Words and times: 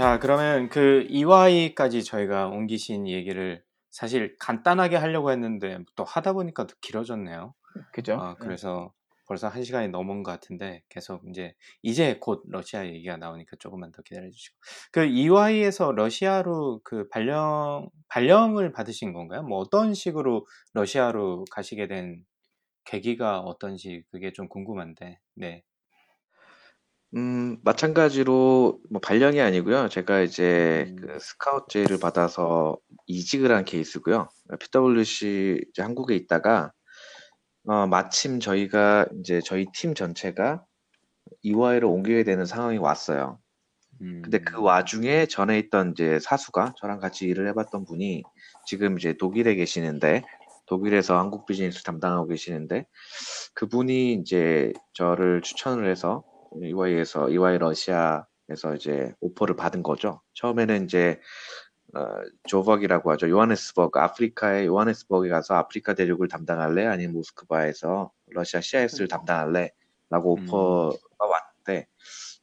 자, 0.00 0.18
그러면 0.18 0.70
그 0.70 1.06
EY까지 1.10 2.04
저희가 2.04 2.48
옮기신 2.48 3.06
얘기를 3.06 3.62
사실 3.90 4.34
간단하게 4.38 4.96
하려고 4.96 5.30
했는데 5.30 5.78
또 5.94 6.04
하다 6.04 6.32
보니까 6.32 6.66
더 6.66 6.74
길어졌네요. 6.80 7.52
그죠? 7.92 8.14
아, 8.14 8.34
그래서 8.40 8.94
벌써 9.26 9.48
한 9.48 9.62
시간이 9.62 9.88
넘은 9.88 10.22
것 10.22 10.30
같은데 10.32 10.82
계속 10.88 11.28
이제 11.28 11.54
이제 11.82 12.16
곧 12.18 12.42
러시아 12.48 12.86
얘기가 12.86 13.18
나오니까 13.18 13.56
조금만 13.58 13.92
더 13.92 14.00
기다려 14.00 14.30
주시고 14.30 14.56
그 14.90 15.04
EY에서 15.04 15.92
러시아로 15.92 16.80
그 16.82 17.06
발령 17.10 17.90
발령을 18.08 18.72
받으신 18.72 19.12
건가요? 19.12 19.42
뭐 19.42 19.58
어떤 19.58 19.92
식으로 19.92 20.46
러시아로 20.72 21.44
가시게 21.50 21.88
된 21.88 22.24
계기가 22.84 23.40
어떤지 23.40 24.02
그게 24.10 24.32
좀 24.32 24.48
궁금한데 24.48 25.18
네. 25.34 25.62
음, 27.16 27.58
마찬가지로 27.64 28.78
뭐 28.88 29.00
발령이 29.00 29.40
아니고요. 29.40 29.88
제가 29.88 30.20
이제 30.20 30.86
음. 30.88 30.96
그 30.96 31.18
스카우트 31.20 31.66
제의를 31.70 31.98
받아서 31.98 32.78
이직을 33.06 33.50
한 33.50 33.64
케이스고요. 33.64 34.28
PwC 34.60 35.60
이제 35.70 35.82
한국에 35.82 36.14
있다가 36.14 36.72
어, 37.66 37.86
마침 37.86 38.38
저희가 38.40 39.06
이제 39.18 39.40
저희 39.44 39.66
팀 39.74 39.94
전체가 39.94 40.64
EY로 41.42 41.90
옮기게 41.90 42.22
되는 42.24 42.44
상황이 42.46 42.78
왔어요. 42.78 43.38
음. 44.02 44.22
근데 44.22 44.38
그 44.38 44.62
와중에 44.62 45.26
전에 45.26 45.58
있던 45.58 45.92
이제 45.92 46.18
사수가 46.20 46.74
저랑 46.78 47.00
같이 47.00 47.26
일을 47.26 47.48
해봤던 47.48 47.84
분이 47.86 48.22
지금 48.66 48.98
이제 48.98 49.14
독일에 49.18 49.56
계시는데 49.56 50.22
독일에서 50.66 51.18
한국 51.18 51.44
비즈니스 51.46 51.82
담당하고 51.82 52.28
계시는데 52.28 52.86
그분이 53.54 54.14
이제 54.14 54.72
저를 54.94 55.42
추천을 55.42 55.90
해서 55.90 56.22
EY에서 56.54 57.30
EY 57.30 57.58
러시아에서 57.58 58.74
이제 58.76 59.12
오퍼를 59.20 59.56
받은 59.56 59.82
거죠. 59.82 60.20
처음에는 60.34 60.84
이제 60.84 61.20
어, 61.94 62.06
조벅이라고 62.44 63.10
하죠. 63.12 63.28
요하네스버그 63.28 63.98
아프리카의 63.98 64.66
요하네스버그에 64.66 65.28
가서 65.28 65.54
아프리카 65.54 65.94
대륙을 65.94 66.28
담당할래? 66.28 66.86
아니면 66.86 67.14
모스크바에서 67.14 68.12
러시아 68.26 68.60
CIS를 68.60 69.08
담당할래? 69.08 69.72
라고 70.08 70.36
음. 70.36 70.44
오퍼가 70.44 71.26
왔는데 71.26 71.88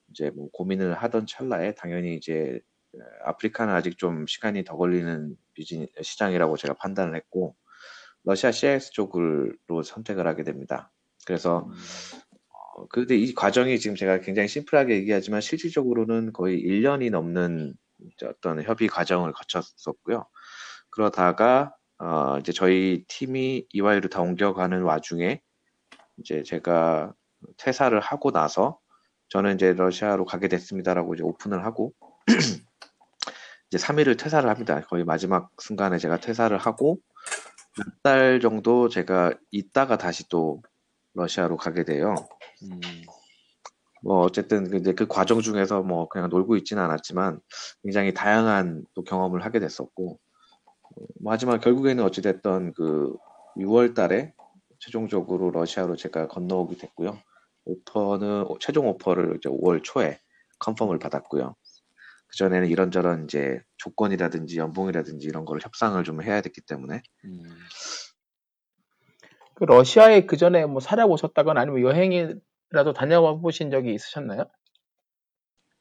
이제 0.10 0.32
뭐 0.32 0.50
고민을 0.52 0.96
하던 0.96 1.28
찰나에 1.28 1.76
당연히 1.76 2.16
이제 2.16 2.60
어, 2.94 3.00
아프리카는 3.26 3.74
아직 3.74 3.98
좀 3.98 4.28
시간이 4.28 4.64
더 4.64 4.76
걸리는 4.76 5.38
비즈니 5.54 5.88
시장이라고 6.02 6.58
제가 6.58 6.74
판단을 6.74 7.16
했고 7.16 7.56
러시아 8.24 8.52
CIS 8.52 8.92
쪽으로 8.92 9.84
선택을 9.84 10.28
하게 10.28 10.44
됩니다. 10.44 10.92
그래서 11.26 11.70
어, 12.78 12.88
근데 12.90 13.18
이 13.18 13.34
과정이 13.34 13.80
지금 13.80 13.96
제가 13.96 14.22
굉장히 14.22 14.48
심플하게 14.48 14.96
얘기하지만 14.98 15.42
실질적으로는 15.42 16.32
거의 16.34 16.62
1년이 16.64 17.10
넘는 17.12 17.74
어떤 18.24 18.64
협의 18.64 18.88
과정을 18.88 19.34
거쳤었고요. 19.34 20.28
그러다가 20.92 21.74
어, 22.00 22.38
이제 22.40 22.52
저희 22.52 23.04
팀이 23.08 23.66
EY로 23.74 24.10
다 24.10 24.22
옮겨가는 24.22 24.84
와중에 24.84 25.42
이제 26.20 26.44
제가 26.44 27.14
퇴사를 27.58 28.00
하고 28.00 28.32
나서 28.32 28.80
저는 29.30 29.56
이제 29.56 29.74
러시아로 29.74 30.26
가게 30.26 30.48
됐습니다라고 30.48 31.16
이제 31.16 31.24
오픈을 31.24 31.66
하고 31.66 31.94
이제 33.72 33.78
3일을 33.78 34.18
퇴사를 34.20 34.48
합니다. 34.50 34.82
거의 34.82 35.04
마지막 35.04 35.50
순간에 35.60 35.98
제가 35.98 36.20
퇴사를 36.20 36.56
하고 36.58 37.00
몇 37.78 37.86
달 38.04 38.40
정도 38.40 38.90
제가 38.90 39.34
있다가 39.52 39.98
다시 39.98 40.28
또 40.30 40.62
러시아로 41.16 41.58
가게 41.58 41.84
돼요. 41.84 42.16
음. 42.64 42.80
뭐 44.04 44.22
어쨌든 44.22 44.80
이제 44.80 44.94
그 44.94 45.08
과정 45.08 45.42
중에서 45.42 45.82
뭐 45.82 46.08
그냥 46.08 46.30
놀고 46.30 46.56
있지는 46.58 46.84
않았지만 46.84 47.40
굉장히 47.84 48.14
다양한 48.14 48.86
또 48.94 49.04
경험을 49.04 49.44
하게 49.44 49.60
됐었고 49.60 50.20
어, 50.66 51.06
뭐 51.20 51.34
하지만 51.34 51.60
결국에는 51.60 52.04
어찌됐던 52.04 52.74
그 52.74 53.16
6월 53.58 53.96
달에 53.96 54.34
최종적으로 54.80 55.52
러시아로 55.52 55.96
제가 55.96 56.28
건너오게 56.28 56.78
됐고요. 56.78 57.20
오퍼는 57.66 58.46
최종 58.60 58.88
오퍼를 58.88 59.38
이제 59.38 59.50
5월 59.50 59.84
초에 59.84 60.20
컨펌을 60.60 61.00
받았고요. 61.00 61.56
그 62.28 62.38
전에는 62.38 62.68
이런저런 62.68 63.26
이제 63.26 63.62
조건이라든지 63.78 64.58
연봉이라든지 64.58 65.28
이런 65.28 65.46
거를 65.46 65.62
협상을 65.64 66.02
좀 66.04 66.22
해야 66.22 66.42
됐기 66.42 66.62
때문에 66.62 67.02
음. 67.26 67.42
그 69.58 69.64
러시아에 69.64 70.28
그 70.28 70.38
전에 70.38 70.68
뭐 70.68 70.80
살아보셨다거나 70.80 71.62
아니면 71.62 71.82
여행이라도 71.82 72.94
다녀와 72.94 73.40
보신 73.40 73.72
적이 73.72 73.96
있으셨나요? 73.96 74.46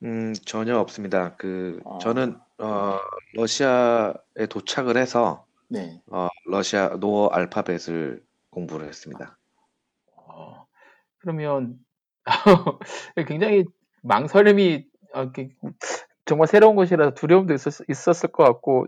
음, 0.03 0.33
전혀 0.47 0.79
없습니다. 0.79 1.37
그 1.37 1.81
아. 1.85 1.99
저는 1.99 2.39
어, 2.57 2.99
러시아에 3.35 4.47
도착을 4.49 4.97
해서 4.97 5.45
네. 5.69 6.01
어, 6.07 6.29
러시아 6.47 6.89
노어 6.97 7.29
알파벳을 7.29 8.23
공부를 8.49 8.89
했습니다. 8.89 9.37
어, 10.17 10.67
그러면 11.19 11.79
굉장히 13.29 13.67
망설임이 14.03 14.87
어, 15.13 15.23
이렇게 15.25 15.51
정말 16.25 16.49
새로운 16.49 16.77
곳이라서 16.77 17.13
두려움도 17.13 17.53
있었, 17.53 17.75
있었을 17.91 18.33
것 18.33 18.43
같고 18.43 18.87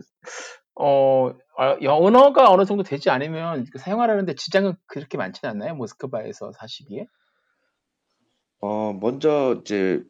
어, 0.77 1.35
아, 1.61 1.77
언어가 1.89 2.53
어느 2.53 2.65
정도 2.65 2.85
되지 2.85 3.11
않으면 3.11 3.67
그 3.73 3.81
생활하는데 3.81 4.37
지장은 4.37 4.77
그렇게 4.87 5.19
많지는 5.19 5.51
않나요? 5.51 5.75
모스크바에서 5.75 6.53
사시기에? 6.53 7.07
어, 8.61 8.93
먼저 8.93 9.59
이제 9.61 10.05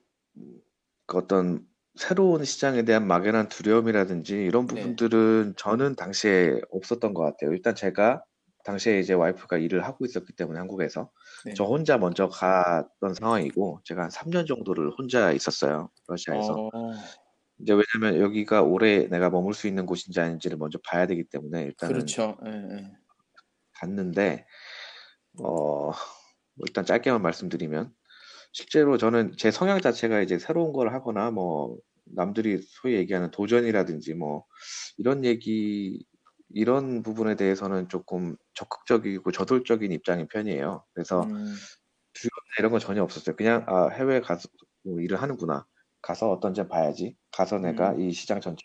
그 1.07 1.17
어떤 1.17 1.67
새로운 1.95 2.45
시장에 2.45 2.83
대한 2.83 3.07
막연한 3.07 3.49
두려움이라든지 3.49 4.35
이런 4.35 4.67
네. 4.67 4.75
부분들은 4.75 5.55
저는 5.57 5.97
당시에 5.97 6.61
없었던 6.71 7.15
것 7.15 7.23
같아요. 7.23 7.53
일단 7.53 7.75
제가 7.75 8.23
당시에 8.65 9.01
이제 9.01 9.15
와이프가 9.15 9.57
일을 9.57 9.87
하고 9.87 10.05
있었기 10.05 10.35
때문에 10.35 10.59
한국에서 10.59 11.11
네. 11.47 11.55
저 11.55 11.65
혼자 11.65 11.97
먼저 11.97 12.29
갔던 12.29 13.15
상황이고 13.15 13.81
제가 13.85 14.03
한 14.03 14.11
3년 14.11 14.47
정도를 14.47 14.91
혼자 14.99 15.33
있었어요. 15.33 15.89
러시아에서. 16.09 16.53
어, 16.53 16.71
이제 17.61 17.73
왜냐면 17.75 18.21
여기가 18.21 18.63
오래 18.63 19.07
내가 19.09 19.31
머물 19.31 19.55
수 19.55 19.67
있는 19.67 19.87
곳인지 19.87 20.21
아닌지를 20.21 20.59
먼저 20.59 20.79
봐야 20.85 21.07
되기 21.07 21.25
때문에 21.25 21.63
일단은 21.65 21.95
그렇죠. 21.95 22.37
예, 22.47 22.51
예. 22.51 22.99
갔는데 23.81 24.47
어, 25.43 25.87
뭐 25.91 25.93
일단 26.67 26.85
짧게만 26.85 27.23
말씀드리면 27.23 27.93
실제로 28.53 28.99
저는 28.99 29.35
제 29.39 29.51
성향 29.51 29.81
자체가 29.81 30.23
이제 30.23 30.39
새로운 30.39 30.73
걸 30.73 30.93
하거나 30.95 31.31
뭐 31.31 31.79
남들이 32.07 32.61
소위 32.63 32.97
얘기하는 32.97 33.31
도전이라든지 33.31 34.15
뭐 34.15 34.45
이런 34.99 35.25
얘기 35.25 36.05
이런 36.55 37.03
부분에 37.03 37.37
대해서는 37.37 37.89
조금 37.89 38.37
적극적이고 38.55 39.33
저돌적인 39.33 39.93
입장인 39.93 40.29
편이에요. 40.29 40.85
그래서 40.95 41.23
음, 41.23 41.55
두려움이나 42.15 42.55
이런 42.61 42.71
건 42.73 42.81
전혀 42.81 43.03
없었어요. 43.03 43.37
그냥 43.37 43.65
아, 43.69 43.89
해외 43.91 44.21
가서 44.21 44.49
뭐 44.85 45.01
일을 45.01 45.21
하는구나. 45.23 45.67
가서 46.03 46.31
어떤 46.31 46.55
점 46.55 46.69
봐야지. 46.69 47.17
가서 47.33 47.59
내가 47.59 47.93
음. 47.93 48.01
이 48.01 48.13
시장 48.13 48.41
전체 48.41 48.65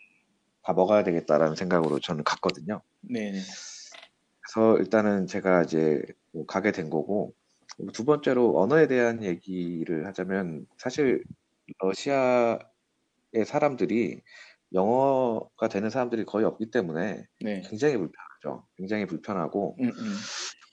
다 0.62 0.72
먹어야 0.72 1.04
되겠다라는 1.04 1.56
생각으로 1.56 2.00
저는 2.00 2.24
갔거든요. 2.24 2.80
네, 3.00 3.32
네. 3.32 3.38
그래서 4.40 4.78
일단은 4.78 5.26
제가 5.26 5.62
이제 5.62 6.02
뭐 6.32 6.46
가게 6.46 6.72
된 6.72 6.90
거고 6.90 7.34
두 7.92 8.04
번째로 8.04 8.58
언어에 8.60 8.86
대한 8.86 9.22
얘기를 9.22 10.06
하자면 10.06 10.66
사실 10.78 11.22
러시아의 11.80 12.58
사람들이 13.46 14.22
영어가 14.72 15.68
되는 15.68 15.90
사람들이 15.90 16.24
거의 16.24 16.44
없기 16.44 16.70
때문에 16.70 17.26
네. 17.40 17.62
굉장히 17.62 17.96
불편하죠. 17.96 18.66
굉장히 18.76 19.06
불편하고 19.06 19.76
음, 19.80 19.86
음. 19.86 20.14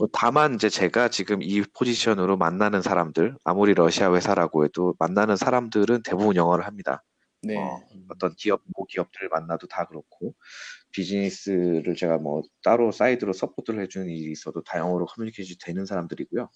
뭐 0.02 0.10
다만 0.12 0.56
이제 0.56 0.68
제가 0.68 1.10
지금 1.10 1.44
이 1.44 1.62
포지션으로 1.62 2.36
만나는 2.36 2.82
사람들 2.82 3.36
아무리 3.44 3.76
러시아 3.76 4.12
회사라고 4.12 4.66
해도 4.66 4.96
만나는 4.98 5.36
사람들은 5.36 6.02
대부분 6.02 6.36
영어를 6.36 6.66
합니다. 6.66 7.04
네. 7.44 7.56
어, 7.56 7.80
어떤 8.10 8.34
기업, 8.36 8.64
모 8.76 8.86
기업들을 8.86 9.30
만나도 9.30 9.68
다 9.68 9.86
그렇고, 9.86 10.34
비즈니스를 10.92 11.96
제가 11.96 12.18
뭐 12.18 12.42
따로 12.64 12.92
사이드로 12.92 13.34
support를 13.34 13.80
해주는 13.84 14.10
일이 14.10 14.32
있어도 14.32 14.64
다 14.64 14.80
영어로 14.80 15.06
커뮤니케이션이 15.06 15.60
되는 15.60 15.86
사람들이고요. 15.86 16.50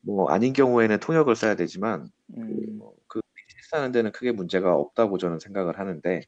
뭐 0.00 0.30
아닌 0.30 0.54
경우에는 0.54 1.00
통역을 1.00 1.36
써야 1.36 1.54
되지만, 1.54 2.08
그, 2.34 2.40
음, 2.40 2.78
뭐그 2.78 3.20
비즈니스 3.34 3.74
하는 3.74 3.92
데는 3.92 4.10
크게 4.12 4.32
문제가 4.32 4.74
없다고 4.74 5.18
저는 5.18 5.38
생각을 5.38 5.78
하는데 5.78 6.22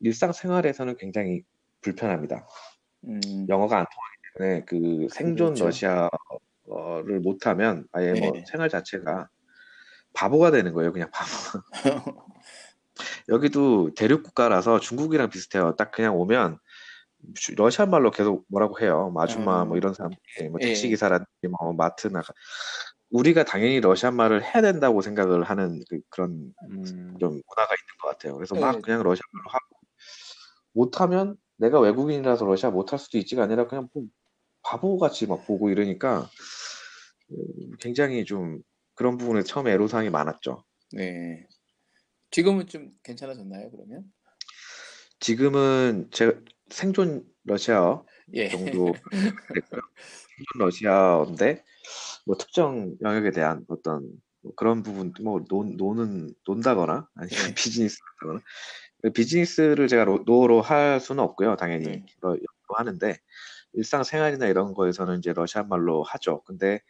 일상생활에서는 0.00 0.98
굉장히 0.98 1.44
불편합니다. 1.80 2.46
음, 3.04 3.20
영어가 3.48 3.78
안 3.78 3.86
통하기 3.86 4.15
때문에 4.36 4.64
그 4.64 5.08
생존 5.10 5.54
그렇죠. 5.54 5.66
러시아를 5.66 7.20
못하면 7.22 7.86
아예 7.92 8.12
뭐 8.12 8.32
네. 8.32 8.44
생활 8.50 8.68
자체가 8.68 9.28
바보가 10.12 10.50
되는 10.50 10.72
거예요. 10.72 10.92
그냥 10.92 11.10
바보. 11.10 11.30
여기도 13.28 13.92
대륙 13.94 14.22
국가라서 14.22 14.80
중국이랑 14.80 15.28
비슷해요. 15.30 15.74
딱 15.76 15.90
그냥 15.90 16.16
오면 16.16 16.58
주- 17.34 17.54
러시아 17.56 17.86
말로 17.86 18.10
계속 18.10 18.44
뭐라고 18.48 18.80
해요. 18.80 19.10
뭐 19.12 19.22
아줌마 19.22 19.64
뭐 19.64 19.76
음. 19.76 19.78
이런 19.78 19.94
사람들이 19.94 20.48
뭐 20.50 20.58
예. 20.62 20.66
택시 20.68 20.88
기사라든지 20.88 21.48
뭐 21.48 21.72
마트 21.72 22.08
나가 22.08 22.32
우리가 23.10 23.44
당연히 23.44 23.80
러시아 23.80 24.10
말을 24.10 24.42
해야 24.42 24.62
된다고 24.62 25.00
생각을 25.00 25.44
하는 25.44 25.82
그, 25.88 26.00
런 26.16 26.52
음. 26.70 27.16
좀 27.18 27.30
문화가 27.30 27.74
있는 27.74 27.98
것 28.00 28.08
같아요. 28.08 28.34
그래서 28.34 28.54
막 28.54 28.76
네. 28.76 28.80
그냥 28.82 29.02
러시아 29.02 29.22
말로 29.32 29.44
하고 29.50 29.76
못하면 30.72 31.36
내가 31.56 31.80
외국인이라서 31.80 32.44
러시아 32.46 32.70
못할 32.70 32.98
수도 32.98 33.18
있지가 33.18 33.42
아니라 33.44 33.66
그냥 33.66 33.88
뭐 33.92 34.04
바보같이 34.66 35.26
막 35.26 35.46
보고 35.46 35.70
이러니까 35.70 36.28
음, 37.30 37.70
굉장히 37.80 38.24
좀 38.24 38.60
그런 38.94 39.16
부분에 39.16 39.42
처음에 39.42 39.72
애로사항이 39.72 40.10
많았죠. 40.10 40.64
네. 40.92 41.46
지금은 42.30 42.66
좀 42.66 42.90
괜찮아졌나요, 43.02 43.70
그러면? 43.70 44.04
지금은 45.20 46.08
제가 46.12 46.38
생존 46.70 47.24
러시아어 47.44 48.04
예. 48.34 48.48
정도 48.48 48.92
됐고요. 49.54 49.80
생존 50.36 50.66
러시아어인데 50.66 51.64
뭐 52.26 52.36
특정 52.36 52.96
영역에 53.02 53.30
대한 53.30 53.64
어떤 53.68 54.10
뭐 54.42 54.52
그런 54.56 54.82
부분 54.82 55.12
뭐 55.22 55.42
논, 55.48 55.76
노는 55.76 56.34
논다거나 56.46 57.08
아니면 57.14 57.44
네. 57.46 57.54
비즈니스 57.54 57.98
한다거나 58.20 58.42
비즈니스를 59.14 59.86
제가 59.88 60.04
로- 60.04 60.24
노로 60.26 60.60
할 60.60 61.00
수는 61.00 61.22
없고요. 61.22 61.56
당연히 61.56 61.84
네. 61.86 62.06
러- 62.20 62.30
영어로 62.30 62.74
하는데 62.76 63.16
일상생활이나 63.76 64.46
이런 64.46 64.74
거에서는 64.74 65.18
이제 65.18 65.32
러시아 65.32 65.62
말로 65.62 66.02
하죠. 66.02 66.42
근데 66.44 66.80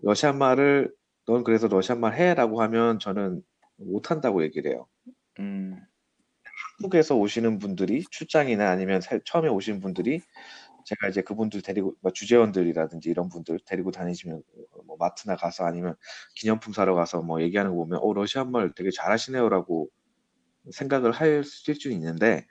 러시아 0.00 0.32
말을 0.32 0.92
넌 1.26 1.44
그래서 1.44 1.68
러시아 1.68 1.96
말 1.96 2.14
해라고 2.14 2.62
하면 2.62 2.98
저는 2.98 3.42
못 3.76 4.10
한다고 4.10 4.42
얘기를 4.42 4.70
해요. 4.72 4.86
음, 5.40 5.80
한국에서 6.78 7.16
오시는 7.16 7.58
분들이 7.58 8.04
출장이나 8.10 8.70
아니면 8.70 9.00
새- 9.00 9.20
처음에 9.24 9.48
오신 9.48 9.80
분들이 9.80 10.20
제가 10.84 11.08
이제 11.08 11.22
그분들 11.22 11.62
데리고 11.62 11.94
뭐 12.00 12.12
주재원들이라든지 12.12 13.08
이런 13.08 13.28
분들 13.28 13.60
데리고 13.66 13.92
다니시면 13.92 14.42
뭐 14.86 14.96
마트나 14.98 15.36
가서 15.36 15.64
아니면 15.64 15.94
기념품 16.34 16.72
사러 16.72 16.94
가서 16.94 17.22
뭐 17.22 17.40
얘기하는 17.42 17.70
거 17.72 17.76
보면 17.78 18.00
어 18.02 18.12
러시아 18.12 18.44
말 18.44 18.72
되게 18.74 18.90
잘하시네요라고 18.90 19.88
생각을 20.72 21.12
할 21.12 21.44
수도 21.44 21.90
있는데 21.90 22.46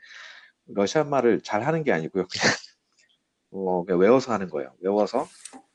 러시아 0.68 1.04
말을 1.04 1.42
잘 1.44 1.66
하는 1.66 1.84
게 1.84 1.92
아니고요 1.94 2.28
그냥 2.28 2.54
어 3.52 3.84
그냥 3.86 4.00
외워서 4.00 4.34
하는 4.34 4.50
거예요 4.50 4.74
외워서 4.82 5.28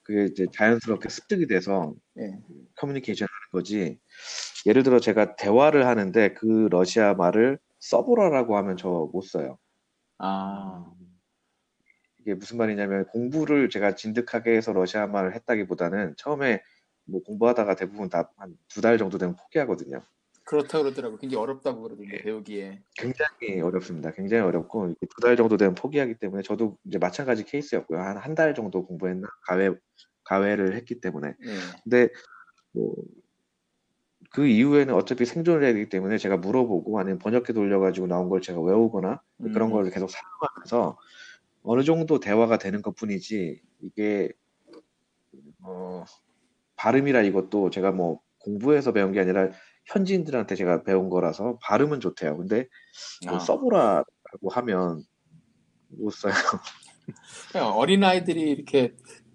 그게 0.03 0.27
이제 0.27 0.47
자연스럽게 0.53 1.09
습득이 1.09 1.47
돼서 1.49 1.95
예. 2.19 2.41
커뮤니케이션 2.77 3.27
하는 3.31 3.61
거지. 3.63 3.99
예를 4.67 4.83
들어 4.85 5.01
제가 5.01 5.37
대화를 5.37 5.87
하는데 5.87 6.35
그 6.35 6.69
러시아 6.71 7.15
말을 7.15 7.59
써보라라고 7.81 8.57
하면 8.59 8.77
저 8.77 9.11
못 9.13 9.23
써요. 9.23 9.59
아, 10.19 10.85
이게 12.21 12.35
무슨 12.35 12.57
말이냐면 12.59 13.07
공부를 13.07 13.69
제가 13.71 13.95
진득하게 13.95 14.57
해서 14.57 14.73
러시아 14.73 15.07
말을 15.07 15.35
했다기보다는 15.35 16.15
처음에 16.17 16.63
뭐 17.07 17.23
공부하다가 17.23 17.77
대부분 17.77 18.09
다 18.09 18.31
한 18.39 18.57
두 18.69 18.81
달 18.83 18.99
정도 18.99 19.19
되면 19.19 19.37
포기하거든요. 19.37 20.03
그렇다 20.47 20.79
그러더라고. 20.83 21.19
굉장히 21.19 21.43
어렵다고 21.43 21.81
예. 21.81 21.83
그러던데, 21.89 22.19
배우기에. 22.23 22.83
굉장히 22.97 23.61
어렵습니다. 23.61 24.13
굉장히 24.13 24.45
어렵고 24.45 24.95
두 25.01 25.23
달 25.23 25.37
정도 25.37 25.57
되면 25.59 25.75
포기하기 25.75 26.19
때문에 26.21 26.43
저도 26.43 26.79
이제 26.87 26.99
마찬가지 26.99 27.45
케이스였고요. 27.45 27.99
한 28.01 28.17
한 28.19 28.35
달 28.37 28.55
정도 28.55 28.87
공부했나 28.87 29.29
가외 29.47 29.75
가외를 30.25 30.77
했기 30.77 31.01
때문에. 31.01 31.35
예. 31.47 31.59
근데 31.85 32.11
뭐 32.75 32.95
그 34.31 34.47
이후에는 34.47 34.95
어차피 34.95 35.25
생존을 35.25 35.65
해야 35.65 35.73
되기 35.73 35.89
때문에 35.89 36.19
제가 36.19 36.37
물어보고 36.37 36.99
아니면 36.99 37.19
번역기 37.19 37.53
돌려가지고 37.53 38.07
나온 38.07 38.29
걸 38.29 38.41
제가 38.43 38.61
외우거나 38.61 39.23
그런 39.53 39.69
음. 39.69 39.73
걸 39.73 39.91
계속 39.91 40.11
사용하면서 40.11 40.99
어느 41.65 41.85
정도 41.85 42.21
대화가 42.21 42.59
되는 42.59 42.83
것 42.83 42.97
뿐이지 42.97 43.63
이게 43.83 44.33
어 45.63 46.05
발음이라 46.77 47.23
이것도 47.23 47.71
제가 47.71 47.93
뭐 47.93 48.21
공부해서 48.41 48.93
배운 48.93 49.13
게 49.13 49.21
아니라 49.21 49.51
현지인들한테 49.87 50.55
제가 50.57 50.83
배운 50.83 51.09
거라서 51.09 51.59
발음은 51.63 52.01
좋대요. 52.01 52.37
근데 52.37 52.67
뭐 53.27 53.37
아. 53.37 53.39
써보라고 53.39 54.51
하면 54.51 55.05
못 55.89 56.11
써요. 56.11 56.35
그냥 57.53 57.69
어린 57.73 58.03
아이들이 58.03 58.51
이렇게 58.51 58.95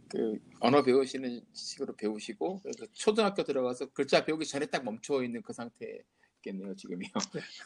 그 0.10 0.38
언어 0.60 0.84
배우시는 0.84 1.42
식으로 1.54 1.96
배우시고 1.96 2.62
그래서 2.62 2.86
초등학교 2.94 3.44
들어가서 3.44 3.88
글자 3.94 4.26
배우기 4.26 4.46
전에 4.46 4.66
딱 4.66 4.84
멈춰 4.84 5.24
있는 5.24 5.42
그 5.42 5.54
상태겠네요, 5.54 6.76
지금이요. 6.76 7.10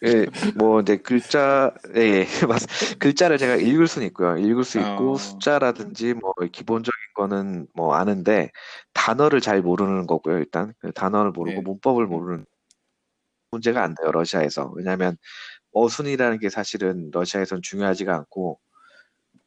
예, 0.06 0.28
뭐 0.56 0.82
이제 0.82 0.98
글자, 0.98 1.74
예, 1.96 2.02
예, 2.02 2.26
맞, 2.48 2.62
글자를 3.00 3.40
제가 3.40 3.56
읽을 3.56 3.88
수는 3.88 4.08
있고요. 4.08 4.38
읽을 4.38 4.64
수 4.64 4.80
있고 4.80 5.14
어. 5.14 5.18
숫자라든지 5.18 6.14
뭐 6.14 6.34
기본적인 6.52 7.00
거는 7.16 7.68
뭐 7.74 7.96
아는데 7.96 8.52
단어를 8.94 9.42
잘 9.42 9.62
모르는 9.62 10.06
거고요. 10.06 10.38
일단 10.38 10.74
그 10.80 10.92
단어를 10.92 11.32
모르고 11.32 11.58
네. 11.58 11.62
문법을 11.64 12.06
모르는 12.06 12.46
문제가 13.56 13.84
안 13.84 13.96
돼요. 13.96 14.12
러시아에서 14.12 14.72
왜냐하면 14.76 15.18
어순이라는 15.74 16.40
게 16.40 16.50
사실은 16.50 17.10
러시아에선 17.12 17.62
중요하지가 17.62 18.16
않고 18.16 18.60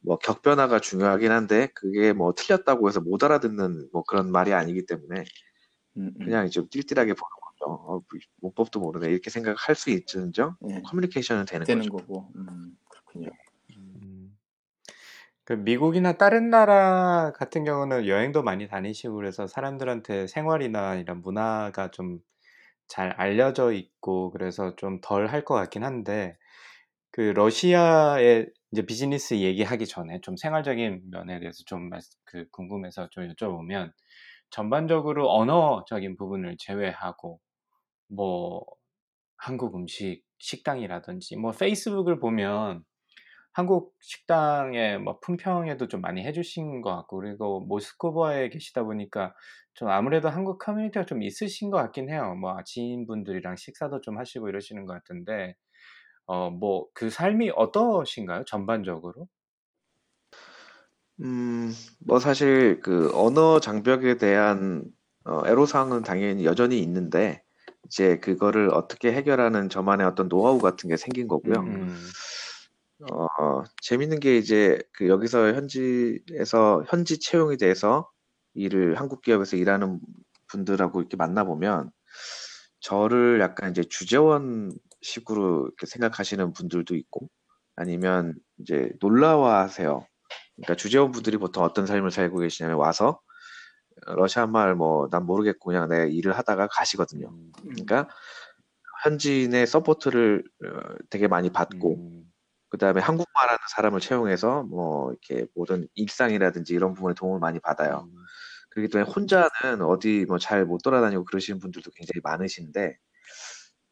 뭐 0.01 0.17
격변화가 0.17 0.79
중요하긴 0.79 1.31
한데 1.31 1.67
그게 1.75 2.13
뭐 2.13 2.33
틀렸다고 2.33 2.87
해서 2.87 3.01
못 3.01 3.23
알아듣는 3.23 3.89
뭐 3.91 4.03
그런 4.03 4.31
말이 4.31 4.53
아니기 4.53 4.85
때문에 4.85 5.23
음, 5.97 6.11
음. 6.19 6.25
그냥 6.25 6.49
좀 6.49 6.67
띨띨하게 6.69 7.13
보는 7.13 7.29
거죠. 7.41 7.65
어, 7.65 8.01
문법도 8.41 8.79
모르네 8.79 9.09
이렇게 9.11 9.29
생각할 9.29 9.75
수 9.75 9.89
있는정 9.89 10.55
예, 10.69 10.81
커뮤니케이션은 10.85 11.45
되는 11.45 11.65
되는 11.65 11.89
거죠. 11.89 12.05
거고. 12.05 12.31
음, 12.35 12.77
그렇군요. 12.89 13.29
음. 13.77 14.37
그 15.43 15.53
미국이나 15.53 16.13
다른 16.13 16.51
나라 16.51 17.33
같은 17.35 17.63
경우는 17.63 18.07
여행도 18.07 18.43
많이 18.43 18.67
다니시고 18.67 19.15
그래서 19.15 19.47
사람들한테 19.47 20.27
생활이나 20.27 20.95
이런 20.95 21.21
문화가 21.21 21.89
좀 21.89 22.19
잘 22.89 23.11
알려져 23.11 23.73
있고 23.73 24.31
그래서 24.31 24.75
좀 24.77 25.01
덜 25.01 25.27
할 25.29 25.45
것 25.45 25.55
같긴 25.55 25.83
한데 25.85 26.37
그 27.11 27.21
러시아의 27.21 28.51
이제 28.71 28.85
비즈니스 28.85 29.35
얘기하기 29.35 29.85
전에 29.87 30.21
좀 30.21 30.37
생활적인 30.37 31.09
면에 31.11 31.39
대해서 31.39 31.63
좀 31.65 31.89
말- 31.89 32.01
그 32.25 32.47
궁금해서 32.51 33.09
좀 33.11 33.27
여쭤보면 33.29 33.91
전반적으로 34.51 35.31
언어적인 35.33 36.17
부분을 36.17 36.57
제외하고 36.59 37.39
뭐 38.09 38.65
한국 39.37 39.75
음식 39.75 40.23
식당이라든지 40.39 41.35
뭐 41.37 41.51
페이스북을 41.51 42.19
보면 42.19 42.83
한국 43.53 43.95
식당의 44.01 44.99
뭐 44.99 45.19
품평에도 45.21 45.87
좀 45.87 46.01
많이 46.01 46.23
해주신 46.25 46.81
것 46.81 46.95
같고 46.95 47.17
그리고 47.17 47.61
모스크바에 47.61 48.49
계시다 48.49 48.83
보니까 48.83 49.33
좀 49.73 49.89
아무래도 49.89 50.29
한국 50.29 50.59
커뮤니티가 50.59 51.05
좀 51.05 51.23
있으신 51.23 51.69
것 51.71 51.77
같긴 51.77 52.09
해요. 52.09 52.35
뭐 52.35 52.55
지인분들이랑 52.65 53.55
식사도 53.57 54.01
좀 54.01 54.17
하시고 54.19 54.49
이러시는 54.49 54.85
것 54.85 54.93
같은데 54.93 55.55
어 56.27 56.49
뭐 56.51 56.89
그 56.93 57.09
삶이 57.09 57.51
어떠신가요? 57.55 58.45
전반적으로? 58.45 59.27
음, 61.21 61.73
뭐 61.99 62.19
사실 62.19 62.79
그 62.81 63.11
언어 63.13 63.59
장벽에 63.59 64.17
대한 64.17 64.85
어, 65.25 65.41
애로사항은 65.45 66.03
당연히 66.03 66.45
여전히 66.45 66.79
있는데 66.81 67.43
이제 67.85 68.17
그거를 68.19 68.69
어떻게 68.73 69.11
해결하는 69.11 69.69
저만의 69.69 70.07
어떤 70.07 70.29
노하우 70.29 70.59
같은 70.59 70.89
게 70.89 70.95
생긴 70.97 71.27
거고요. 71.27 71.67
음. 71.67 72.09
음. 73.01 73.07
어, 73.11 73.63
재밌는 73.81 74.19
게 74.19 74.37
이제 74.37 74.81
그 74.93 75.07
여기서 75.07 75.53
현지에서 75.53 76.83
현지 76.87 77.19
채용이 77.19 77.57
돼서 77.57 78.09
일을 78.53 78.99
한국 78.99 79.21
기업에서 79.21 79.55
일하는 79.57 79.99
분들하고 80.47 80.99
이렇게 80.99 81.15
만나보면 81.17 81.91
저를 82.81 83.39
약간 83.41 83.71
이제 83.71 83.83
주재원 83.83 84.71
식으로 85.01 85.65
이렇게 85.67 85.85
생각하시는 85.85 86.53
분들도 86.53 86.95
있고 86.95 87.29
아니면 87.75 88.35
이제 88.59 88.91
놀라워 88.99 89.49
하세요. 89.53 90.05
그러니까 90.57 90.75
주재원 90.75 91.11
분들이 91.11 91.37
보통 91.37 91.63
어떤 91.63 91.85
삶을 91.87 92.11
살고 92.11 92.39
계시냐면 92.39 92.77
와서 92.79 93.21
러시아 94.07 94.47
말 94.47 94.75
뭐 94.75 95.09
난 95.11 95.25
모르겠고 95.25 95.67
그냥 95.69 95.89
내가 95.89 96.05
일을 96.05 96.37
하다가 96.37 96.67
가시거든요. 96.67 97.29
음. 97.29 97.51
그러니까 97.61 98.09
현지인의 99.03 99.67
support를 99.67 100.43
어, 100.65 100.95
되게 101.09 101.27
많이 101.27 101.49
받고 101.51 101.95
음. 101.97 102.31
그다음에 102.69 103.01
한국말하는 103.01 103.57
사람을 103.75 103.99
채용해서 103.99 104.63
뭐 104.63 105.11
이렇게 105.11 105.47
모든 105.55 105.87
일상이라든지 105.95 106.73
이런 106.73 106.93
부분에 106.93 107.13
도움을 107.15 107.39
많이 107.39 107.59
받아요. 107.59 108.07
음. 108.11 108.15
그렇기 108.71 108.89
때문에 108.91 109.11
혼자는 109.11 109.81
어디 109.83 110.25
뭐 110.27 110.37
잘 110.39 110.65
못 110.65 110.79
돌아다니고 110.83 111.25
그러시는 111.25 111.59
분들도 111.59 111.91
굉장히 111.91 112.21
많으신데 112.23 112.97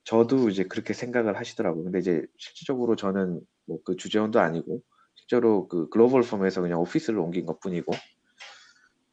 저도 0.03 0.49
이제 0.49 0.63
그렇게 0.63 0.93
생각을 0.93 1.37
하시더라고요. 1.37 1.83
근데 1.85 1.99
이제 1.99 2.25
실질적으로 2.37 2.95
저는 2.95 3.41
뭐 3.67 3.79
그 3.85 3.95
주재원도 3.97 4.39
아니고 4.39 4.81
실제로 5.15 5.67
그 5.67 5.89
global 5.89 6.21
firm에서 6.23 6.61
그냥 6.61 6.79
오피스를 6.81 7.19
옮긴 7.19 7.45
것뿐이고 7.45 7.91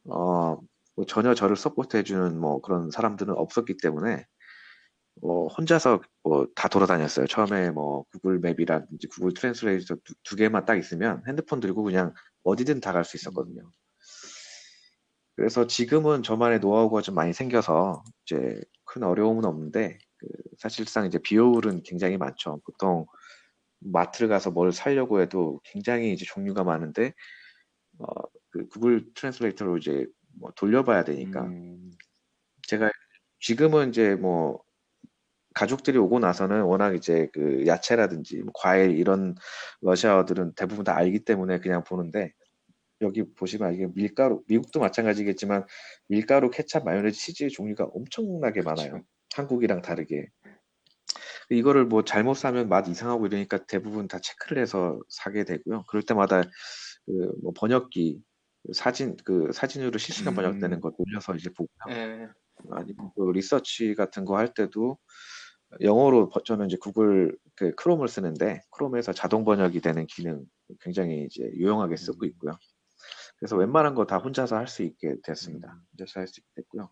어, 0.05 0.57
뭐 0.95 1.05
전혀 1.07 1.33
저를 1.33 1.55
support해주는 1.55 2.39
뭐 2.39 2.61
그런 2.61 2.91
사람들은 2.91 3.33
없었기 3.35 3.77
때문에 3.81 4.25
뭐 5.21 5.47
혼자서 5.47 6.01
뭐 6.23 6.47
다 6.55 6.67
돌아다녔어요. 6.69 7.27
처음에 7.27 7.71
뭐 7.71 8.03
구글 8.11 8.39
map이라든지 8.39 9.07
구글 9.07 9.33
translator 9.33 9.95
두, 10.03 10.13
두 10.23 10.35
개만 10.35 10.65
딱 10.65 10.75
있으면 10.77 11.23
핸드폰 11.27 11.59
들고 11.59 11.83
그냥 11.83 12.13
어디든 12.43 12.79
다 12.81 12.93
갈 12.93 13.03
수 13.05 13.17
있었거든요. 13.17 13.69
그래서 15.35 15.67
지금은 15.67 16.23
저만의 16.23 16.59
노하우가 16.59 17.01
좀 17.01 17.15
많이 17.15 17.33
생겨서 17.33 18.03
이제 18.25 18.61
큰 18.85 19.03
어려움은 19.03 19.45
없는데 19.45 19.97
그 20.17 20.27
사실상 20.57 21.05
이제 21.05 21.19
비효율은 21.19 21.83
굉장히 21.83 22.17
많죠. 22.17 22.61
보통 22.65 23.05
마트를 23.79 24.29
가서 24.29 24.51
뭘 24.51 24.71
사려고 24.71 25.21
해도 25.21 25.59
굉장히 25.65 26.13
이제 26.13 26.25
종류가 26.25 26.63
많은데 26.63 27.13
어, 27.99 28.05
그 28.49 28.67
구글 28.69 29.13
translator로 29.13 29.77
이제 29.77 30.05
뭐 30.39 30.51
돌려봐야 30.55 31.03
되니까 31.03 31.43
음. 31.43 31.91
제가 32.67 32.91
지금은 33.41 33.89
이제 33.89 34.15
뭐 34.15 34.64
가족들이 35.55 35.97
오고 35.99 36.19
나서는 36.19 36.63
워낙 36.63 36.95
이제 36.95 37.29
그 37.33 37.65
야채라든지 37.67 38.39
뭐 38.43 38.51
과일 38.55 38.91
이런 38.99 39.35
러시아어들은 39.81 40.53
대부분 40.55 40.85
다 40.85 40.95
알기 40.97 41.21
때문에 41.25 41.59
그냥 41.59 41.83
보는데 41.85 42.33
여기 43.01 43.23
보시면 43.35 43.73
이게 43.75 43.87
밀가루 43.95 44.43
미국도 44.47 44.79
마찬가지겠지만 44.79 45.65
밀가루, 46.09 46.49
케찹, 46.51 46.83
마요네즈, 46.85 47.17
치즈의 47.19 47.49
종류가 47.51 47.85
엄청나게 47.85 48.61
많아요. 48.63 48.91
그렇죠. 48.91 49.05
한국이랑 49.35 49.81
다르게. 49.81 50.27
이거를 51.49 51.85
뭐 51.85 52.03
잘못 52.03 52.35
사면 52.35 52.69
맛 52.69 52.87
이상하고 52.87 53.27
이러니까 53.27 53.65
대부분 53.65 54.07
다 54.07 54.19
체크를 54.19 54.61
해서 54.61 54.99
사게 55.09 55.43
되고요. 55.43 55.83
그럴 55.87 56.03
때마다 56.03 56.41
그 56.41 56.49
뭐 57.43 57.53
번역기 57.55 58.21
그 58.67 58.73
사진 58.73 59.15
그 59.25 59.51
사진으로 59.53 59.97
실시간 59.99 60.33
음. 60.33 60.35
번역되는 60.35 60.81
거 60.81 60.91
돌려서 60.97 61.35
이제 61.35 61.49
보고요. 61.55 61.97
예. 61.97 62.27
아니면 62.71 63.11
또 63.15 63.31
리서치 63.31 63.95
같은 63.95 64.25
거 64.25 64.37
할 64.37 64.53
때도 64.53 64.97
영어로 65.81 66.29
버- 66.29 66.41
저는 66.43 66.67
이제 66.67 66.77
구글 66.79 67.37
그 67.55 67.73
크롬을 67.75 68.07
쓰는데 68.07 68.61
크롬에서 68.71 69.13
자동 69.13 69.45
번역이 69.45 69.81
되는 69.81 70.05
기능 70.07 70.45
굉장히 70.81 71.25
이제 71.25 71.43
유용하게 71.53 71.97
쓰고 71.97 72.25
음. 72.25 72.27
있고요. 72.29 72.53
그래서 73.39 73.55
웬만한 73.57 73.95
거 73.95 74.05
다 74.05 74.17
혼자서 74.17 74.55
할 74.57 74.67
수 74.67 74.83
있게 74.83 75.15
됐습니다. 75.23 75.73
음. 75.73 75.79
혼자서 75.99 76.19
할 76.21 76.27
수 76.27 76.39
있게 76.41 76.47
됐고요. 76.55 76.89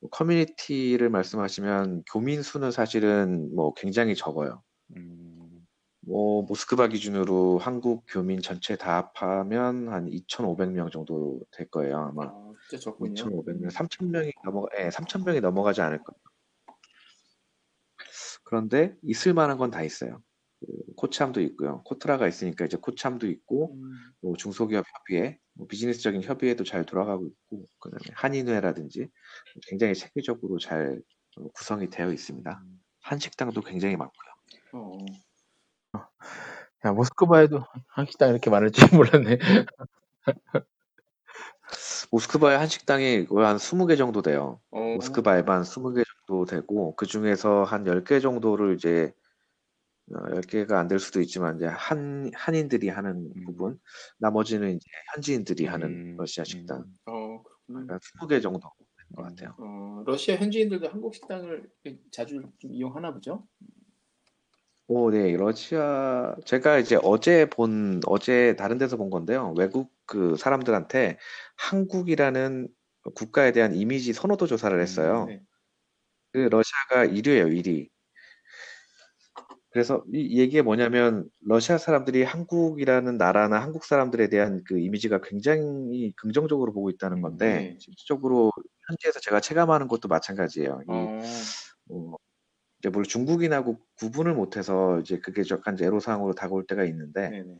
뭐 0.00 0.10
커뮤니티를 0.10 1.10
말씀하시면 1.10 2.04
교민 2.12 2.42
수는 2.42 2.70
사실은 2.70 3.54
뭐 3.54 3.74
굉장히 3.74 4.14
적어요. 4.16 4.62
음. 4.96 5.66
뭐 6.04 6.42
모스크바 6.42 6.88
기준으로 6.88 7.58
한국 7.58 8.04
교민 8.08 8.40
전체 8.42 8.76
다 8.76 9.10
합하면 9.14 9.88
한 9.88 10.08
2,500명 10.08 10.90
정도 10.90 11.40
될 11.52 11.68
거예요. 11.70 11.98
아마 11.98 12.24
아, 12.24 12.52
진짜 12.68 12.82
적군요. 12.82 13.14
2,500명, 13.14 13.70
3,000명이 13.70 14.32
넘어, 14.44 14.66
예, 14.78 14.88
3,000명이 14.90 15.40
넘어가지 15.40 15.80
않을 15.80 15.98
거예요. 16.02 16.21
그런데 18.52 18.94
있을 19.02 19.32
만한 19.32 19.56
건 19.56 19.70
다 19.70 19.82
있어요. 19.82 20.22
그 20.60 20.66
코참도 20.96 21.40
있고요. 21.40 21.82
코트라가 21.84 22.28
있으니까 22.28 22.66
이제 22.66 22.76
코참도 22.76 23.26
있고, 23.26 23.72
음, 23.74 23.92
뭐 24.20 24.36
중소기업 24.36 24.84
협의회, 24.86 25.38
뭐 25.54 25.66
비즈니스적인 25.66 26.22
협의회도 26.22 26.62
잘 26.64 26.84
돌아가고 26.84 27.26
있고, 27.26 27.66
그다음에 27.80 28.02
한인회라든지 28.12 29.08
굉장히 29.68 29.94
체계적으로 29.94 30.58
잘 30.58 31.00
어, 31.38 31.48
구성이 31.54 31.88
되어 31.88 32.12
있습니다. 32.12 32.62
한식당도 33.00 33.62
굉장히 33.62 33.96
많고요. 33.96 34.30
어. 34.74 34.98
야, 36.84 36.92
모스크바에도 36.92 37.64
한식당 37.88 38.28
이렇게 38.32 38.50
많을 38.50 38.70
줄 38.70 38.84
몰랐네. 38.94 39.38
모스크바의 42.10 42.58
한식당이 42.58 43.24
거의 43.28 43.46
한 43.46 43.56
20개 43.56 43.96
정도 43.96 44.20
돼요. 44.20 44.60
어. 44.70 44.78
모스크바에만 44.96 45.56
한 45.56 45.62
20개 45.62 46.04
정도 46.32 46.44
되고 46.46 46.94
그 46.96 47.06
중에서 47.06 47.64
한 47.64 47.84
10개 47.84 48.18
정도를 48.20 48.74
이제 48.74 49.12
어, 50.12 50.34
10개가 50.34 50.78
안 50.78 50.88
될 50.88 50.98
수도 50.98 51.20
있지만 51.20 51.56
이제 51.56 51.66
한 51.66 52.30
한인들이 52.34 52.88
하는 52.88 53.30
음. 53.36 53.44
부분, 53.44 53.78
나머지는 54.18 54.76
이제 54.76 54.86
현지인들이 55.14 55.66
하는 55.66 55.88
음. 55.88 56.16
러시아 56.18 56.44
식당. 56.44 56.78
음. 56.80 56.94
어. 57.06 57.42
그러니까 57.66 57.98
20개 57.98 58.40
정도 58.40 58.60
되는 58.96 59.14
것 59.16 59.22
같아요. 59.22 59.54
어, 59.58 60.02
러시아 60.06 60.36
현지인들도 60.36 60.88
한국 60.88 61.14
식당을 61.14 61.70
자주 62.10 62.42
좀 62.58 62.72
이용하나 62.72 63.12
보죠? 63.12 63.46
오, 64.88 65.10
네, 65.10 65.36
러시아 65.36 66.34
제가 66.44 66.78
이제 66.78 66.98
어제 67.02 67.46
본 67.48 68.00
어제 68.06 68.56
다른 68.56 68.78
데서 68.78 68.96
본 68.96 69.08
건데요. 69.10 69.54
외국 69.56 69.90
그 70.06 70.36
사람들한테 70.36 71.18
한국이라는 71.56 72.68
국가에 73.14 73.52
대한 73.52 73.74
이미지 73.74 74.12
선호도 74.12 74.46
조사를 74.46 74.78
했어요. 74.80 75.26
네. 75.28 75.40
그 76.32 76.38
러시아가 76.38 77.04
1위예요, 77.06 77.48
1위. 77.48 77.88
그래서 79.70 80.04
이 80.12 80.38
얘기가 80.38 80.62
뭐냐면 80.62 81.30
러시아 81.40 81.78
사람들이 81.78 82.24
한국이라는 82.24 83.16
나라나 83.16 83.60
한국 83.60 83.84
사람들에 83.84 84.28
대한 84.28 84.62
그 84.66 84.78
이미지가 84.78 85.22
굉장히 85.22 86.12
긍정적으로 86.16 86.74
보고 86.74 86.90
있다는 86.90 87.22
건데 87.22 87.46
네. 87.46 87.76
실질적으로 87.80 88.50
현지에서 88.88 89.20
제가 89.20 89.40
체감하는 89.40 89.88
것도 89.88 90.08
마찬가지예요. 90.08 90.82
이 90.86 90.90
어, 90.90 91.06
뭐 91.86 92.16
이제 92.80 92.90
물론 92.90 93.04
중국인하고 93.04 93.78
구분을 93.98 94.34
못해서 94.34 95.00
이제 95.00 95.20
그게 95.20 95.42
약간 95.50 95.76
제로상으로 95.76 96.34
다가올 96.34 96.66
때가 96.66 96.84
있는데 96.84 97.30
네네. 97.30 97.58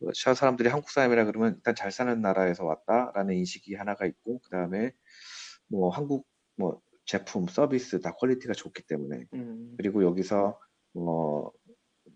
러시아 0.00 0.34
사람들이 0.34 0.68
한국 0.68 0.90
사람이라 0.90 1.24
그러면 1.24 1.54
일단 1.56 1.74
잘 1.74 1.90
사는 1.90 2.20
나라에서 2.20 2.64
왔다라는 2.64 3.34
인식이 3.34 3.74
하나가 3.74 4.06
있고 4.06 4.40
그 4.40 4.50
다음에 4.50 4.92
뭐 5.68 5.90
한국 5.90 6.28
뭐 6.56 6.80
제품 7.04 7.46
서비스 7.46 8.00
다 8.00 8.12
quality가 8.14 8.54
좋기 8.54 8.82
때문에 8.84 9.24
음, 9.34 9.74
그리고 9.76 10.02
여기서 10.04 10.58
뭐 10.92 11.52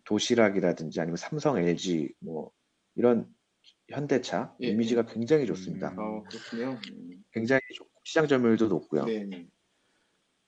도시락이라든지 0.04 1.00
아니면 1.00 1.16
삼성, 1.16 1.58
LG 1.58 2.14
뭐 2.20 2.50
이런 2.94 3.28
현대차 3.88 4.54
예, 4.62 4.68
이미지가 4.68 5.06
굉장히 5.06 5.46
좋습니다. 5.46 5.90
음. 5.92 5.98
어, 5.98 6.22
그렇군요. 6.24 6.78
음, 6.92 7.24
굉장히 7.32 7.60
좋고 7.74 7.90
시장 8.04 8.26
점유율도 8.26 8.68
높고요. 8.68 9.04
네. 9.04 9.48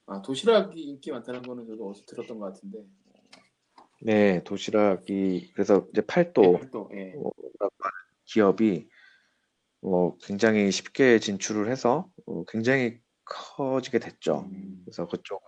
아, 0.06 0.20
도시락이 0.22 0.80
인기 0.80 1.12
많다는 1.12 1.42
거는 1.42 1.66
저도 1.66 1.90
어디서 1.90 2.04
들었던 2.06 2.38
것 2.38 2.52
같은데. 2.52 2.84
네, 4.02 4.42
도시락이 4.44 5.52
그래서 5.52 5.86
이제 5.92 6.00
팔도 6.00 6.58
예, 6.62 6.70
또, 6.70 6.90
예. 6.94 7.12
어, 7.16 7.30
기업이 8.24 8.88
어, 9.82 10.16
굉장히 10.18 10.70
쉽게 10.70 11.18
진출을 11.18 11.70
해서 11.70 12.10
어, 12.26 12.44
굉장히 12.44 12.98
커지게 13.30 13.98
됐죠. 14.00 14.48
음. 14.52 14.82
그래서 14.84 15.06
그쪽은 15.06 15.46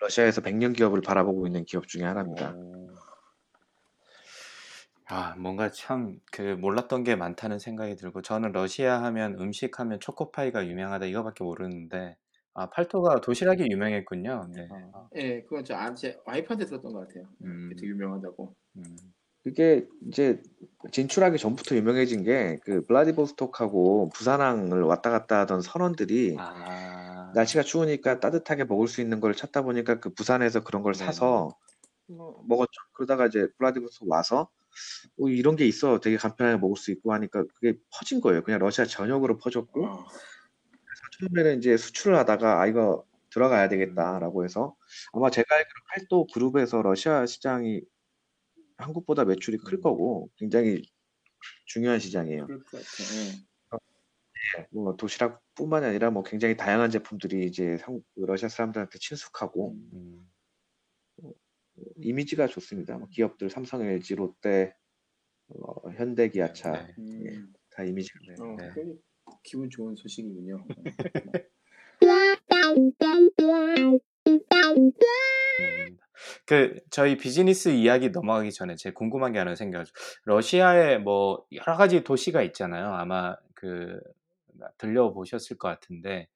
러시아에서 0.00 0.42
100년 0.42 0.76
기업을 0.76 1.00
바라보고 1.00 1.46
있는 1.48 1.64
기업 1.64 1.88
중에 1.88 2.04
하나입니다. 2.04 2.52
오. 2.54 2.88
아, 5.06 5.34
뭔가 5.36 5.70
참 5.70 6.18
그 6.32 6.42
몰랐던 6.42 7.04
게 7.04 7.14
많다는 7.16 7.58
생각이 7.58 7.96
들고 7.96 8.22
저는 8.22 8.52
러시아 8.52 9.02
하면 9.04 9.38
음식 9.38 9.78
하면 9.78 10.00
초코파이가 10.00 10.66
유명하다 10.66 11.06
이거밖에 11.06 11.44
모르는데 11.44 12.16
아, 12.54 12.70
팔토가 12.70 13.20
도시락이 13.20 13.64
유명했군요. 13.70 14.48
네. 14.54 14.68
아, 14.94 15.08
예, 15.16 15.42
그건 15.42 15.64
저 15.64 15.74
아, 15.76 15.92
제 15.94 16.18
와이프한테 16.24 16.66
들었던 16.66 16.92
것 16.92 17.00
같아요. 17.08 17.26
음. 17.44 17.70
되게 17.76 17.88
유명하다고. 17.88 18.54
음. 18.78 18.96
그게 19.44 19.86
이제 20.08 20.40
진출하기 20.90 21.36
전부터 21.38 21.76
유명해진 21.76 22.24
게 22.24 22.58
그 22.64 22.84
블라디보스톡하고 22.86 24.08
부산항을 24.14 24.82
왔다 24.82 25.10
갔다 25.10 25.40
하던 25.40 25.60
선원들이 25.60 26.36
아. 26.38 26.93
날씨가 27.34 27.62
추우니까 27.62 28.20
따뜻하게 28.20 28.64
먹을 28.64 28.88
수 28.88 29.00
있는 29.00 29.20
걸 29.20 29.34
찾다 29.34 29.62
보니까 29.62 30.00
그 30.00 30.12
부산에서 30.12 30.62
그런 30.62 30.82
걸 30.82 30.94
네네. 30.94 31.06
사서 31.06 31.56
어, 32.08 32.44
먹었죠. 32.46 32.72
그러다가 32.92 33.26
이제 33.26 33.48
블라디보스톡 33.58 34.08
와서 34.08 34.50
어, 35.20 35.28
이런 35.28 35.56
게 35.56 35.66
있어 35.66 36.00
되게 36.00 36.16
간편하게 36.16 36.58
먹을 36.58 36.76
수 36.76 36.90
있고 36.90 37.12
하니까 37.12 37.44
그게 37.54 37.78
퍼진 37.90 38.20
거예요. 38.20 38.42
그냥 38.42 38.60
러시아 38.60 38.84
전역으로 38.84 39.38
퍼졌고 39.38 39.86
어, 39.86 40.06
처음에는 41.18 41.58
이제 41.58 41.76
수출을 41.76 42.16
하다가 42.16 42.60
아 42.60 42.66
이거 42.66 43.04
들어가야 43.30 43.68
되겠다라고 43.68 44.44
해서 44.44 44.76
아마 45.12 45.30
제가 45.30 45.54
알기로 45.54 45.80
팔도 45.88 46.26
그룹에서 46.32 46.82
러시아 46.82 47.26
시장이 47.26 47.82
한국보다 48.76 49.24
매출이 49.24 49.58
클 49.58 49.78
음. 49.78 49.80
거고 49.80 50.30
굉장히 50.36 50.82
중요한 51.66 51.98
시장이에요. 51.98 52.46
그럴 52.46 52.60
것 52.60 52.70
같아요. 52.72 53.44
예. 54.58 54.66
뭐 54.70 54.96
도시락뿐만이 54.96 55.86
아니라 55.86 56.10
뭐 56.10 56.22
굉장히 56.22 56.56
다양한 56.56 56.90
제품들이 56.90 57.46
이제 57.46 57.78
러시아 58.16 58.48
사람들한테 58.48 58.98
친숙하고 58.98 59.74
음. 59.92 60.30
이미지가 61.96 62.46
좋습니다. 62.48 62.98
뭐 62.98 63.08
기업들 63.10 63.50
삼성, 63.50 63.82
LG, 63.82 64.14
롯데, 64.16 64.74
어, 65.48 65.90
현대, 65.90 66.28
기아차 66.28 66.72
네. 66.72 66.94
음, 66.98 67.52
다 67.70 67.84
이미지가 67.84 68.18
네. 68.28 68.34
어, 68.40 68.56
네. 68.56 68.94
기분 69.42 69.70
좋은 69.70 69.94
소식이군요. 69.96 70.66
네. 72.00 72.14
그 76.46 76.78
저희 76.90 77.16
비즈니스 77.16 77.68
이야기 77.70 78.10
넘어가기 78.10 78.52
전에 78.52 78.76
제가 78.76 78.94
궁금한 78.94 79.32
게 79.32 79.38
하나 79.38 79.54
생겨가지고 79.54 79.96
러시아에 80.24 80.98
뭐 80.98 81.44
여러 81.52 81.76
가지 81.76 82.04
도시가 82.04 82.42
있잖아요. 82.42 82.92
아마 82.92 83.36
그 83.54 83.98
들려보셨을 84.78 85.58
것 85.58 85.68
같은데 85.68 86.28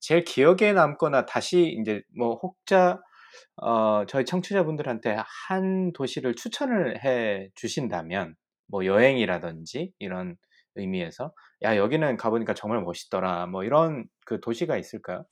제일 0.00 0.24
기억에 0.24 0.72
남거나 0.72 1.26
다시 1.26 1.76
이제 1.80 2.02
뭐 2.16 2.34
혹자 2.36 3.00
어, 3.56 4.04
저희 4.06 4.24
청취자분들한테 4.24 5.16
한 5.48 5.92
도시를 5.92 6.34
추천을 6.34 7.04
해 7.04 7.48
주신다면 7.54 8.34
뭐 8.68 8.84
여행이라든지 8.84 9.92
이런 9.98 10.36
의미에서 10.74 11.32
야 11.62 11.76
여기는 11.76 12.16
가보니까 12.16 12.54
정말 12.54 12.82
멋있더라 12.82 13.46
뭐 13.46 13.64
이런 13.64 14.06
그 14.24 14.40
도시가 14.40 14.76
있을까요? 14.76 15.24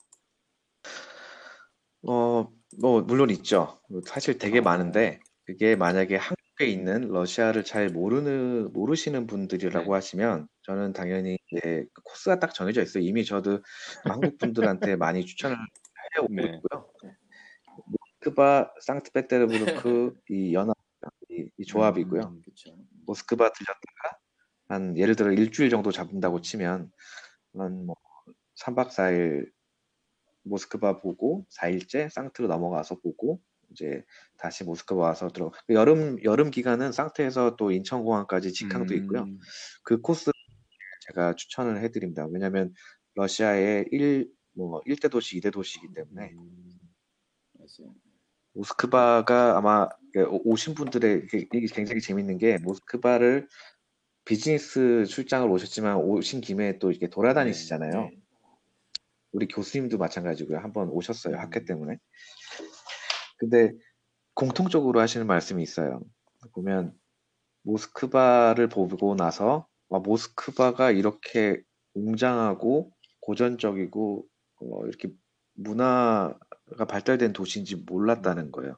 어, 2.07 2.47
뭐 2.79 3.01
물론 3.01 3.29
있죠. 3.31 3.79
사실 4.05 4.37
되게 4.37 4.59
어. 4.59 4.61
많은데 4.61 5.19
그게 5.45 5.75
만약에 5.75 6.15
한 6.17 6.35
국에 6.55 6.67
있는 6.67 7.09
러시아를 7.09 7.65
잘 7.65 7.89
모르는 7.89 8.71
모르시는 8.71 9.27
분들이라고 9.27 9.85
네. 9.85 9.91
하시면 9.91 10.47
저는 10.63 10.93
당연히 10.93 11.37
이제 11.51 11.85
코스가 12.03 12.39
딱 12.39 12.53
정해져 12.53 12.81
있어요. 12.81 13.03
이미 13.03 13.25
저도 13.25 13.61
한국 14.03 14.37
분들한테 14.37 14.95
많이 14.95 15.25
추천을 15.25 15.57
해 15.57 16.19
오고 16.21 16.33
네. 16.33 16.43
있고요. 16.43 16.89
모스크바, 17.85 18.73
상트페테르부르크 18.81 20.15
이 20.29 20.53
연합 20.53 20.75
이, 21.29 21.49
이 21.57 21.65
조합이고요. 21.65 22.21
음, 22.21 22.41
그쵸. 22.43 22.75
모스크바 23.05 23.51
들렸다가 23.51 24.17
한 24.69 24.97
예를 24.97 25.15
들어 25.15 25.31
일주일 25.31 25.69
정도 25.69 25.91
잡는다고 25.91 26.41
치면 26.41 26.89
한뭐 27.53 27.95
3박 28.55 28.87
4일 28.89 29.51
모스크바 30.43 31.01
보고 31.01 31.45
4일째 31.49 32.09
상트로 32.09 32.47
넘어가서 32.47 32.99
보고 33.01 33.41
이제 33.75 34.03
다시 34.37 34.63
모스크바 34.63 35.01
와서 35.01 35.27
들어 35.27 35.51
여름 35.69 36.17
여름 36.23 36.49
기간은 36.49 36.93
상트에서 36.93 37.57
또 37.57 37.71
인천공항까지 37.71 38.53
직항도 38.53 38.95
있고요. 38.95 39.23
음, 39.23 39.39
그 39.83 39.99
코스 39.99 40.31
제가 41.07 41.35
추천을 41.35 41.81
해드립니다. 41.83 42.25
왜냐하면 42.31 42.73
러시아의 43.15 43.87
1, 43.91 44.31
뭐 44.53 44.81
1대 44.87 45.09
도시, 45.09 45.37
2대 45.37 45.51
도시이기 45.51 45.93
때문에 45.93 46.31
음. 46.33 46.79
모스크바가 48.53 49.57
아마 49.57 49.87
오- 50.29 50.51
오신 50.51 50.73
분들의 50.75 51.27
이게 51.33 51.67
굉장히 51.73 51.99
재밌는 51.99 52.37
게 52.37 52.57
모스크바를 52.59 53.47
비즈니스 54.23 55.05
출장을 55.05 55.49
오셨지만 55.49 55.97
오신 55.97 56.41
김에 56.41 56.79
또 56.79 56.89
이렇게 56.89 57.09
돌아다니시잖아요. 57.09 57.91
네, 57.91 58.17
우리 59.33 59.47
교수님도 59.47 59.97
마찬가지고요. 59.97 60.59
한번 60.59 60.89
오셨어요. 60.89 61.35
음. 61.35 61.39
학회 61.39 61.65
때문에. 61.65 61.97
근데 63.37 63.73
공통적으로 64.35 64.99
하시는 64.99 65.27
말씀이 65.27 65.63
있어요. 65.63 66.01
보면 66.53 66.93
모스크바를 67.63 68.69
보고 68.69 69.15
나서 69.15 69.67
아, 69.89 69.99
모스크바가 69.99 70.91
이렇게 70.91 71.61
웅장하고 71.93 72.91
고전적이고 73.21 74.25
어, 74.61 74.85
이렇게 74.85 75.09
문화가 75.55 76.85
발달된 76.87 77.33
도시인지 77.33 77.77
몰랐다는 77.77 78.51
거예요. 78.51 78.77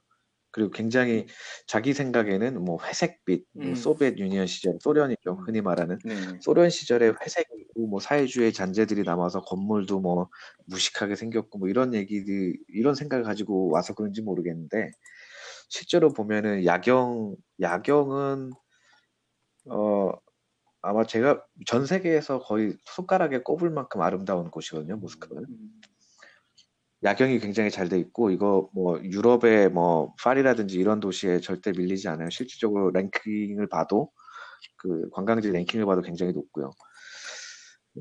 그리고 0.57 0.71
굉장히 0.71 1.27
자기 1.67 1.93
생각에는 1.93 2.59
뭐 2.65 2.79
회색빛, 2.83 3.45
뭐 3.53 3.65
음. 3.67 3.75
소비에트 3.75 4.17
유니언 4.17 4.47
시절, 4.47 4.79
소련이죠. 4.81 5.43
흔히 5.45 5.61
말하는 5.61 5.99
네. 6.03 6.15
소련 6.41 6.71
시절에 6.71 7.13
회색이고 7.21 7.85
뭐 7.85 7.99
사회주의 7.99 8.51
잔재들이 8.51 9.03
남아서 9.03 9.41
건물도 9.41 9.99
뭐 9.99 10.29
무식하게 10.65 11.15
생겼고 11.15 11.59
뭐 11.59 11.69
이런 11.69 11.93
얘기들 11.93 12.55
이런 12.69 12.95
생각을 12.95 13.23
가지고 13.23 13.69
와서 13.71 13.93
그런지 13.93 14.23
모르겠는데 14.23 14.89
실제로 15.69 16.11
보면은 16.11 16.65
야경 16.65 17.35
야경은 17.61 18.49
어 19.69 20.11
아마 20.81 21.05
제가 21.05 21.45
전 21.67 21.85
세계에서 21.85 22.39
거의 22.39 22.75
손가락에 22.85 23.43
꼽을 23.43 23.69
만큼 23.69 24.01
아름다운 24.01 24.49
곳이거든요 24.49 24.97
모스크바는 24.97 25.43
음. 25.43 25.81
야경이 27.03 27.39
굉장히 27.39 27.69
잘 27.71 27.89
돼 27.89 27.99
있고 27.99 28.31
이거 28.31 28.69
뭐 28.73 28.99
유럽의 29.03 29.69
뭐 29.69 30.13
파리라든지 30.21 30.77
이런 30.79 30.99
도시에 30.99 31.39
절대 31.39 31.71
밀리지 31.71 32.07
않아요 32.09 32.29
실질적으로 32.29 32.91
랭킹을 32.91 33.67
봐도 33.69 34.11
그 34.77 35.09
관광지 35.11 35.51
랭킹을 35.51 35.85
봐도 35.85 36.01
굉장히 36.01 36.33
높고요. 36.33 36.71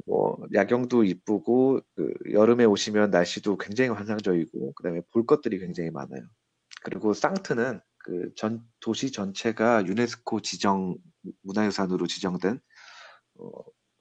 뭐 0.06 0.36
야경도 0.54 1.04
이쁘고 1.04 1.80
그 1.96 2.12
여름에 2.32 2.64
오시면 2.64 3.10
날씨도 3.10 3.56
굉장히 3.58 3.90
환상적이고 3.90 4.74
그다음에 4.74 5.00
볼 5.12 5.26
것들이 5.26 5.58
굉장히 5.58 5.90
많아요. 5.90 6.22
그리고 6.82 7.12
상트는 7.14 7.80
그 7.98 8.32
전 8.36 8.62
도시 8.80 9.10
전체가 9.12 9.86
유네스코 9.86 10.40
지정 10.42 10.96
문화유산으로 11.42 12.06
지정된 12.06 12.60
어, 13.40 13.50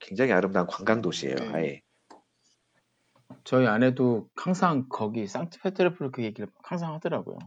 굉장히 0.00 0.32
아름다운 0.32 0.66
관광 0.68 1.02
도시예요. 1.02 1.34
네. 1.36 1.48
아예. 1.54 1.82
저희 3.44 3.66
아내도 3.66 4.28
항상 4.36 4.86
거기 4.88 5.26
상트페테르부르크 5.26 6.22
얘기를 6.22 6.48
항상 6.62 6.94
하더라고요. 6.94 7.38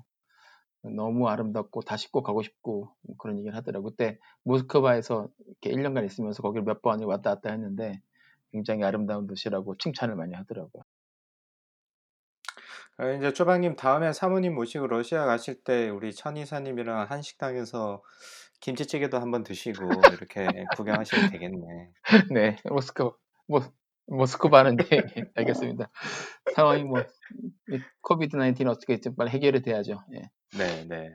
너무 0.83 1.27
아름답고 1.27 1.81
다시 1.81 2.11
꼭 2.11 2.23
가고 2.23 2.41
싶고 2.41 2.93
뭐 3.01 3.15
그런 3.17 3.37
얘기를 3.37 3.55
하더라고요. 3.55 3.91
그때 3.91 4.17
모스크바에서 4.43 5.27
이렇게 5.47 5.71
1년간 5.71 6.05
있으면서 6.05 6.41
거기를 6.41 6.63
몇 6.63 6.81
번 6.81 7.03
왔다 7.03 7.35
갔다 7.35 7.51
했는데 7.51 8.01
굉장히 8.51 8.83
아름다운 8.83 9.27
도시라고 9.27 9.77
칭찬을 9.77 10.15
많이 10.15 10.33
하더라고요. 10.35 10.83
아, 12.97 13.09
이제 13.11 13.31
초방님 13.33 13.75
다음에 13.75 14.11
사모님 14.13 14.55
모시고 14.55 14.87
러시아 14.87 15.25
가실 15.25 15.63
때 15.63 15.89
우리 15.89 16.13
천이사님이랑 16.13 17.07
한식당에서 17.09 18.03
김치찌개도 18.61 19.19
한번 19.19 19.43
드시고 19.43 19.85
이렇게 20.13 20.47
구경하시면 20.75 21.31
되겠네. 21.31 21.91
네, 22.33 22.57
모스크바, 22.69 23.11
모, 23.47 23.61
모스크바는 24.09 24.77
네, 24.77 24.85
알겠습니다. 25.35 25.89
상황이 26.55 26.83
뭐 26.83 27.03
코비드 28.01 28.37
19 28.37 28.67
어떻게 28.67 28.99
좀 28.99 29.15
빨리 29.15 29.29
해결이 29.29 29.61
돼야죠. 29.61 29.99
예. 30.15 30.21
네, 30.57 30.85
네. 30.87 31.13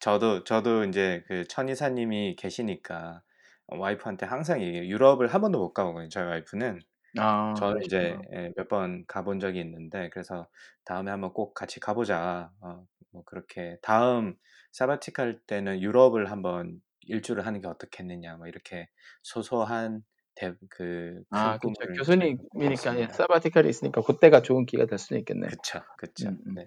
저도 0.00 0.44
저도 0.44 0.84
이제 0.84 1.22
그 1.26 1.46
천이사님이 1.46 2.36
계시니까 2.36 3.22
와이프한테 3.68 4.26
항상 4.26 4.62
얘기해요. 4.62 4.84
유럽을 4.86 5.28
한 5.28 5.40
번도 5.40 5.58
못 5.58 5.72
가보거든요. 5.72 6.08
저희 6.08 6.24
와이프는. 6.24 6.80
아, 7.18 7.54
저는 7.56 7.82
이제 7.84 8.16
그러시구나. 8.16 8.50
몇번 8.56 9.04
가본 9.06 9.40
적이 9.40 9.60
있는데 9.60 10.08
그래서 10.10 10.48
다음에 10.84 11.10
한번 11.10 11.32
꼭 11.32 11.54
같이 11.54 11.78
가보자. 11.80 12.50
어, 12.60 12.84
뭐 13.12 13.22
그렇게 13.24 13.76
다음 13.82 14.36
사바티칼 14.72 15.40
때는 15.46 15.80
유럽을 15.82 16.30
한번 16.30 16.80
일주를 17.02 17.46
하는 17.46 17.60
게 17.60 17.68
어떻겠느냐. 17.68 18.36
뭐 18.36 18.46
이렇게 18.46 18.88
소소한 19.22 20.02
대, 20.40 20.54
그 20.70 21.22
아, 21.30 21.58
큰 21.58 21.72
그쵸. 21.74 21.92
교수님이니까 21.98 22.98
예. 23.00 23.08
사바티칼이 23.08 23.68
있으니까 23.68 24.00
그때가 24.00 24.42
좋은 24.42 24.64
기회가 24.64 24.88
될 24.88 24.98
수는 24.98 25.20
있겠네요. 25.20 25.50
그쵸. 25.98 26.28
음, 26.30 26.38
음. 26.46 26.54
네. 26.54 26.66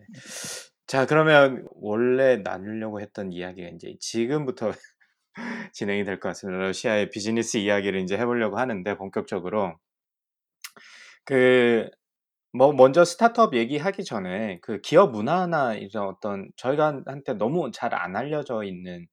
자, 0.85 1.05
그러면 1.07 1.65
원래 1.71 2.37
나누려고 2.37 3.01
했던 3.01 3.31
이야기가 3.31 3.69
이제 3.69 3.95
지금부터 3.99 4.71
진행이 5.73 6.03
될 6.03 6.19
것 6.19 6.29
같습니다. 6.29 6.59
러시아의 6.61 7.09
비즈니스 7.09 7.57
이야기를 7.57 8.01
이제 8.01 8.17
해보려고 8.17 8.59
하는데 8.59 8.95
본격적으로 8.97 9.75
그 11.25 11.89
뭐 12.53 12.71
먼저 12.71 13.03
스타트업 13.03 13.55
얘기하기 13.55 14.03
전에 14.03 14.59
그 14.61 14.79
기업 14.81 15.11
문화나 15.11 15.73
이런 15.75 16.07
어떤 16.07 16.49
저희가 16.55 17.01
한테 17.07 17.33
너무 17.33 17.71
잘 17.71 17.93
안 17.95 18.15
알려져 18.15 18.63
있는 18.63 19.07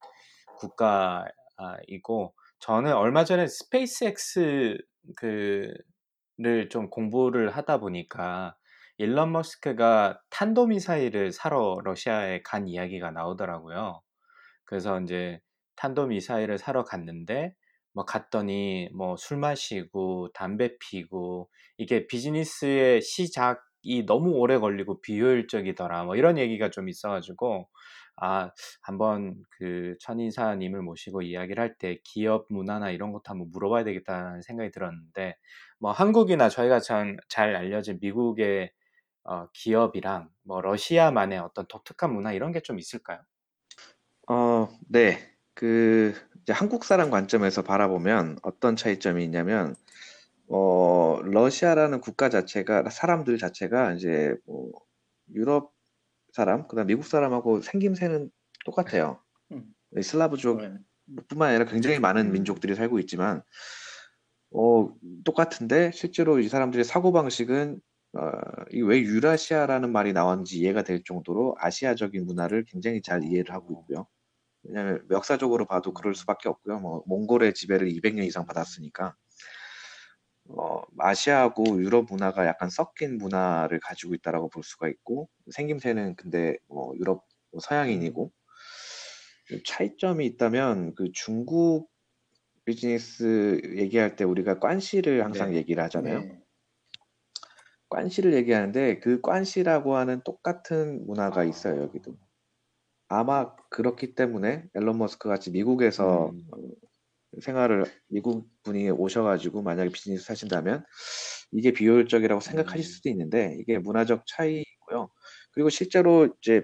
국가이고 0.57 2.35
저는 2.61 2.93
얼마 2.93 3.23
전에 3.25 3.47
스페이스X 3.47 4.77
그를 5.17 6.69
좀 6.69 6.89
공부를 6.89 7.49
하다 7.49 7.79
보니까 7.79 8.55
일론 8.97 9.31
머스크가 9.31 10.21
탄도 10.29 10.67
미사일을 10.67 11.31
사러 11.31 11.79
러시아에 11.83 12.43
간 12.43 12.67
이야기가 12.67 13.11
나오더라고요. 13.11 14.01
그래서 14.65 14.99
이제 15.01 15.41
탄도 15.77 16.07
미사일을 16.07 16.57
사러 16.59 16.83
갔는데 16.85 17.55
뭐 17.93 18.05
갔더니 18.05 18.89
뭐 18.95 19.15
술 19.17 19.37
마시고 19.37 20.31
담배 20.33 20.77
피고 20.79 21.49
이게 21.77 22.07
비즈니스의 22.07 23.01
시작이 23.01 24.05
너무 24.07 24.31
오래 24.33 24.57
걸리고 24.59 25.01
비효율적이더라 25.01 26.05
뭐 26.05 26.15
이런 26.15 26.37
얘기가 26.37 26.69
좀 26.71 26.89
있어가지고 26.89 27.69
아 28.21 28.51
한번 28.81 29.43
그 29.51 29.95
천인사님을 29.99 30.81
모시고 30.83 31.23
이야기를 31.23 31.61
할 31.61 31.77
때 31.79 31.99
기업 32.03 32.45
문화나 32.49 32.91
이런 32.91 33.11
것도 33.13 33.23
한번 33.27 33.49
물어봐야 33.51 33.83
되겠다는 33.85 34.41
생각이 34.43 34.71
들었는데 34.71 35.37
뭐 35.79 35.91
한국이나 35.91 36.49
저희가 36.49 36.79
전 36.81 37.17
잘 37.29 37.55
알려진 37.55 37.97
미국의 38.01 38.71
어, 39.23 39.47
기업이랑 39.53 40.29
뭐 40.43 40.61
러시아만의 40.61 41.39
어떤 41.39 41.65
독특한 41.67 42.13
문화 42.13 42.33
이런 42.33 42.51
게 42.51 42.61
좀 42.61 42.79
있을까요? 42.79 43.21
어, 44.29 44.69
네. 44.87 45.19
그 45.53 46.13
한국 46.49 46.85
사람 46.85 47.09
관점에서 47.11 47.61
바라보면 47.63 48.37
어떤 48.43 48.75
차이점이 48.75 49.23
있냐면 49.25 49.75
어, 50.49 51.19
러시아라는 51.23 52.01
국가 52.01 52.29
자체가 52.29 52.89
사람들 52.89 53.37
자체가 53.37 53.93
이제 53.93 54.35
뭐 54.45 54.71
유럽 55.33 55.73
사람, 56.31 56.67
그다음 56.67 56.87
미국 56.87 57.05
사람하고 57.05 57.61
생김새는 57.61 58.31
똑같아요. 58.65 59.21
음. 59.51 59.73
슬라브족뿐만 60.01 60.79
아니라 61.39 61.65
굉장히 61.65 61.99
많은 61.99 62.27
음. 62.27 62.31
민족들이 62.31 62.75
살고 62.75 62.99
있지만 62.99 63.43
어, 64.53 64.93
똑같은데 65.23 65.91
실제로 65.93 66.39
이 66.39 66.47
사람들의 66.49 66.83
사고 66.85 67.11
방식은 67.11 67.79
어, 68.13 68.31
이왜 68.71 69.01
유라시아라는 69.01 69.91
말이 69.91 70.11
나왔는지 70.13 70.59
이해가 70.59 70.83
될 70.83 71.03
정도로 71.03 71.55
아시아적인 71.59 72.25
문화를 72.25 72.65
굉장히 72.65 73.01
잘 73.01 73.23
이해를 73.23 73.53
하고 73.53 73.73
있고요. 73.73 74.07
왜냐하면 74.63 75.05
역사적으로 75.09 75.65
봐도 75.65 75.93
그럴 75.93 76.13
수밖에 76.13 76.49
없고요. 76.49 76.79
뭐 76.79 77.03
몽골의 77.07 77.53
지배를 77.53 77.87
200년 77.87 78.25
이상 78.25 78.45
받았으니까 78.45 79.15
어, 80.57 80.83
아시아하고 80.97 81.81
유럽 81.81 82.07
문화가 82.09 82.45
약간 82.45 82.69
섞인 82.69 83.17
문화를 83.17 83.79
가지고 83.79 84.15
있다라고 84.15 84.49
볼 84.49 84.63
수가 84.63 84.87
있고 84.89 85.29
생김새는 85.51 86.15
근데 86.15 86.57
뭐 86.67 86.93
유럽 86.97 87.25
뭐 87.51 87.59
서양인이고 87.61 88.31
차이점이 89.65 90.25
있다면 90.25 90.95
그 90.95 91.11
중국 91.13 91.89
비즈니스 92.65 93.61
얘기할 93.75 94.15
때 94.15 94.23
우리가 94.23 94.59
관시를 94.59 95.23
항상 95.23 95.51
네. 95.51 95.57
얘기를 95.57 95.83
하잖아요. 95.83 96.19
네. 96.19 96.41
관시를 97.89 98.33
얘기하는데 98.33 98.99
그 98.99 99.19
관시라고 99.19 99.95
하는 99.95 100.21
똑같은 100.23 101.05
문화가 101.05 101.43
있어요 101.43 101.81
여기도. 101.81 102.15
아마 103.09 103.53
그렇기 103.69 104.15
때문에 104.15 104.69
앨런 104.73 104.97
머스크 104.97 105.27
같이 105.27 105.51
미국에서 105.51 106.29
음. 106.29 106.75
어, 107.37 107.41
생활을 107.41 107.85
미국 108.09 108.47
분이 108.63 108.89
오셔가지고 108.91 109.61
만약에 109.63 109.89
비즈니스 109.91 110.25
하신다면 110.31 110.85
이게 111.51 111.71
비효율적이라고 111.71 112.41
생각하실 112.41 112.79
음. 112.79 112.83
수도 112.83 113.09
있는데 113.09 113.57
이게 113.59 113.77
문화적 113.79 114.23
차이고요. 114.27 115.09
그리고 115.53 115.69
실제로 115.69 116.29
이제 116.41 116.63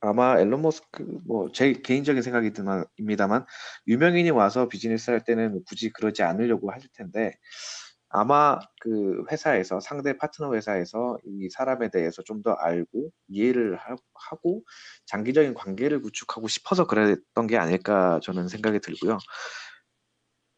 아마 0.00 0.38
앨런 0.40 0.62
머스크 0.62 1.02
뭐 1.26 1.50
제 1.52 1.72
개인적인 1.74 2.22
생각입니다만 2.22 3.46
유명인이 3.88 4.30
와서 4.30 4.68
비즈니스 4.68 5.10
할 5.10 5.24
때는 5.24 5.62
굳이 5.66 5.90
그러지 5.90 6.22
않으려고 6.24 6.72
하실 6.72 6.90
텐데 6.94 7.32
아마 8.10 8.58
그 8.80 9.24
회사에서 9.30 9.80
상대 9.80 10.16
파트너 10.18 10.54
회사에서 10.54 11.18
이 11.24 11.48
사람에 11.50 11.90
대해서 11.90 12.22
좀 12.24 12.42
더 12.42 12.52
알고 12.52 13.10
이해를 13.28 13.76
하- 13.76 13.96
하고 14.14 14.64
장기적인 15.06 15.54
관계를 15.54 16.00
구축하고 16.02 16.48
싶어서 16.48 16.86
그랬던 16.86 17.46
게 17.46 17.56
아닐까 17.56 18.18
저는 18.22 18.48
생각이 18.48 18.80
들고요. 18.80 19.18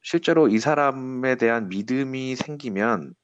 실제로 0.05 0.49
이 0.49 0.61
사람에 0.61 1.37
대한 1.37 1.71
믿음이 1.71 2.37
생기면 2.37 3.15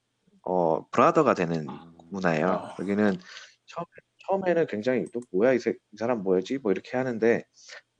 어 0.43 0.87
브라더가 0.91 1.35
되는 1.35 1.67
문화예요. 2.11 2.47
아. 2.49 2.75
여기는 2.79 3.19
처음, 3.67 3.85
처음에는 4.27 4.67
굉장히 4.67 5.05
또 5.13 5.21
뭐야 5.31 5.53
이, 5.53 5.59
새- 5.59 5.71
이 5.93 5.97
사람 5.97 6.23
뭐였지 6.23 6.59
뭐 6.59 6.73
이렇게 6.73 6.97
하는데 6.97 7.45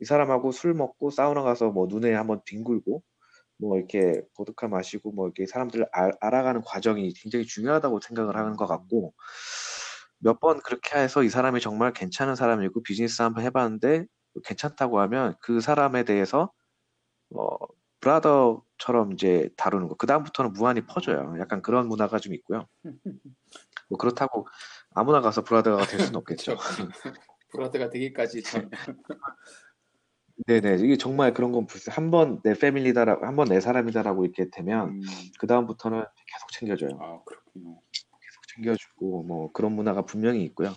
이 0.02 0.06
사람하고 0.06 0.52
술 0.54 0.76
먹고 0.76 1.12
사우나 1.12 1.44
가서 1.44 1.72
뭐 1.72 1.88
눈에 1.88 2.14
한번 2.14 2.42
뒹굴고 2.46 3.04
뭐 3.60 3.78
이렇게 3.78 4.24
보드카 4.38 4.70
마시고 4.70 5.14
뭐 5.14 5.28
이렇게 5.28 5.48
사람들을 5.48 5.88
알, 5.94 6.14
알아가는 6.22 6.62
과정이 6.64 7.14
굉장히 7.14 7.46
중요하다고 7.48 8.02
생각을 8.02 8.38
하는 8.38 8.58
것 8.58 8.68
같고 8.68 9.14
몇 10.20 10.40
번 10.40 10.60
그렇게 10.62 10.98
해서 11.00 11.24
이 11.24 11.30
사람이 11.30 11.60
정말 11.62 11.94
괜찮은 11.94 12.36
사람이고 12.36 12.84
비즈니스 12.84 13.22
한번 13.22 13.44
해봤는데 13.46 14.06
괜찮다고 14.46 15.00
하면 15.02 15.36
그 15.42 15.62
사람에 15.62 16.04
대해서 16.04 16.52
어 17.36 17.58
브라더 18.02 18.64
처럼 18.82 19.14
이제 19.14 19.50
다루는 19.58 19.88
거. 19.88 19.96
그 19.96 20.08
다음부터는 20.08 20.54
무한히 20.54 20.82
퍼져요. 20.82 21.36
약간 21.40 21.62
그런 21.62 21.88
문화가 21.88 22.18
좀 22.20 22.34
있고요. 22.34 22.68
뭐 23.90 23.98
그렇다고 24.00 24.48
아무나 24.96 25.22
가서 25.22 25.44
브라더가 25.44 25.86
될 25.86 26.00
수는 26.00 26.16
없겠죠. 26.18 26.58
브라더가 27.52 27.90
되기까지 27.92 28.42
참 28.44 28.70
네네. 30.48 30.78
이게 30.80 30.98
정말 30.98 31.34
그런 31.34 31.52
건 31.52 31.68
불쌍. 31.68 31.94
한번 31.96 32.42
내 32.44 32.54
패밀리다라고, 32.56 33.26
한 33.28 33.36
번 33.36 33.48
내 33.50 33.60
사람이다라고 33.60 34.26
이렇게 34.26 34.50
되면 34.50 34.90
음, 34.90 35.02
그 35.38 35.46
다음부터는 35.46 36.00
계속 36.00 36.52
챙겨줘요. 36.54 36.98
아 37.00 37.22
그렇군요. 37.26 37.80
계속 37.92 38.48
챙겨주고 38.56 39.24
뭐 39.24 39.52
그런 39.52 39.74
문화가 39.74 40.02
분명히 40.04 40.44
있고요. 40.46 40.74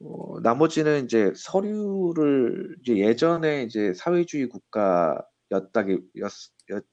어, 0.00 0.40
나머지는 0.40 1.04
이제 1.04 1.32
서류를 1.36 2.76
이제 2.82 2.96
예전에 2.98 3.62
이제 3.62 3.94
사회주의 3.94 4.48
국가 4.48 5.22
였다기 5.50 6.00
였, 6.16 6.32
였, 6.70 6.84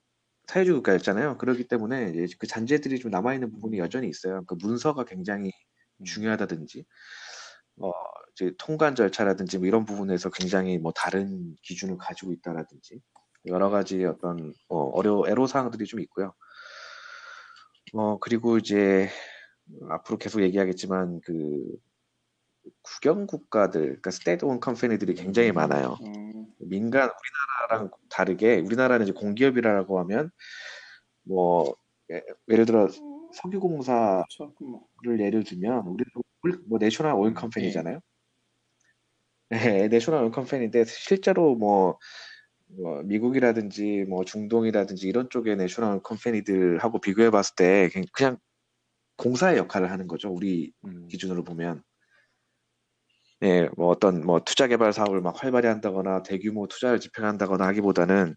사회주의 0.48 0.76
국가였잖아요. 0.76 1.38
그렇기 1.38 1.68
때문에 1.68 2.12
이제 2.12 2.36
그 2.38 2.48
잔재들이 2.48 3.00
좀 3.00 3.12
남아 3.12 3.34
있는 3.34 3.52
부분이 3.52 3.78
여전히 3.80 4.10
있어요. 4.10 4.44
그 4.46 4.56
문서가 4.56 5.06
굉장히 5.06 5.52
음. 6.00 6.06
중요하다든지 6.06 6.86
어, 7.78 7.92
이제 8.34 8.54
통관 8.58 8.96
절차라든지 8.96 9.58
뭐 9.58 9.68
이런 9.68 9.86
부분에서 9.86 10.30
굉장히 10.30 10.78
뭐 10.78 10.92
다른 10.92 11.56
기준을 11.64 11.98
가지고 11.98 12.34
있다라든지 12.34 13.02
여러 13.46 13.70
가지 13.70 14.04
어떤 14.06 14.54
어, 14.68 14.90
어려 14.94 15.24
애로 15.28 15.48
사항들이 15.48 15.86
좀 15.86 16.00
있고요. 16.02 16.34
어 17.94 18.18
그리고 18.20 18.58
이제 18.58 19.10
앞으로 19.90 20.18
계속 20.18 20.42
얘기하겠지만 20.42 21.22
그 21.24 21.64
국영 22.82 23.28
국가들, 23.28 23.82
그러니까 23.82 24.12
state-owned 24.12 24.60
company들이 24.60 25.16
굉장히 25.16 25.52
많아요. 25.52 25.98
음, 26.02 26.23
민간 26.68 27.10
우리나라랑 27.70 27.92
다르게 28.10 28.60
우리나라는 28.60 29.06
이제 29.06 29.14
공기업이라고 29.14 30.00
하면 30.00 30.32
뭐 31.24 31.76
예, 32.12 32.22
예를 32.50 32.66
들어 32.66 32.88
석유공사를 33.34 34.24
그렇죠. 34.38 34.54
뭐, 34.60 34.88
예를 35.20 35.44
들면 35.44 35.88
우리도 35.88 36.22
올- 36.44 36.62
뭐 36.68 36.78
national 36.78 37.14
oil 37.16 37.34
company잖아요. 37.34 38.00
네, 39.50 39.88
national 39.88 40.24
oil 40.24 40.32
company인데 40.32 40.86
실제로 40.86 41.56
뭐, 41.56 41.98
뭐 42.68 43.02
미국이라든지 43.04 44.06
뭐 44.10 44.24
중동이라든지 44.26 45.08
이런 45.08 45.30
쪽의 45.30 45.56
national 45.58 46.02
company들하고 46.04 47.00
비교해 47.00 47.30
봤을 47.30 47.56
때 47.56 47.90
그냥- 47.92 48.06
그냥 48.14 48.38
공사의 49.18 49.58
역할을 49.58 49.92
하는 49.92 50.08
거죠. 50.08 50.30
우리 50.30 50.74
음. 50.86 51.08
기준으로 51.08 51.44
보면 51.44 51.84
예, 53.44 53.70
뭐 53.78 53.90
어떤 53.90 54.22
뭐 54.26 54.40
투자 54.40 54.68
개발 54.68 54.94
사업을 54.94 55.22
막 55.22 55.42
활발히 55.42 55.68
한다거나 55.68 56.24
대규모 56.24 56.68
투자를 56.68 57.00
집행한다거나 57.00 57.66
하기보다는 57.68 58.36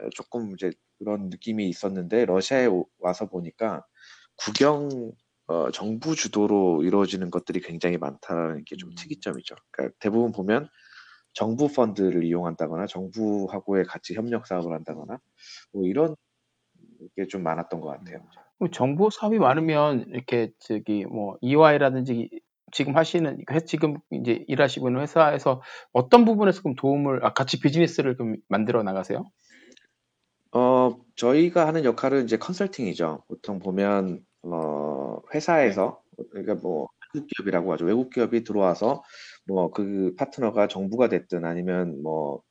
어, 0.00 0.08
조금 0.14 0.52
이제 0.52 0.70
그런 0.98 1.28
느낌이 1.28 1.68
있었는데 1.68 2.26
러시아에 2.26 2.66
오- 2.66 2.86
와서 2.98 3.26
보니까 3.26 3.84
국영 4.36 5.12
어, 5.48 5.70
정부 5.72 6.14
주도로 6.14 6.84
이루어지는 6.84 7.30
것들이 7.30 7.60
굉장히 7.60 7.98
많다는 7.98 8.64
게좀 8.64 8.90
음. 8.90 8.94
특이점이죠. 8.96 9.56
그러니까 9.72 9.96
대부분 9.98 10.32
보면 10.32 10.68
정부 11.34 11.68
펀드를 11.72 12.24
이용한다거나 12.24 12.86
정부하고의 12.86 13.84
같이 13.86 14.14
협력 14.14 14.46
사업을 14.46 14.72
한다거나 14.72 15.18
뭐 15.72 15.84
이런 15.86 16.14
게 17.16 17.26
좀 17.28 17.42
많았던 17.42 17.80
것 17.80 17.88
같아요. 17.88 18.20
그럼 18.58 18.70
정보 18.70 19.10
사업이 19.10 19.38
많으면 19.38 20.06
이렇게 20.08 20.52
저기 20.60 21.04
뭐 21.04 21.36
EY라든지 21.40 22.28
지금 22.72 22.96
하시는 22.96 23.38
회- 23.50 23.64
지금 23.64 23.98
이제 24.10 24.44
일하시고 24.48 24.88
있는 24.88 25.02
회사에서 25.02 25.62
어떤 25.92 26.24
부분에서 26.24 26.62
그럼 26.62 26.74
도움을 26.76 27.24
아, 27.24 27.32
같이 27.32 27.60
비즈니스를 27.60 28.16
그럼 28.16 28.36
만들어 28.48 28.82
나가세요? 28.82 29.24
어, 30.54 30.96
저희가 31.16 31.66
하는 31.66 31.84
역할은 31.84 32.24
이제 32.24 32.36
컨설팅이죠. 32.36 33.24
보통 33.28 33.58
보면, 33.58 34.20
어, 34.42 35.18
회사에서, 35.34 36.02
그러니까 36.30 36.54
뭐, 36.56 36.88
외국 37.14 37.26
기업이라고 37.28 37.72
하죠. 37.72 37.84
외국 37.86 38.10
기업이 38.10 38.44
들어와서, 38.44 39.02
뭐, 39.46 39.70
그 39.70 40.14
파트너가 40.18 40.68
정부가 40.68 41.08
됐든 41.08 41.44
아니면 41.46 42.02
뭐, 42.02 42.42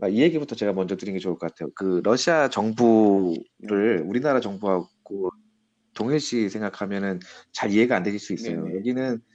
아, 0.00 0.08
이 0.08 0.20
얘기부터 0.22 0.54
제가 0.54 0.72
먼저 0.72 0.96
드리는 0.96 1.18
게 1.18 1.22
좋을 1.22 1.36
것 1.38 1.48
같아요. 1.52 1.70
그, 1.74 2.00
러시아 2.04 2.48
정부를 2.48 4.04
우리나라 4.06 4.40
정부하고 4.40 5.30
동일시 5.94 6.48
생각하면은 6.48 7.20
잘 7.52 7.70
이해가 7.72 7.96
안 7.96 8.02
되실 8.02 8.18
수 8.18 8.32
있어요. 8.32 8.64
네네. 8.64 8.76
여기는 8.76 9.16
각 9.16 9.31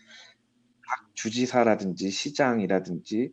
주지사라든지 1.17 2.09
시장이라든지 2.11 3.31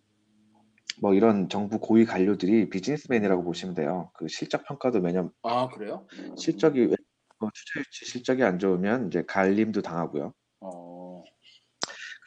뭐 1.00 1.14
이런 1.14 1.48
정부 1.48 1.78
고위 1.78 2.04
관료들이 2.04 2.70
비즈니스맨이라고 2.70 3.44
보시면 3.44 3.74
돼요. 3.74 4.10
그 4.14 4.26
실적 4.28 4.64
평가도 4.64 5.00
매년 5.00 5.30
아 5.42 5.68
그래요? 5.68 6.06
실적이 6.36 6.86
왜- 6.86 6.96
어, 7.40 7.48
투자 7.52 7.80
유치 7.80 8.06
실적이 8.06 8.42
안 8.44 8.58
좋으면 8.58 9.08
이제 9.08 9.22
갈림도 9.26 9.82
당하고요. 9.82 10.32
어, 10.60 11.22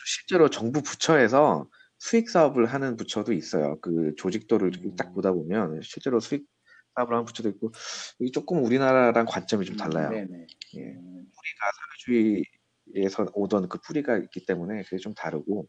실제로 0.06 0.50
정부 0.50 0.82
부처에서 0.84 1.68
수익 1.98 2.30
사업을 2.30 2.68
하는 2.68 2.96
부처도 2.96 3.34
있어요. 3.34 3.80
그 3.82 4.14
조직도를 4.18 4.70
이렇게 4.74 4.96
딱 4.96 5.08
음. 5.10 5.14
보다 5.16 5.32
보면 5.32 5.82
실제로 5.82 6.20
수익 6.20 6.46
사업을 6.96 7.16
하는 7.16 7.26
부처도 7.26 7.50
있고 7.50 7.72
이게 8.20 8.32
조금 8.32 8.64
우리나라랑 8.64 9.26
관점이 9.26 9.66
좀 9.66 9.76
달라요. 9.76 10.10
네네. 10.12 10.48
예. 10.76 10.82
음, 10.82 11.26
사회주의 12.06 12.44
에서 12.96 13.26
오던 13.34 13.70
그 13.70 13.80
뿌리가 13.80 14.18
있기 14.18 14.46
때문에 14.46 14.84
그게 14.84 14.98
좀 14.98 15.14
다르고 15.14 15.68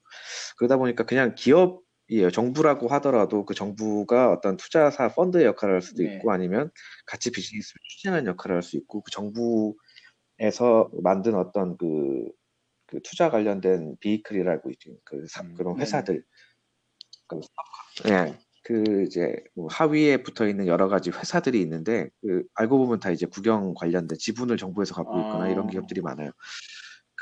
그러다 0.58 0.76
보니까 0.76 1.04
그냥 1.04 1.34
기업이에요. 1.34 2.30
정부라고 2.32 2.88
하더라도 2.88 3.44
그 3.44 3.54
정부가 3.54 4.32
어떤 4.32 4.56
투자사 4.56 5.08
펀드의 5.14 5.44
역할을 5.46 5.74
할 5.76 5.82
수도 5.82 6.02
네. 6.02 6.16
있고 6.16 6.32
아니면 6.32 6.70
같이 7.06 7.30
비즈니스를 7.32 7.80
추진하는 7.88 8.26
역할을 8.26 8.56
할 8.56 8.62
수 8.62 8.76
있고 8.76 9.02
그 9.02 9.10
정부에서 9.10 10.90
만든 11.02 11.34
어떤 11.34 11.76
그 11.76 12.28
그 12.88 13.00
투자 13.02 13.30
관련된 13.30 13.96
비이클이라고 14.00 14.70
있죠. 14.70 14.92
그 15.04 15.26
사- 15.28 15.42
음, 15.42 15.54
그런 15.56 15.74
네네. 15.74 15.82
회사들. 15.82 16.24
그 17.26 17.40
예, 18.08 18.38
그 18.64 19.04
이제 19.06 19.36
뭐 19.54 19.68
하위에 19.70 20.22
붙어 20.22 20.48
있는 20.48 20.66
여러 20.66 20.88
가지 20.88 21.10
회사들이 21.10 21.60
있는데 21.62 22.08
그 22.22 22.44
알고 22.54 22.78
보면 22.78 23.00
다 23.00 23.10
이제 23.10 23.26
국영 23.26 23.74
관련된 23.74 24.16
지분을 24.18 24.56
정부에서 24.56 24.94
갖고 24.94 25.18
있거나 25.18 25.48
이런 25.48 25.66
아. 25.66 25.70
기업들이 25.70 26.00
많아요. 26.00 26.30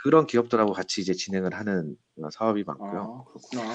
그런 0.06 0.26
기업들하고 0.28 0.72
같이 0.72 1.00
이제 1.00 1.12
진행을 1.14 1.52
하는 1.52 1.96
어, 2.22 2.30
사업이 2.30 2.62
많고요. 2.64 3.26
아, 3.26 3.32
그렇구나. 3.32 3.74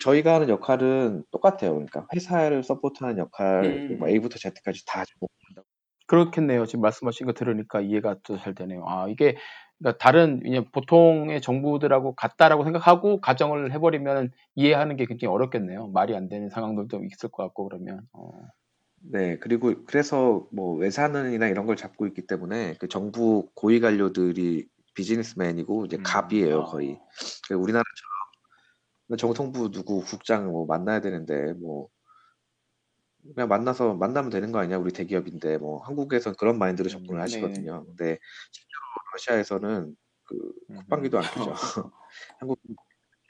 저희가 0.00 0.34
하는 0.34 0.48
역할은 0.48 1.22
똑같아요. 1.30 1.74
그러니까 1.74 2.06
회사를 2.14 2.62
서포트하는 2.64 3.18
역할, 3.18 3.64
음. 3.64 3.98
뭐 3.98 4.08
A부터 4.08 4.38
Z까지 4.38 4.84
다 4.86 5.04
적용한다고. 5.04 5.66
그렇겠네요. 6.06 6.64
지금 6.66 6.80
말씀하신 6.80 7.26
거 7.26 7.32
들으니까 7.34 7.80
이해가 7.82 8.16
또 8.24 8.38
잘 8.38 8.54
되네요. 8.54 8.84
아, 8.88 9.06
이게 9.08 9.36
그러니까 9.78 9.98
다른 9.98 10.40
그냥 10.40 10.64
보통의 10.72 11.40
정부들하고 11.42 12.14
같다라고 12.14 12.64
생각하고 12.64 13.20
가정을 13.20 13.72
해버리면 13.72 14.30
이해하는 14.54 14.96
게 14.96 15.04
굉장히 15.04 15.32
어렵겠네요. 15.34 15.88
말이 15.88 16.16
안 16.16 16.28
되는 16.28 16.48
상황들도 16.48 17.04
있을 17.04 17.28
것 17.30 17.42
같고 17.44 17.68
그러면. 17.68 18.00
어. 18.14 18.30
네, 19.06 19.38
그리고 19.38 19.74
그래서 19.84 20.48
뭐 20.50 20.76
외산은이나 20.76 21.48
이런 21.48 21.66
걸 21.66 21.76
잡고 21.76 22.06
있기 22.06 22.26
때문에 22.26 22.76
그 22.78 22.88
정부 22.88 23.48
고위 23.54 23.80
관료들이 23.80 24.66
비즈니스맨이고 24.94 25.86
이제 25.86 25.96
음, 25.96 26.02
갑이에요 26.04 26.62
아. 26.62 26.64
거의. 26.64 26.98
그 27.46 27.54
우리나라처럼 27.54 27.84
정통부 29.18 29.70
누구 29.70 30.02
국장 30.02 30.50
뭐 30.50 30.66
만나야 30.66 31.00
되는데 31.00 31.52
뭐 31.54 31.88
그냥 33.34 33.48
만나서 33.48 33.94
만나면 33.94 34.30
되는 34.30 34.52
거 34.52 34.58
아니야? 34.58 34.78
우리 34.78 34.92
대기업인데 34.92 35.58
뭐 35.58 35.82
한국에선 35.82 36.34
그런 36.36 36.58
마인드로 36.58 36.88
접근을 36.88 37.16
네. 37.16 37.20
하시거든요. 37.20 37.84
근데 37.86 38.18
실제로 38.50 38.80
러시아에서는 39.12 39.96
그 40.24 40.52
국방비도 40.68 41.18
안 41.18 41.24
주죠. 41.24 41.54
한국 42.38 42.58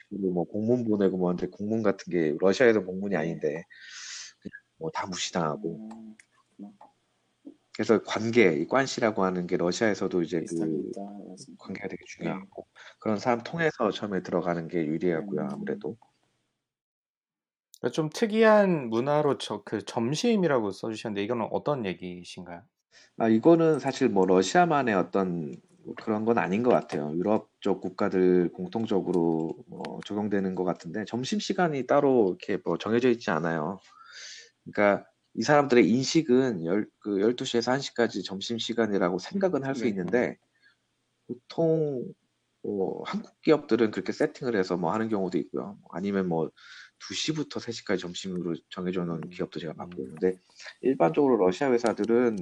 뭐 0.09 0.45
공문 0.45 0.85
보내고 0.85 1.17
뭐한테 1.17 1.47
공문 1.47 1.83
같은 1.83 2.11
게 2.11 2.35
러시아에서 2.39 2.83
공문이 2.83 3.15
아닌데 3.15 3.63
뭐 4.77 4.89
다 4.91 5.05
무시당하고. 5.07 5.77
음, 5.91 6.15
그래서 7.73 8.01
관계 8.03 8.53
이 8.53 8.67
관시라고 8.67 9.23
하는 9.23 9.47
게 9.47 9.57
러시아에서도 9.57 10.21
이제 10.21 10.45
그. 10.47 10.91
관계가 11.57 11.87
되게 11.89 12.03
중요하고. 12.07 12.67
그런 12.99 13.17
사람 13.19 13.43
통해서 13.43 13.91
처음에 13.91 14.21
들어가는 14.23 14.67
게 14.67 14.85
유리하고요 14.85 15.41
음. 15.41 15.49
아무래도. 15.51 15.97
그러니까 17.81 17.93
좀 17.93 18.09
특이한 18.09 18.89
문화로 18.89 19.37
저 19.37 19.63
그 19.63 19.83
점심이라고 19.83 20.71
써주셨는데 20.71 21.23
이거는 21.23 21.47
어떤 21.51 21.85
얘기신가요? 21.85 22.63
아 23.17 23.27
이거는 23.27 23.79
사실 23.79 24.09
뭐 24.09 24.25
러시아만의 24.25 24.95
어떤 24.95 25.53
뭐 25.85 25.93
그런 26.01 26.25
건 26.25 26.37
아닌 26.37 26.63
것 26.63 26.69
같아요. 26.71 27.11
유럽 27.15 27.49
쪽 27.59 27.81
국가들 27.81 28.51
공통적으로 28.53 29.55
뭐 29.67 29.83
적용되는 30.05 30.55
것 30.55 30.63
같은데 30.63 31.05
점심 31.05 31.39
시간이 31.39 31.85
따로 31.87 32.29
이렇게 32.39 32.61
뭐 32.63 32.77
정해져 32.77 33.09
있지 33.09 33.29
않아요 33.31 33.79
그러니까 34.65 35.05
이 35.33 35.43
사람들의 35.43 35.89
인식은 35.89 36.65
열, 36.65 36.87
그 36.99 37.19
12시에서 37.19 37.73
1시까지 37.73 38.23
점심 38.23 38.57
시간이라고 38.57 39.19
생각은 39.19 39.63
할수 39.63 39.83
네. 39.83 39.89
있는데 39.89 40.37
보통 41.27 42.13
뭐 42.63 43.03
한국 43.05 43.39
기업들은 43.41 43.91
그렇게 43.91 44.11
세팅을 44.11 44.55
해서 44.55 44.75
뭐 44.77 44.91
하는 44.91 45.09
경우도 45.09 45.37
있고요. 45.37 45.77
뭐 45.81 45.89
아니면 45.91 46.27
뭐 46.27 46.49
2시부터 46.99 47.59
3시까지 47.59 47.99
점심으로 47.99 48.55
정해져 48.69 49.03
놓은 49.03 49.23
음, 49.23 49.29
기업도 49.29 49.59
제가 49.59 49.73
봤고요. 49.73 50.07
음. 50.07 50.15
근데 50.19 50.39
일반적으로 50.81 51.37
러시아 51.37 51.71
회사들은 51.71 52.37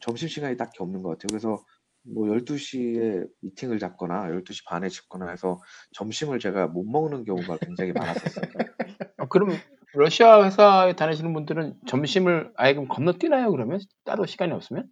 점심 0.00 0.28
시간이 0.28 0.56
딱히 0.56 0.78
없는 0.80 1.02
것 1.02 1.10
같아요. 1.10 1.28
그래서 1.28 1.64
뭐 2.02 2.26
12시에 2.26 3.28
미팅을 3.40 3.78
잡거나 3.78 4.28
12시 4.30 4.64
반에 4.66 4.88
잡거나 4.88 5.30
해서 5.30 5.60
점심을 5.92 6.40
제가 6.40 6.66
못 6.66 6.84
먹는 6.84 7.24
경우가 7.24 7.58
굉장히 7.58 7.92
많았었어요. 7.92 8.44
어, 9.18 9.28
그럼 9.28 9.50
러시아 9.94 10.44
회사에 10.44 10.94
다니시는 10.94 11.32
분들은 11.34 11.74
점심을 11.86 12.52
아예 12.56 12.74
그럼 12.74 12.88
건너뛰나요? 12.88 13.50
그러면 13.50 13.80
따로 14.04 14.26
시간이 14.26 14.52
없으면? 14.52 14.88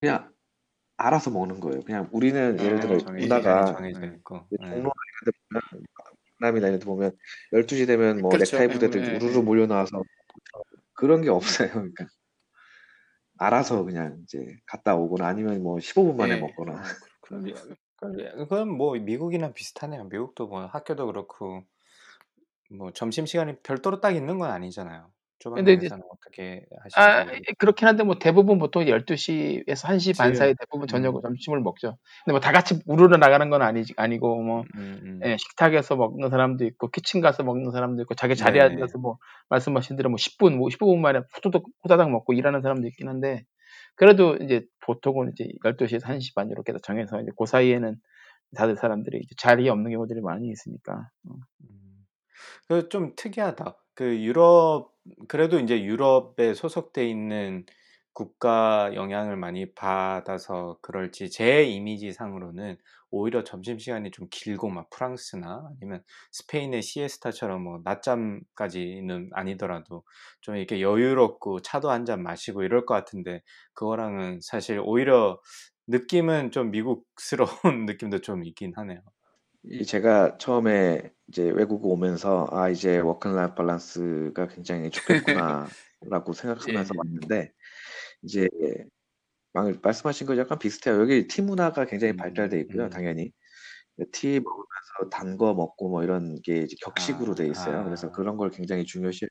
그냥 0.00 0.30
알아서 0.96 1.30
먹는 1.30 1.60
거예요. 1.60 1.82
그냥 1.82 2.08
우리는 2.12 2.58
예를 2.58 2.80
들어 2.80 2.94
아, 2.94 2.98
정해진 2.98 3.28
문화가 3.28 3.64
정해져 3.66 4.04
있고. 4.06 4.46
네. 4.50 4.58
종로나 4.58 4.90
이런 4.90 5.24
데 5.24 5.30
보면 5.48 5.62
베트남이나 6.38 6.68
이런 6.68 6.78
데 6.80 6.84
보면 6.86 7.16
12시 7.52 7.86
되면 7.86 8.20
뭐 8.20 8.30
그렇죠. 8.30 8.56
넥타이 8.56 8.68
부대들 8.68 9.02
네, 9.02 9.16
우르르 9.16 9.40
몰려 9.40 9.66
나와서 9.66 10.02
그런 10.94 11.22
게 11.22 11.30
없어요. 11.30 11.68
그러니까 11.94 12.06
알아서 13.38 13.84
그냥 13.84 14.18
이제 14.24 14.56
갔다 14.66 14.96
오거나 14.96 15.26
아니면 15.28 15.62
뭐 15.62 15.78
15분 15.78 16.16
만에 16.16 16.34
네. 16.34 16.40
먹거나 16.40 16.78
아. 16.78 16.82
그럼 17.20 17.44
그건 18.00 18.68
뭐 18.68 18.94
미국이랑 18.94 19.52
비슷하네요. 19.52 20.04
미국도 20.04 20.48
뭐 20.48 20.66
학교도 20.66 21.06
그렇고 21.06 21.62
뭐 22.70 22.92
점심 22.92 23.26
시간이 23.26 23.56
별도로 23.62 24.00
딱 24.00 24.12
있는 24.16 24.38
건 24.38 24.50
아니잖아요. 24.50 25.10
근데 25.54 25.72
이제- 25.74 25.86
어떻게 25.86 26.64
아, 26.96 27.20
모르겠어요. 27.24 27.42
그렇긴 27.58 27.86
한데 27.86 28.02
뭐 28.02 28.18
대부분 28.18 28.58
보통 28.58 28.84
12시에서 28.88 29.86
1시 29.86 30.12
반 30.18 30.34
사이 30.34 30.52
대부분 30.58 30.88
저녁 30.88 31.14
음. 31.16 31.22
점심을 31.22 31.60
먹죠. 31.60 31.96
근데 32.24 32.32
뭐 32.32 32.40
다 32.40 32.50
같이 32.52 32.80
우르르 32.86 33.16
나가는 33.18 33.48
건 33.48 33.62
아니지 33.62 33.94
아니고 33.96 34.42
뭐 34.42 34.64
음, 34.74 35.00
음. 35.04 35.20
예, 35.24 35.36
식탁에서 35.38 35.94
먹는 35.96 36.30
사람도 36.30 36.64
있고 36.66 36.88
키친 36.90 37.20
가서 37.20 37.44
먹는 37.44 37.70
사람도 37.70 38.02
있고 38.02 38.14
자기 38.14 38.34
자리에 38.34 38.62
네네. 38.62 38.74
앉아서 38.74 38.98
뭐 38.98 39.18
말씀하신 39.48 39.96
대로 39.96 40.10
뭐 40.10 40.16
10분 40.18 40.56
뭐 40.56 40.68
15분 40.70 40.98
만에 40.98 41.20
후두둑 41.32 41.66
후다닥 41.82 42.10
먹고 42.10 42.32
일하는 42.32 42.60
사람도 42.60 42.88
있긴 42.88 43.08
한데 43.08 43.44
그래도 43.94 44.36
이제 44.36 44.64
보통은 44.80 45.30
이제 45.32 45.46
12시에서 45.64 46.02
1시 46.06 46.34
반 46.34 46.50
이렇게 46.50 46.72
정해서 46.82 47.20
이제 47.22 47.30
그 47.38 47.46
사이에는 47.46 47.96
다들 48.56 48.76
사람들이 48.76 49.18
이제 49.18 49.34
자리에 49.38 49.68
없는 49.70 49.92
경우들이 49.92 50.20
많이 50.22 50.48
있으니까. 50.48 50.94
어. 51.28 51.34
음. 51.62 51.77
그 52.68 52.88
좀 52.88 53.14
특이하다. 53.16 53.76
그 53.94 54.22
유럽 54.22 54.92
그래도 55.28 55.58
이제 55.58 55.82
유럽에 55.82 56.54
소속돼 56.54 57.08
있는 57.08 57.64
국가 58.12 58.90
영향을 58.94 59.36
많이 59.36 59.72
받아서 59.74 60.78
그럴지 60.82 61.30
제 61.30 61.62
이미지 61.64 62.12
상으로는 62.12 62.76
오히려 63.10 63.44
점심시간이 63.44 64.10
좀 64.10 64.26
길고 64.30 64.68
막 64.68 64.90
프랑스나 64.90 65.70
아니면 65.70 66.02
스페인의 66.32 66.82
시에스타처럼 66.82 67.62
뭐 67.62 67.80
낮잠까지는 67.84 69.30
아니더라도 69.32 70.04
좀 70.40 70.56
이렇게 70.56 70.80
여유롭고 70.82 71.60
차도 71.62 71.90
한잔 71.90 72.22
마시고 72.22 72.62
이럴 72.64 72.84
것 72.86 72.94
같은데 72.94 73.42
그거랑은 73.74 74.40
사실 74.42 74.80
오히려 74.84 75.40
느낌은 75.86 76.50
좀 76.50 76.70
미국스러운 76.70 77.48
느낌도 77.86 78.20
좀 78.20 78.44
있긴 78.44 78.72
하네요. 78.76 79.00
이 79.70 79.84
제가 79.84 80.38
처음에 80.38 81.12
이제 81.28 81.50
외국 81.50 81.84
오면서 81.86 82.48
아 82.52 82.68
이제 82.70 82.98
work-life 82.98 83.54
balance가 83.54 84.48
굉장히 84.48 84.90
좋겠구나라고 84.90 85.68
생각하면서 86.34 86.94
예. 86.94 86.98
왔는데 86.98 87.52
이제 88.22 88.48
막- 89.52 89.80
말씀하신 89.82 90.26
거 90.26 90.36
약간 90.38 90.58
비슷해요. 90.58 91.00
여기 91.00 91.26
tea 91.28 91.46
문화가 91.46 91.84
굉장히 91.86 92.12
음, 92.14 92.16
발달돼 92.16 92.60
있고요, 92.60 92.84
음. 92.84 92.90
당연히. 92.90 93.32
tea 94.12 94.40
먹으면서 94.40 95.10
단 95.10 95.36
거 95.36 95.54
먹고 95.54 95.88
뭐 95.90 96.04
이런 96.04 96.40
게 96.42 96.58
이제 96.62 96.76
격식으로 96.84 97.32
아, 97.32 97.34
돼 97.34 97.48
있어요. 97.48 97.84
그래서 97.84 98.08
아. 98.08 98.10
그런 98.12 98.36
걸 98.36 98.50
굉장히 98.50 98.84
중요시. 98.84 99.26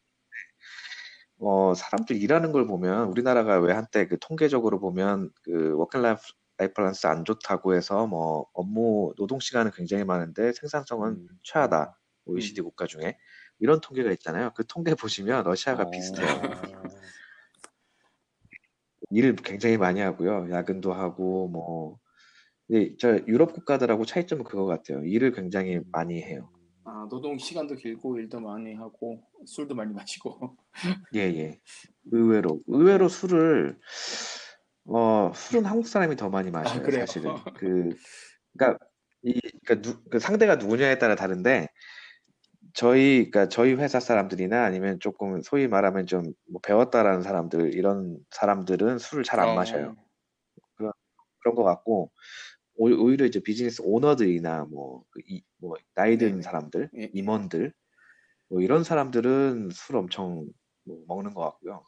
어, 1.39 1.73
사람들 1.76 2.15
일하는 2.17 2.52
걸 2.52 2.67
보면 2.67 3.08
우리나라가 3.10 3.60
왜 3.60 3.71
한때 3.73 4.08
그 4.08 4.17
통계적으로 4.19 4.80
보면 4.80 5.30
그 5.43 5.73
work-life 5.77 6.21
balance 6.57 7.07
안 7.07 7.23
좋다고 7.23 7.75
해서 7.75 8.07
뭐 8.07 8.47
업무 8.53 9.13
노동 9.17 9.39
시간은 9.39 9.71
굉장히 9.71 10.03
많은데 10.03 10.53
생산성은 10.53 11.09
음, 11.09 11.27
최하다. 11.43 11.97
OECD 12.25 12.61
국가 12.61 12.85
중에 12.87 13.17
이런 13.59 13.79
통계가 13.79 14.11
있잖아요. 14.13 14.51
그 14.55 14.65
통계 14.67 14.93
보시면 14.99 15.43
러시아가 15.43 15.83
어. 15.83 15.91
비슷해요. 15.91 16.27
일을 19.09 19.35
굉장히 19.37 19.77
많이 19.77 20.01
하고요. 20.01 20.49
야근도 20.51 20.91
하고 20.91 21.47
뭐 21.47 21.99
네, 22.67 22.97
저 22.99 23.17
유럽 23.27 23.53
국가들하고 23.53 24.05
차이점은 24.05 24.43
그거 24.43 24.65
같아요. 24.65 25.01
일을 25.05 25.31
굉장히 25.31 25.79
많이 25.91 26.21
해요. 26.21 26.49
아, 26.83 27.07
노동 27.09 27.37
시간도 27.37 27.75
길고 27.75 28.17
일도 28.17 28.39
많이 28.41 28.73
하고 28.73 29.23
술도 29.45 29.75
많이 29.75 29.93
마시고. 29.93 30.57
예, 31.15 31.19
예. 31.19 31.61
의외로 32.11 32.61
의외로 32.67 33.07
술을 33.07 33.79
어, 34.88 35.32
술은 35.34 35.65
한국 35.65 35.88
사람이 35.88 36.15
더 36.15 36.30
많이 36.30 36.50
마셔요, 36.52 36.84
그래요? 36.84 37.06
사실은. 37.06 37.34
그 37.56 37.89
그러니까 38.58 38.86
이 39.23 39.39
그러니까 39.65 39.82
누, 39.82 40.04
그 40.10 40.19
상대가 40.19 40.56
누구냐에 40.56 40.97
따라 40.97 41.15
다른데 41.15 41.67
저희 42.73 43.30
그러니까 43.32 43.50
저희 43.50 43.73
회사 43.73 44.00
사람들이나 44.00 44.63
아니면 44.63 45.00
조금 45.00 45.41
소위 45.41 45.67
말하면 45.67 46.06
좀뭐 46.06 46.62
배웠다라는 46.63 47.21
사람들 47.21 47.73
이런 47.73 48.19
사람들은 48.32 49.00
술을 49.00 49.23
잘안 49.23 49.50
어. 49.50 49.54
마셔요. 49.56 49.95
그런 51.39 51.56
것 51.56 51.63
같고 51.63 52.12
오- 52.76 52.89
오히려 53.06 53.26
이제 53.26 53.39
비즈니스 53.41 53.82
오너들이나 53.84 54.65
뭐, 54.65 55.04
그 55.12 55.21
이, 55.28 55.43
뭐 55.58 55.76
나이 55.95 56.17
든 56.17 56.30
네네. 56.30 56.41
사람들, 56.41 56.89
예, 56.97 57.04
예. 57.04 57.10
임원들 57.13 57.73
뭐 58.50 58.62
이런 58.62 58.84
사람들은 58.84 59.69
술 59.71 59.97
엄청 59.97 60.45
뭐 60.86 61.04
먹는 61.08 61.34
것 61.34 61.41
같고요. 61.41 61.84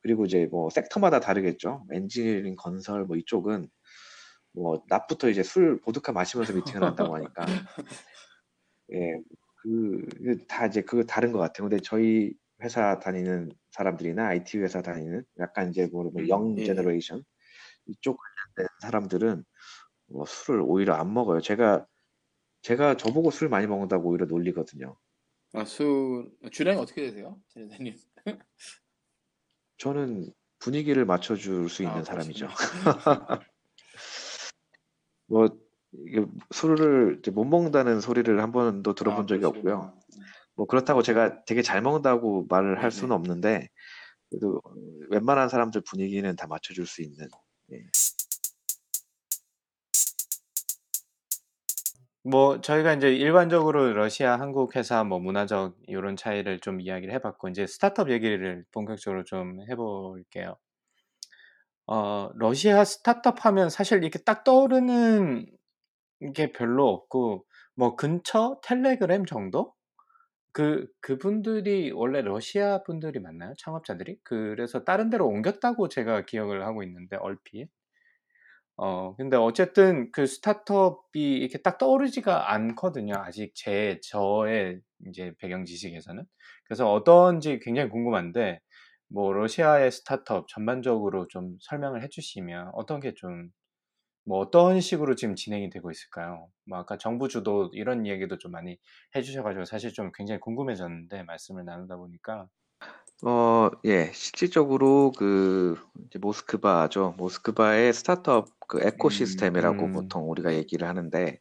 그리고 0.00 0.24
이제 0.24 0.46
뭐 0.50 0.70
섹터마다 0.70 1.20
다르겠죠. 1.20 1.86
엔지니어링, 1.92 2.56
건설 2.56 3.04
뭐 3.04 3.16
이쪽은 3.16 3.68
뭐 4.52 4.82
낮부터 4.88 5.28
이제 5.28 5.42
술 5.42 5.80
보드카 5.80 6.12
마시면서 6.12 6.52
미팅을 6.54 6.82
한다고 6.82 7.14
하니까 7.16 7.44
예, 8.92 9.20
그 9.62 10.06
다 10.48 10.66
이제 10.66 10.82
그 10.82 11.04
다른 11.06 11.32
것 11.32 11.38
같아요. 11.38 11.68
근데 11.68 11.82
저희 11.82 12.32
회사 12.62 12.98
다니는 12.98 13.50
사람들이나 13.72 14.26
IT 14.28 14.58
회사 14.58 14.82
다니는 14.82 15.24
약간 15.40 15.70
이제 15.70 15.86
뭐 15.92 16.21
young 16.21 16.58
예. 16.58 16.64
generation 16.64 17.22
이쪽 17.86 18.18
관련된 18.56 18.68
사람들은 18.82 19.44
뭐 20.06 20.24
술을 20.26 20.62
오히려 20.62 20.94
안 20.94 21.12
먹어요. 21.12 21.40
제가 21.40 21.86
제가 22.62 22.96
저보고 22.96 23.30
술 23.30 23.48
많이 23.48 23.66
먹는다고 23.66 24.08
오히려 24.08 24.26
놀리거든요. 24.26 24.96
아, 25.54 25.64
술 25.64 26.30
주량이 26.50 26.78
어떻게 26.80 27.02
되세요, 27.02 27.38
대리님? 27.54 27.94
저는 29.78 30.32
분위기를 30.58 31.04
맞춰줄 31.04 31.68
수 31.68 31.82
있는 31.82 31.98
아, 31.98 32.02
사람이죠. 32.02 32.48
뭐 35.26 35.48
이게 36.04 36.26
술을 36.50 37.18
이제 37.20 37.30
못 37.30 37.44
먹는다는 37.44 38.00
소리를 38.00 38.42
한 38.42 38.52
번도 38.52 38.94
들어본 38.94 39.24
아, 39.24 39.26
적이 39.26 39.40
그러시구나. 39.42 39.74
없고요. 39.76 39.98
뭐 40.56 40.66
그렇다고 40.66 41.02
제가 41.02 41.44
되게 41.44 41.62
잘 41.62 41.80
먹는다고 41.80 42.46
말을 42.48 42.76
할 42.76 42.90
네네. 42.90 42.90
수는 42.90 43.14
없는데 43.14 43.68
그래도 44.28 44.60
웬만한 45.10 45.48
사람들 45.48 45.82
분위기는 45.82 46.34
다 46.36 46.46
맞춰줄 46.48 46.86
수 46.86 47.02
있는 47.02 47.28
예. 47.72 47.82
뭐 52.30 52.60
저희가 52.60 52.92
이제 52.94 53.12
일반적으로 53.14 53.92
러시아 53.92 54.38
한국 54.38 54.76
회사 54.76 55.02
뭐 55.04 55.18
문화적 55.18 55.76
요런 55.90 56.16
차이를 56.16 56.60
좀 56.60 56.80
이야기를 56.80 57.12
해 57.14 57.18
봤고 57.20 57.48
인제 57.48 57.66
스타트업 57.66 58.10
얘기를 58.10 58.64
본격적으로 58.72 59.24
좀 59.24 59.58
해 59.68 59.74
볼게요. 59.76 60.56
어 61.86 62.30
러시아 62.34 62.84
스타트업 62.84 63.44
하면 63.46 63.70
사실 63.70 64.02
이렇게 64.02 64.18
딱 64.20 64.44
떠오르는 64.44 65.46
게 66.34 66.52
별로 66.52 66.88
없고 66.90 67.46
뭐 67.76 67.96
근처 67.96 68.60
텔레그램 68.64 69.26
정도? 69.26 69.74
그 70.52 70.88
그분들이 71.00 71.92
원래 71.92 72.22
러시아 72.22 72.82
분들이 72.84 73.20
맞나요? 73.20 73.54
창업자들이? 73.58 74.18
그래서 74.24 74.84
다른 74.84 75.10
데로 75.10 75.28
옮겼다고 75.28 75.88
제가 75.88 76.26
기억을 76.26 76.66
하고 76.66 76.82
있는데 76.84 77.16
얼핏. 77.18 77.68
어 78.78 79.14
근데 79.16 79.36
어쨌든 79.36 80.10
그 80.12 80.26
스타트업이 80.26 81.20
이렇게 81.38 81.58
딱 81.62 81.78
떠오르지가 81.78 82.52
않거든요. 82.52 83.14
아직 83.16 83.52
제 83.54 83.98
저의 84.04 84.80
인제 85.04 85.34
배경 85.40 85.64
지식에서는. 85.64 86.24
그래서 86.66 86.92
어떤지 86.92 87.58
굉장히 87.60 87.90
궁금한데 87.90 88.60
뭐 89.08 89.32
러시아의 89.32 89.90
스타트업 89.92 90.46
전반적으로 90.48 91.26
좀 91.28 91.56
설명을 91.62 92.02
해 92.04 92.08
주시면 92.08 92.70
어떤 92.74 93.00
게 93.00 93.14
좀 93.14 93.50
뭐 94.24 94.38
어떤 94.40 94.80
식으로 94.80 95.14
지금 95.16 95.34
진행이 95.36 95.70
되고 95.70 95.90
있을까요? 95.90 96.48
뭐 96.66 96.78
아까 96.78 96.98
정부 96.98 97.28
주도 97.28 97.70
이런 97.74 98.06
이야기도 98.06 98.38
좀 98.38 98.52
많이 98.52 98.78
해 99.16 99.22
주셔 99.22 99.42
가지고 99.42 99.64
사실 99.64 99.92
좀 99.92 100.12
굉장히 100.14 100.40
궁금해졌는데 100.40 101.24
말씀을 101.24 101.64
나누다 101.64 101.96
보니까. 101.96 102.48
어 103.24 103.70
예. 103.84 104.12
실질적으로 104.14 105.10
그 105.16 105.76
이제 106.06 106.18
모스크바죠. 106.20 107.14
모스크바의 107.18 107.92
스타트업 107.92 108.46
그음 108.68 108.82
에코시스템이라고 108.86 109.86
음. 109.86 109.92
보통 109.92 110.30
우리가 110.30 110.54
얘기를 110.54 110.86
하는데 110.86 111.40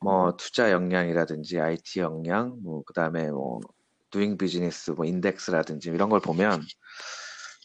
뭐 0.00 0.36
투자 0.36 0.72
역량이라든지 0.72 1.60
IT 1.60 2.00
역량 2.00 2.58
뭐 2.62 2.82
그다음에 2.84 3.30
뭐 3.30 3.60
doing 4.10 4.36
business 4.38 4.90
뭐 4.90 5.04
인덱스라든지 5.06 5.90
이런 5.90 6.08
걸 6.08 6.20
보면 6.20 6.62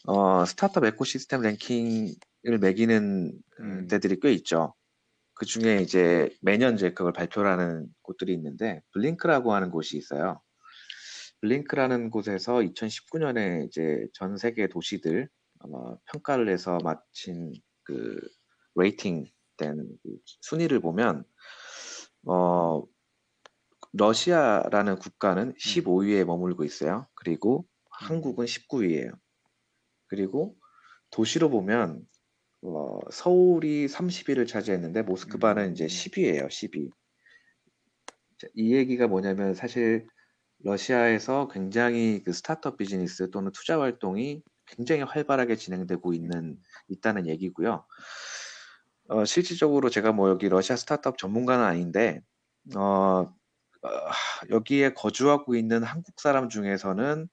어 0.06 0.44
스타트업 0.44 0.84
ecosystem 0.84 1.40
랭킹을 1.42 2.58
매기는 2.60 3.32
어 3.60 3.62
음. 3.62 3.86
데들이 3.88 4.20
꽤 4.20 4.32
있죠. 4.34 4.74
그 5.34 5.46
중에 5.46 5.78
이제 5.82 6.30
매년 6.42 6.74
이제 6.74 6.92
그걸 6.94 7.12
발표를 7.14 7.50
하는 7.50 7.88
곳들이 8.02 8.34
있는데 8.34 8.82
블링크라고 8.92 9.54
하는 9.54 9.70
곳이 9.70 9.96
있어요. 9.98 10.40
블링크라는 11.44 12.08
곳에서 12.08 12.54
2019년에 12.54 13.66
이제 13.66 14.06
전 14.14 14.38
세계 14.38 14.66
도시들 14.66 15.28
아마 15.58 15.94
평가를 16.10 16.48
해서 16.48 16.78
마친 16.82 17.52
그 17.82 18.18
rating된 18.76 19.30
그 19.58 20.18
순위를 20.40 20.80
보면 20.80 21.24
어 22.26 22.82
러시아라는 23.92 24.96
국가는 24.96 25.48
음. 25.48 25.54
15위에 25.54 26.24
머물고 26.24 26.64
있어요. 26.64 27.06
그리고 27.14 27.66
음. 27.68 27.88
한국은 27.90 28.46
19위예요. 28.46 29.12
그리고 30.06 30.56
도시로 31.10 31.50
보면 31.50 32.06
어 32.62 32.98
서울이 33.10 33.86
30위를 33.86 34.48
차지했는데 34.48 35.02
모스크바는 35.02 35.72
이제 35.72 35.84
음. 35.84 35.88
10위예요, 35.88 36.46
10위. 36.46 36.90
자이 38.38 38.72
얘기가 38.72 39.06
뭐냐면 39.08 39.52
사실 39.52 40.06
러시아에서 40.64 41.48
굉장히 41.48 42.22
그 42.24 42.32
스타트업 42.32 42.78
비즈니스 42.78 43.30
또는 43.30 43.52
투자 43.52 43.78
활동이 43.78 44.42
굉장히 44.66 45.02
활발하게 45.02 45.56
진행되고 45.56 46.10
음. 46.10 46.14
있는 46.14 46.58
있다는 46.88 47.26
얘기고요. 47.28 47.86
어 49.08 49.24
실질적으로 49.26 49.90
제가 49.90 50.12
뭐 50.12 50.30
여기 50.30 50.48
러시아 50.48 50.76
스타트업 50.76 51.18
전문가는 51.18 51.62
아닌데 51.62 52.22
어어 52.74 53.30
여기에 54.50 54.94
거주하고 54.94 55.54
있는 55.54 55.82
한국 55.82 56.18
사람 56.18 56.48
중에서는 56.48 57.28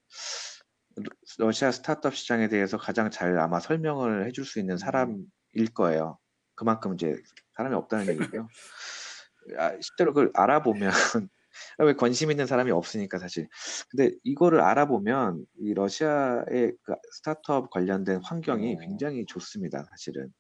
러 0.98 1.10
러시아 1.38 1.72
스타트업 1.72 2.14
시장에 2.16 2.50
대해서 2.50 2.78
가장 2.78 3.10
잘 3.10 3.40
아마 3.40 3.62
설명을 3.62 4.26
해줄 4.28 4.44
수 4.46 4.60
있는 4.60 4.76
음. 4.76 4.78
사람일 4.78 5.74
거예요. 5.74 6.18
그만큼 6.56 6.96
이제 6.96 7.16
사람이 7.56 7.76
없다는 7.76 8.08
얘기고요. 8.10 8.50
아 9.58 9.72
실제로 9.80 10.14
그걸 10.14 10.32
알아보면 10.34 10.92
왜 11.80 11.94
관심 11.94 12.32
있는 12.32 12.46
사람이 12.46 12.72
없으니까 12.72 13.20
사실. 13.20 13.48
근데 13.90 14.16
이거를 14.24 14.62
알아보면 14.62 15.46
이 15.60 15.74
러시아의 15.74 16.74
그 16.84 16.96
스타트업 17.14 17.70
관련된 17.70 18.22
환경이 18.24 18.76
어. 18.76 18.80
굉장히 18.80 19.26
좋습니다, 19.26 19.86
사실은. 19.90 20.32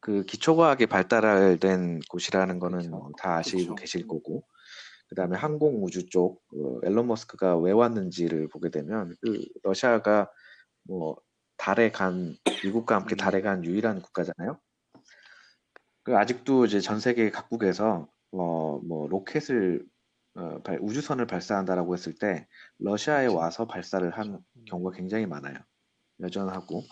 그 0.00 0.24
기초과학이 0.24 0.86
발달된 0.86 2.00
곳이라는 2.08 2.58
거는. 2.58 2.90
뭐다 2.90 3.36
아시고 3.36 3.58
그쵸. 3.58 3.74
계실 3.74 4.06
거고 4.06 4.44
그다음에 5.08 5.36
항공 5.36 5.84
우주 5.84 6.08
쪽그 6.08 6.80
앨런 6.84 7.06
머스크가 7.06 7.56
왜 7.58 7.72
왔는지를 7.72 8.48
보게 8.48 8.70
되면 8.70 9.14
그 9.20 9.44
러시아가 9.62 10.30
뭐 10.82 11.16
달에 11.56 11.90
간 11.90 12.36
미국과 12.64 12.96
함께 12.96 13.14
음. 13.14 13.16
달에 13.16 13.40
간 13.40 13.64
유일한 13.64 14.02
국가잖아요. 14.02 14.60
그 16.02 16.16
아직도 16.16 16.66
이제 16.66 16.80
전 16.80 17.00
세계 17.00 17.30
각국에서 17.30 18.08
어 18.40 18.80
뭐 18.84 19.08
로켓을 19.08 19.84
어 20.36 20.60
발 20.64 20.78
우주선을 20.82 21.26
발사한다라고 21.26 21.94
했을 21.94 22.14
때 22.14 22.46
러시아에 22.78 23.26
그쵸. 23.28 23.36
와서 23.38 23.66
발사를 23.66 24.08
한 24.10 24.32
그쵸. 24.32 24.42
음. 24.56 24.64
경우가 24.66 24.96
굉장히 24.96 25.26
많아요. 25.26 25.56
여전하고. 26.20 26.82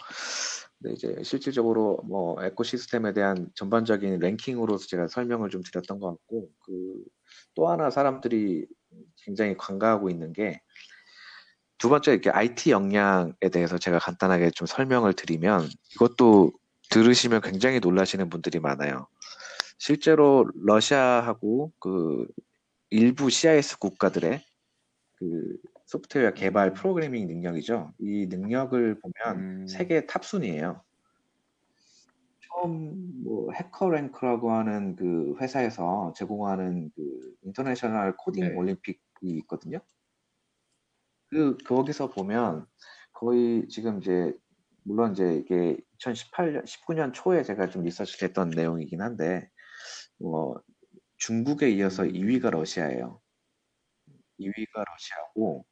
근데 0.83 0.95
이제 0.95 1.23
실질적으로 1.23 2.01
뭐 2.05 2.43
에코시스템에 2.45 3.13
대한 3.15 3.49
전반적인 3.55 4.19
랭킹으로서 4.19 4.87
제가 4.89 5.09
설명을 5.09 5.51
좀 5.51 5.63
드렸던 5.63 5.99
것 6.01 6.09
같고 6.11 6.51
그 6.61 7.05
또 7.57 7.69
하나 7.69 7.91
사람들이 7.91 8.67
굉장히 9.25 9.57
관가하고 9.57 10.11
있는 10.11 10.33
게 10.33 10.61
두 11.79 11.89
번째 11.89 12.13
이렇게 12.13 12.31
IT 12.31 12.71
역량에 12.71 13.33
대해서 13.53 13.79
제가 13.79 13.99
간단하게 13.99 14.51
좀 14.53 14.67
설명을 14.67 15.13
드리면 15.15 15.69
이것도 15.95 16.53
들으시면 16.91 17.41
굉장히 17.43 17.81
놀라시는 17.81 18.31
분들이 18.31 18.61
많아요. 18.61 19.07
실제로 19.79 20.49
러시아하고 20.55 21.73
그 21.79 22.27
일부 22.91 23.31
CIS 23.31 23.79
국가들의 23.79 24.45
그 25.17 25.57
소프트웨어 25.87 26.33
개발 26.33 26.69
음. 26.69 26.75
프로그래밍 26.75 27.27
능력이죠. 27.27 27.93
이 27.99 28.27
능력을 28.27 29.01
보면 29.01 29.39
음. 29.39 29.67
세계 29.67 30.07
top 30.07 30.25
순위예요. 30.25 30.83
처음 32.47 33.25
뭐 33.25 33.53
HackerRank라고 33.53 34.53
하는 34.53 34.97
그 34.97 35.37
회사에서 35.41 36.13
제공하는 36.17 36.91
그 36.95 37.35
international 37.43 38.17
코딩 38.17 38.49
네. 38.49 38.55
올림픽이 38.55 38.99
있거든요. 39.23 39.81
그 41.31 41.57
거기서 41.59 42.11
보면 42.11 42.67
거의 43.13 43.67
지금 43.69 43.99
이제 44.01 44.33
물론 44.85 45.13
이제 45.13 45.37
이게 45.37 45.77
2018년 45.99 46.65
19년 46.65 47.13
초에 47.13 47.43
제가 47.43 47.71
좀 47.71 47.83
리서치를 47.83 48.29
했던 48.29 48.51
내용이긴 48.51 49.01
한데 49.01 49.51
뭐 50.19 50.61
중국에 51.19 51.71
이어서 51.71 52.05
음. 52.05 52.09
2위가 52.09 52.51
러시아예요. 52.51 53.21
2위가 54.39 54.85
러시아고 54.85 55.67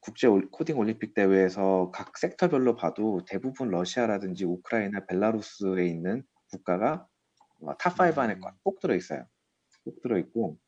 국제 0.00 0.26
올 0.28 0.50
코딩 0.50 0.78
올림픽 0.78 1.14
대회에서 1.14 1.90
각 1.94 2.18
섹터별로 2.18 2.76
봐도 2.76 3.24
대부분 3.26 3.70
러시아라든지 3.70 4.44
우크라이나, 4.44 5.06
벨라루스에 5.06 5.86
있는 5.86 6.24
국가가 6.50 7.06
어 7.62 7.76
top 7.78 8.08
5 8.08 8.18
안에 8.18 8.36
음. 8.36 8.40
꼭 8.64 8.80
들어 8.80 8.94
있어요. 8.96 9.26
꼭 9.84 10.02
들어 10.02 10.18
있고 10.18 10.58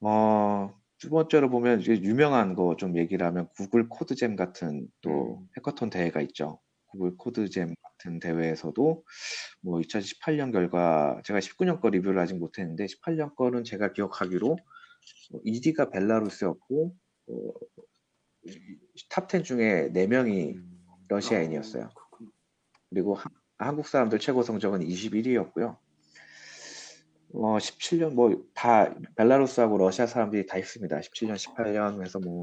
어 0.00 0.70
두 0.98 1.10
번째로 1.10 1.50
보면 1.50 1.80
이제 1.80 2.00
유명한 2.00 2.54
거 2.54 2.76
좀 2.76 2.96
얘기를 2.96 3.26
하면 3.26 3.48
구글 3.56 3.88
Code 3.88 4.15
Jam 4.15 4.36
같은 4.36 4.88
또 5.00 5.40
음. 5.40 5.48
해커톤 5.56 5.90
대회가 5.90 6.20
있죠. 6.22 6.60
구글 6.92 7.16
Code 7.16 7.49
Jam 7.49 7.74
같은 7.82 8.20
대회에서도 8.20 9.04
뭐 9.62 9.80
2018년 9.80 10.52
결과 10.52 11.20
제가 11.24 11.38
19년 11.40 11.80
거 11.80 11.88
리뷰를 11.90 12.18
아직 12.20 12.36
못했는데 12.38 12.86
18년 12.86 13.34
거는 13.34 13.64
제가 13.64 13.92
기억하기로 13.92 14.52
어, 15.32 15.40
2위가 15.44 15.90
벨라루스였고 15.92 16.94
어, 17.28 17.34
top 19.10 19.30
10 19.30 19.44
중에 19.44 19.90
4명이 19.92 20.54
음. 20.56 20.84
러시아인이었어요. 21.08 21.88
그리고 22.90 23.14
하- 23.14 23.30
한국 23.58 23.86
사람들 23.86 24.18
최고 24.18 24.42
성적은 24.42 24.80
21위였고요. 24.80 25.76
어, 27.34 27.56
17년 27.58 28.12
뭐 28.14 28.30
다 28.54 28.94
벨라루스하고 29.16 29.78
러시아 29.78 30.06
사람들이 30.06 30.46
다 30.46 30.58
있습니다. 30.58 31.00
17년, 31.00 31.34
18년 31.36 32.02
해서 32.04 32.18
뭐 32.20 32.42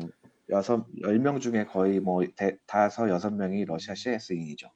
여섯 0.49 0.85
10명 1.01 1.39
중에 1.41 1.65
거의 1.65 1.99
뭐 1.99 2.23
대, 2.35 2.57
다섯 2.65 3.09
여섯 3.09 3.31
명이 3.33 3.65
러시아 3.65 3.95
CIS인이죠. 3.95 4.69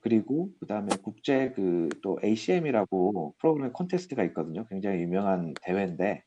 그리고 0.00 0.50
그다음에 0.60 0.96
국제 1.02 1.52
그 1.52 1.88
또 2.02 2.18
ACM이라고 2.22 3.34
프로그램 3.38 3.72
콘테스트가 3.72 4.24
있거든요. 4.24 4.66
굉장히 4.68 5.00
유명한 5.00 5.54
대회인데 5.62 6.22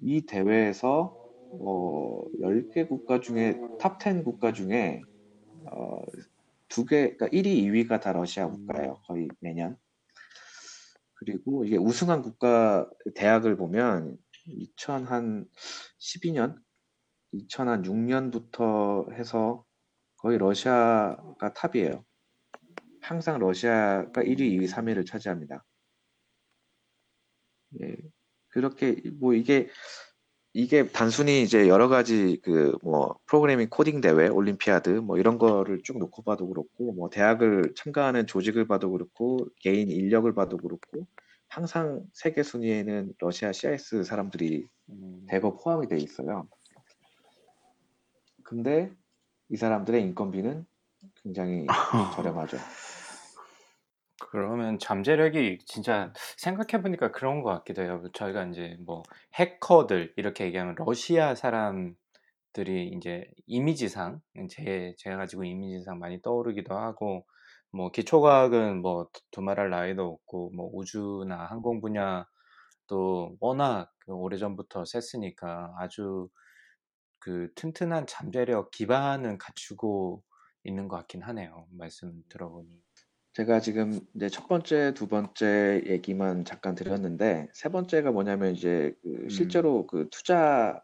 이 0.00 0.26
대회에서 0.26 1.16
어 1.60 2.24
10개 2.42 2.88
국가 2.88 3.20
중에 3.20 3.60
top 3.78 4.00
10 4.02 4.24
국가 4.24 4.52
중에 4.52 5.02
어 5.66 6.02
두 6.74 6.84
개, 6.84 7.14
그러니까 7.14 7.28
1위, 7.28 7.88
2위가 7.88 8.00
다 8.00 8.12
러시아 8.12 8.48
국가예요. 8.48 9.00
거의 9.06 9.28
매년. 9.38 9.76
그리고 11.14 11.64
이게 11.64 11.76
우승한 11.76 12.22
국가 12.22 12.90
대학을 13.14 13.56
보면 13.56 14.18
2012년, 14.48 16.56
2006년부터 17.34 19.12
해서 19.12 19.64
거의 20.16 20.38
러시아가 20.38 21.52
top이에요. 21.54 22.04
항상 23.00 23.38
러시아가 23.38 24.22
1위, 24.22 24.40
2위, 24.40 24.68
3위를 24.68 25.06
차지합니다. 25.06 25.64
예, 27.82 27.96
그렇게 28.48 28.96
뭐 29.20 29.34
이게 29.34 29.68
이게 30.54 30.86
단순히 30.88 31.42
이제 31.42 31.68
여러 31.68 31.88
가지 31.88 32.40
그 32.42 32.78
뭐 32.82 33.18
프로그래밍 33.26 33.68
코딩 33.70 34.00
대회, 34.00 34.28
올림피아드 34.28 34.90
뭐 34.90 35.18
이런 35.18 35.38
거를 35.38 35.82
쭉 35.82 35.98
놓고 35.98 36.22
봐도 36.22 36.48
그렇고 36.48 36.92
뭐 36.92 37.10
대학을 37.10 37.74
참가하는 37.76 38.26
조직을 38.26 38.66
봐도 38.68 38.90
그렇고 38.92 39.38
개인 39.60 39.90
인력을 39.90 40.32
봐도 40.34 40.56
그렇고 40.56 41.06
항상 41.54 42.02
세계 42.12 42.42
순위에는 42.42 43.14
러시아 43.20 43.52
CIS 43.52 44.02
사람들이 44.02 44.66
음. 44.88 45.24
대거 45.28 45.56
포함이 45.58 45.86
돼 45.86 45.96
있어요. 45.98 46.48
근데 48.42 48.90
이 49.50 49.56
사람들의 49.56 50.02
인건비는 50.02 50.66
굉장히 51.22 51.66
저렴하죠. 52.16 52.56
그러면 54.18 54.80
잠재력이 54.80 55.58
진짜 55.64 56.12
생각해 56.38 56.82
보니까 56.82 57.12
그런 57.12 57.40
것 57.40 57.50
같기도 57.50 57.82
해요. 57.82 58.02
저희가 58.14 58.46
이제 58.46 58.76
뭐 58.80 59.04
해커들 59.34 60.12
이렇게 60.16 60.46
얘기하면 60.46 60.74
러시아 60.76 61.36
사람들이 61.36 62.88
이제 62.96 63.30
이미지상 63.46 64.20
제 64.50 64.96
제가 64.98 65.18
가지고 65.18 65.44
이미지상 65.44 66.00
많이 66.00 66.20
떠오르기도 66.20 66.76
하고 66.76 67.24
뭐 67.74 67.90
기초과학은 67.90 68.82
뭐 68.82 69.08
두- 69.12 69.20
두말할 69.32 69.70
나위도 69.70 70.04
없고 70.06 70.50
뭐 70.50 70.70
우주나 70.74 71.46
항공 71.46 71.80
분야도 71.80 73.36
워낙 73.40 73.92
그 74.00 74.12
오래전부터 74.12 74.84
셌으니까 74.84 75.74
아주 75.78 76.28
그 77.20 77.52
튼튼한 77.54 78.06
잠재력 78.06 78.70
기반은 78.70 79.38
갖추고 79.38 80.22
있는 80.64 80.88
것 80.88 80.96
같긴 80.98 81.22
하네요. 81.22 81.66
말씀 81.72 82.22
들어보니. 82.28 82.82
제가 83.32 83.60
지금 83.60 84.00
이제 84.14 84.28
첫 84.28 84.46
번째, 84.46 84.94
두 84.94 85.08
번째 85.08 85.82
얘기만 85.86 86.44
잠깐 86.44 86.74
드렸는데 86.76 87.48
세 87.52 87.68
번째가 87.68 88.12
뭐냐면 88.12 88.54
이제 88.54 88.94
그 89.02 89.26
음. 89.26 89.28
실제로 89.28 89.86
그 89.88 90.08
투자 90.12 90.80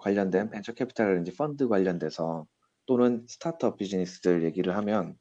관련된 0.00 0.50
벤처 0.50 0.72
캐피탈 0.72 1.22
이제 1.22 1.32
펀드 1.36 1.68
관련돼서 1.68 2.46
또는 2.86 3.26
스타트업 3.28 3.76
비즈니스들 3.76 4.42
얘기를 4.44 4.76
하면 4.76 5.16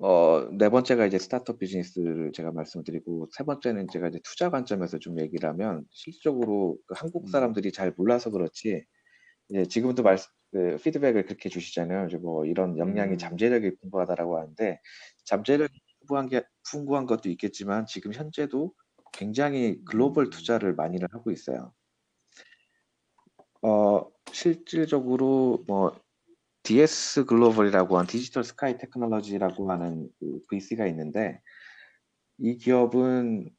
어, 0.00 0.48
네 0.52 0.68
번째가 0.68 1.06
이제 1.06 1.18
스타트업 1.18 1.58
비즈니스를 1.58 2.30
제가 2.32 2.52
말씀드리고 2.52 3.28
세 3.32 3.42
번째는 3.44 3.88
제가 3.92 4.08
이제 4.08 4.20
투자 4.22 4.48
관점에서 4.48 4.98
좀 4.98 5.20
얘기를 5.20 5.48
하면 5.48 5.84
실질적으로 5.90 6.78
그 6.86 6.94
한국 6.96 7.24
음. 7.24 7.26
사람들이 7.26 7.72
잘 7.72 7.92
몰라서 7.96 8.30
그렇지 8.30 8.84
이제 9.48 9.64
지금도 9.64 10.04
말, 10.04 10.18
그 10.52 10.76
피드백을 10.82 11.24
그렇게 11.24 11.48
주시잖아요. 11.48 12.06
이제 12.06 12.16
뭐 12.16 12.44
이런 12.44 12.78
역량이 12.78 13.14
음. 13.14 13.18
잠재력이 13.18 13.76
풍부하다라고 13.80 14.38
하는데 14.38 14.80
잠재력이 15.24 15.80
풍부한 16.00 16.28
게 16.28 16.44
풍부한 16.70 17.06
것도 17.06 17.28
있겠지만 17.30 17.86
지금 17.86 18.12
현재도 18.12 18.72
굉장히 19.12 19.82
글로벌 19.84 20.26
음. 20.26 20.30
투자를 20.30 20.74
많이를 20.74 21.08
하고 21.10 21.32
있어요. 21.32 21.72
어, 23.62 24.06
실질적으로 24.30 25.64
뭐 25.66 25.98
DS 26.62 27.24
글로벌이라고 27.24 27.96
하는 27.96 28.06
Digital 28.06 28.44
Sky 28.44 28.76
Technology라고 28.78 29.70
하는 29.70 30.08
그 30.18 30.40
VC가 30.50 30.86
있는데 30.88 31.40
이 32.38 32.56
기업은 32.56 33.50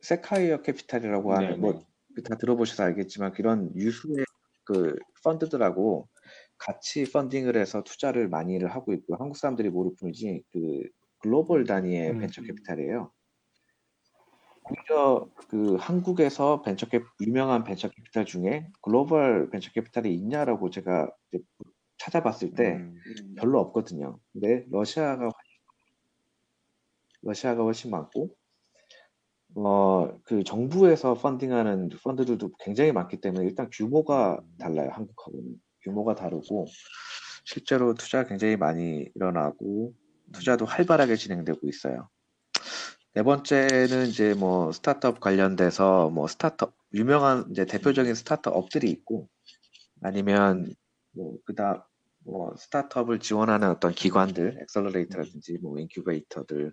Sequoia 0.00 0.62
Capital이라고 0.62 1.34
하는 1.34 1.48
네네. 1.48 1.60
뭐 1.60 1.94
다 2.22 2.36
들어보셔서 2.36 2.84
알겠지만 2.84 3.32
그런 3.32 3.74
유수의 3.74 4.24
그 4.64 4.96
펀드들하고 5.24 6.08
같이 6.58 7.10
펀딩을 7.10 7.56
해서 7.56 7.82
투자를 7.82 8.28
많이를 8.28 8.68
하고 8.68 8.92
있고 8.92 9.16
한국 9.16 9.36
사람들이 9.36 9.70
모를 9.70 9.92
뿐이지 9.98 10.44
그 10.52 10.82
글로벌 11.18 11.64
단위의 11.64 12.10
음. 12.10 12.18
벤처 12.20 12.42
캐피탈이에요. 12.42 13.10
오히려 14.70 15.28
그 15.48 15.74
한국에서 15.74 16.62
벤처 16.62 16.86
캐 16.86 17.00
유명한 17.20 17.64
벤처 17.64 17.88
캐피탈 17.90 18.24
중에 18.24 18.68
글로벌 18.80 19.50
벤처 19.50 19.70
캐피탈이 19.72 20.14
있냐라고 20.14 20.70
제가 20.70 21.10
찾아봤을 21.98 22.54
때 22.54 22.74
음. 22.74 23.00
별로 23.38 23.60
없거든요. 23.60 24.18
근데 24.32 24.64
러시아가 24.70 25.30
러시아가 27.22 27.62
훨씬 27.62 27.90
많고 27.90 28.36
어 29.56 29.94
그 30.24 30.42
정부에서 30.42 31.14
펀딩하는 31.14 31.90
펀드들도 32.02 32.50
굉장히 32.60 32.92
많기 32.92 33.20
때문에 33.20 33.46
일단 33.46 33.68
규모가 33.72 34.40
달라요. 34.58 34.90
한국하고는 34.92 35.60
규모가 35.82 36.14
다르고 36.14 36.66
실제로 37.44 37.94
투자 37.94 38.24
굉장히 38.24 38.56
많이 38.56 39.10
일어나고 39.14 39.92
투자도 40.32 40.64
활발하게 40.64 41.16
진행되고 41.16 41.60
있어요. 41.68 42.08
네 43.12 43.22
번째는 43.22 44.06
이제 44.06 44.34
뭐 44.34 44.72
스타트업 44.72 45.20
관련돼서 45.20 46.10
뭐 46.10 46.26
스타트업 46.26 46.74
유명한 46.94 47.46
이제 47.50 47.64
대표적인 47.66 48.14
스타트업들이 48.14 48.90
있고 48.90 49.28
아니면 50.02 50.74
뭐 51.14 51.38
그다음 51.44 51.80
뭐 52.24 52.54
스타트업을 52.56 53.20
지원하는 53.20 53.70
어떤 53.70 53.92
기관들 53.92 54.58
accelerator라든지 54.62 55.58
뭐 55.62 55.78
인큐베이터들 55.78 56.72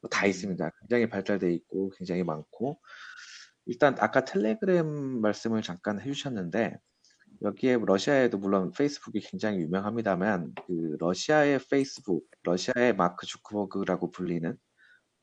뭐 0.00 0.10
다 0.10 0.26
있습니다. 0.26 0.70
굉장히 0.80 1.08
발달돼 1.08 1.52
있고 1.54 1.90
굉장히 1.90 2.24
많고 2.24 2.80
일단 3.66 3.96
아까 4.00 4.24
텔레그램 4.24 4.86
말씀을 5.20 5.62
잠깐 5.62 6.00
해주셨는데 6.00 6.76
여기에 7.42 7.78
러시아에도 7.86 8.38
물론 8.38 8.72
페이스북이 8.72 9.20
굉장히 9.20 9.60
유명합니다만 9.60 10.54
그 10.66 10.96
러시아의 10.98 11.60
페이스북, 11.70 12.26
러시아의 12.42 12.96
마크 12.96 13.26
주크버그라고 13.26 14.10
불리는 14.10 14.56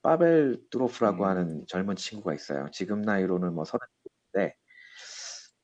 파벨 0.01 0.61
두로프라고 0.71 1.23
음. 1.23 1.29
하는 1.29 1.65
젊은 1.67 1.95
친구가 1.95 2.33
있어요. 2.33 2.67
지금 2.71 3.01
나이로는 3.01 3.53
뭐 3.53 3.65
서른 3.65 3.85
인데 4.33 4.55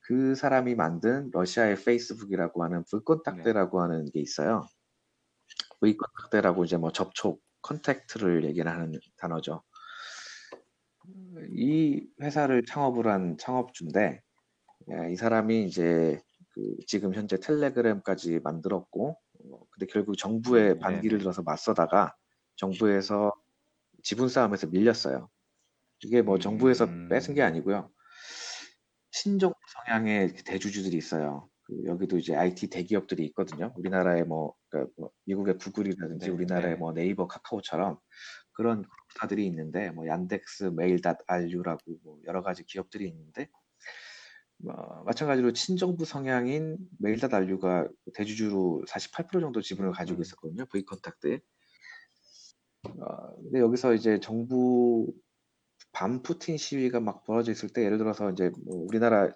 그 0.04 0.36
사람이 0.36 0.76
만든 0.76 1.30
러시아의 1.32 1.78
페이스북이라고 1.78 2.64
하는 2.64 2.84
ВКонтакте라고 2.90 3.82
하는 3.82 4.06
게 4.12 4.20
있어요. 4.20 4.68
ВКонтакте라고 5.80 6.66
이제 6.66 6.78
뭐 6.78 6.92
접촉, 6.92 7.42
contact를 7.62 8.44
얘기를 8.46 8.70
하는 8.70 8.92
단어죠. 9.18 9.64
이 11.56 12.06
회사를 12.22 12.64
창업을 12.66 13.08
한 13.08 13.38
창업주인데 13.38 14.22
예, 14.92 15.12
이 15.12 15.16
사람이 15.16 15.66
이제 15.66 16.20
그 16.54 16.76
지금 16.88 17.14
현재 17.14 17.40
텔레그램까지 17.40 18.40
만들었고 18.44 19.18
어, 19.52 19.60
근데 19.72 19.86
결국 19.86 20.18
정부의 20.18 20.74
음, 20.74 20.80
반기를 20.80 21.18
네네. 21.18 21.24
들어서 21.24 21.42
맞서다가 21.44 22.16
정부에서 22.56 23.32
지분 24.04 24.28
싸움에서 24.28 24.68
밀렸어요. 24.68 25.30
이게 26.04 26.22
뭐 26.22 26.40
정부에서 26.40 26.86
음. 26.86 27.10
뺏은 27.10 27.34
게 27.36 27.42
아니고요. 27.42 27.90
친정부 29.12 29.56
성향의 29.86 30.36
대주주들이 30.46 30.98
있어요. 30.98 31.50
그 31.64 31.84
여기도 31.86 32.18
이제 32.18 32.36
IT 32.36 32.70
대기업들이 32.70 33.26
있거든요. 33.28 33.74
우리나라의 33.78 34.26
뭐, 34.26 34.54
그러니까 34.70 34.92
뭐 34.98 35.12
미국의 35.26 35.58
구글이라든지 35.58 36.26
네, 36.26 36.32
우리나라의 36.32 36.74
네. 36.74 36.80
뭐 36.80 36.94
네이버, 36.94 37.28
카카오처럼 37.28 37.98
그런 38.52 38.84
회사들이 39.16 39.46
있는데 39.48 39.92
뭐 39.92 40.08
얀덱스, 40.08 40.74
메일.ru라고 40.76 42.00
뭐 42.04 42.20
여러 42.26 42.44
가지 42.44 42.64
기업들이 42.66 43.08
있는데 43.08 43.50
어, 44.66 45.04
마찬가지로 45.04 45.54
친정부 45.54 46.06
성향인 46.06 46.78
메일닷 47.00 47.34
알류가 47.34 47.88
대주주로 48.14 48.84
48% 48.88 49.42
정도 49.42 49.62
지분을 49.62 49.92
가지고 49.92 50.20
음. 50.20 50.22
있었거든요. 50.22 50.66
VKontakte. 50.66 51.40
어, 52.84 53.36
근데 53.36 53.60
여기서 53.60 53.94
이제 53.94 54.20
정부 54.20 55.12
반푸틴 55.92 56.58
시위가 56.58 57.00
막 57.00 57.24
벌어져 57.24 57.52
있을 57.52 57.70
때 57.70 57.84
예를 57.84 57.98
들어서 57.98 58.32
이제 58.32 58.52
뭐 58.66 58.86
우리나라 58.88 59.32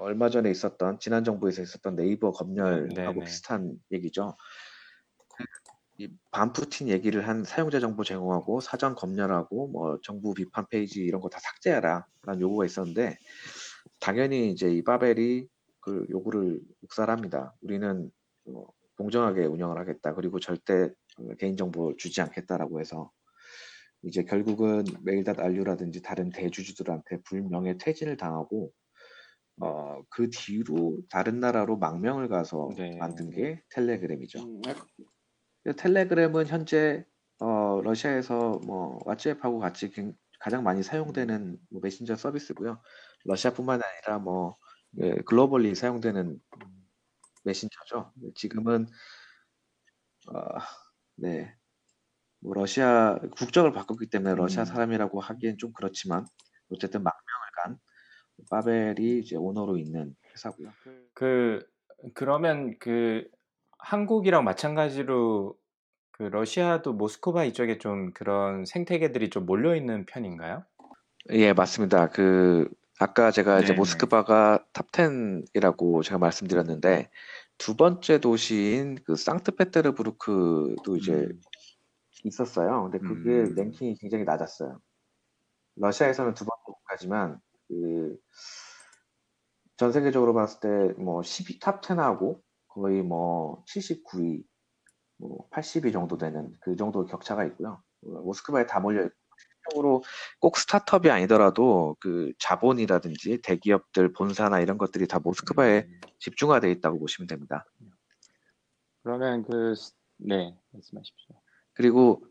얼마 0.00 0.28
전에 0.30 0.50
있었던 0.50 0.98
지난 0.98 1.24
정부에서 1.24 1.62
있었던 1.62 1.96
네이버 1.96 2.32
검열하고 2.32 2.94
네네. 2.94 3.24
비슷한 3.24 3.74
얘기죠. 3.90 4.36
이 5.98 6.08
반푸틴 6.30 6.88
얘기를 6.88 7.28
한 7.28 7.44
사용자 7.44 7.78
정보 7.78 8.02
제공하고 8.02 8.60
사전 8.60 8.94
검열하고 8.94 9.68
뭐 9.68 9.98
정부 10.02 10.32
비판 10.34 10.66
페이지 10.70 11.00
이런 11.00 11.20
거 11.20 11.28
다 11.28 11.38
삭제하라라는 11.38 12.40
요구가 12.40 12.64
있었는데 12.64 13.16
당연히 14.00 14.50
이제 14.50 14.68
이 14.70 14.82
바벨이 14.82 15.46
그 15.80 16.06
요구를 16.10 16.60
묵살합니다. 16.80 17.54
우리는 17.60 18.10
어, 18.46 18.64
공정하게 18.96 19.44
운영을 19.44 19.78
하겠다. 19.78 20.14
그리고 20.14 20.40
절대 20.40 20.90
어, 21.18 21.34
개인정보 21.38 21.96
주지 21.98 22.20
않겠다라고 22.22 22.80
해서 22.80 23.10
이제 24.02 24.24
결국은 24.24 24.84
메일닷 25.04 25.38
알류라든지 25.38 26.02
다른 26.02 26.30
대주주들한테 26.30 27.20
불명예 27.24 27.76
퇴진을 27.78 28.16
당하고 28.16 28.72
어, 29.64 30.02
그 30.10 30.28
뒤로 30.28 30.98
다른 31.08 31.38
나라로 31.38 31.76
망명을 31.76 32.28
가서 32.28 32.70
네. 32.76 32.96
만든 32.98 33.30
게 33.30 33.62
텔레그램이죠. 33.70 34.40
음, 34.40 34.60
아, 34.66 35.72
텔레그램은 35.76 36.46
현재 36.48 37.04
어, 37.38 37.80
러시아에서 37.82 38.58
뭐 38.66 38.98
왓츠앱하고 39.04 39.60
같이 39.60 39.90
굉- 39.90 40.14
가장 40.40 40.64
많이 40.64 40.82
사용되는 40.82 41.58
뭐 41.70 41.80
메신저 41.80 42.16
서비스고요. 42.16 42.82
러시아뿐만 43.24 43.80
아니라 43.82 44.18
뭐 44.18 44.56
예, 45.00 45.14
글로벌리 45.26 45.76
사용되는 45.76 46.40
메신저죠. 47.44 48.12
지금은 48.34 48.86
어, 50.28 50.40
네, 51.16 51.54
뭐 52.40 52.54
러시아 52.54 53.16
국적을 53.38 53.72
바꿨기 53.72 54.10
때문에 54.10 54.34
러시아 54.34 54.62
음. 54.62 54.66
사람이라고 54.66 55.20
하기엔 55.20 55.58
좀 55.58 55.72
그렇지만 55.72 56.26
어쨌든 56.70 57.02
망명을 57.04 57.46
간 57.62 57.78
바벨이 58.50 59.20
이제 59.20 59.36
오너로 59.36 59.78
있는 59.78 60.14
회사고요. 60.32 60.70
그 61.14 61.66
그러면 62.14 62.76
그 62.78 63.28
한국이랑 63.78 64.44
마찬가지로 64.44 65.56
그 66.10 66.22
러시아도 66.24 66.92
모스크바 66.92 67.44
이쪽에 67.44 67.78
좀 67.78 68.12
그런 68.12 68.64
생태계들이 68.64 69.30
좀 69.30 69.46
몰려 69.46 69.74
있는 69.74 70.06
편인가요? 70.06 70.64
예, 71.30 71.52
맞습니다. 71.52 72.08
그 72.08 72.68
아까 72.98 73.30
제가 73.30 73.58
이제 73.58 73.68
네네. 73.68 73.78
모스크바가 73.78 74.66
top 74.72 74.92
10이라고 74.92 76.02
제가 76.04 76.18
말씀드렸는데 76.18 77.10
두 77.58 77.76
번째 77.76 78.18
도시인 78.18 78.98
그 79.04 79.16
상트페테르부르크도 79.16 80.96
이제 80.96 81.12
음. 81.12 81.40
있었어요. 82.24 82.90
근데 82.90 82.98
그게 82.98 83.30
음. 83.30 83.54
랭킹이 83.54 83.96
굉장히 83.96 84.24
낮았어요. 84.24 84.80
러시아에서는 85.76 86.34
두 86.34 86.44
번째 86.44 86.62
국가지만 86.64 87.40
그 87.72 88.18
전 89.76 89.90
세계적으로 89.92 90.32
봤을 90.34 90.60
때 90.60 90.68
뭐 91.02 91.22
10위 91.22 91.60
top 91.60 91.82
10하고 91.82 92.40
거의 92.68 93.02
뭐 93.02 93.64
79위, 93.64 94.44
뭐 95.18 95.48
80위 95.50 95.92
정도 95.92 96.16
되는 96.16 96.52
그 96.60 96.76
정도 96.76 97.04
격차가 97.04 97.44
있고요. 97.46 97.82
어, 98.06 98.08
모스크바에 98.22 98.66
다 98.66 98.78
몰려 98.80 99.02
있고 99.04 99.16
실질적으로 99.36 100.02
꼭 100.40 100.56
스타트업이 100.56 101.10
아니더라도 101.10 101.96
그 102.00 102.32
자본이라든지 102.38 103.42
대기업들 103.42 104.12
본사나 104.12 104.60
이런 104.60 104.78
것들이 104.78 105.08
다 105.08 105.18
모스크바에 105.18 105.80
음. 105.80 106.00
집중화되어 106.20 106.70
있다고 106.70 107.00
보시면 107.00 107.26
됩니다. 107.26 107.64
그러면 109.02 109.42
그 109.44 109.74
네, 110.18 110.56
말씀하십시오. 110.70 111.36
그리고 111.74 112.24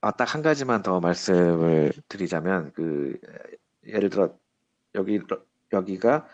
아, 0.00 0.12
딱 0.12 0.34
한 0.34 0.42
가지만 0.42 0.82
더 0.82 1.00
말씀을 1.00 1.92
드리자면 2.08 2.72
그 2.74 3.18
예를 3.86 4.10
들어 4.10 4.38
여기 4.94 5.20
여기가 5.72 6.28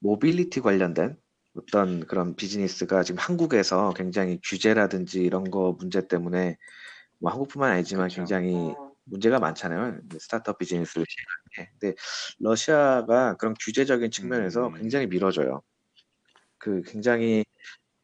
모빌리티 0.00 0.60
관련된 0.60 1.16
어떤 1.54 2.06
그런 2.06 2.36
비즈니스가 2.36 3.02
지금 3.02 3.18
한국에서 3.18 3.92
굉장히 3.94 4.40
규제라든지 4.44 5.22
이런 5.22 5.50
거 5.50 5.72
문제 5.78 6.06
때문에 6.06 6.56
뭐 7.20 7.32
한국뿐만 7.32 7.72
아니지만 7.72 8.08
그쵸. 8.08 8.16
굉장히 8.18 8.74
문제가 9.04 9.40
많잖아요. 9.40 10.00
스타트업 10.20 10.58
비즈니스를 10.58 11.04
시행하는 11.08 11.44
게. 11.56 11.70
근데 11.80 11.96
러시아가 12.40 13.36
그런 13.36 13.54
규제적인 13.60 14.10
측면에서 14.12 14.68
음. 14.68 14.74
굉장히 14.74 15.06
밀어줘요. 15.08 15.62
그 16.58 16.82
굉장히 16.82 17.44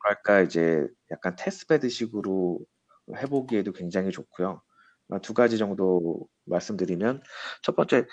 뭐랄까 0.03 0.43
이제 0.43 0.87
약간 1.13 1.37
testbed식으로 1.39 2.61
해보기에도 3.19 3.73
굉장히 3.73 4.11
좋고요. 4.13 4.63
아, 5.11 5.19
두 5.19 5.35
가지 5.35 5.59
정도 5.59 6.27
말씀드리면 6.47 7.23
첫 7.63 7.77
번째 7.77 8.07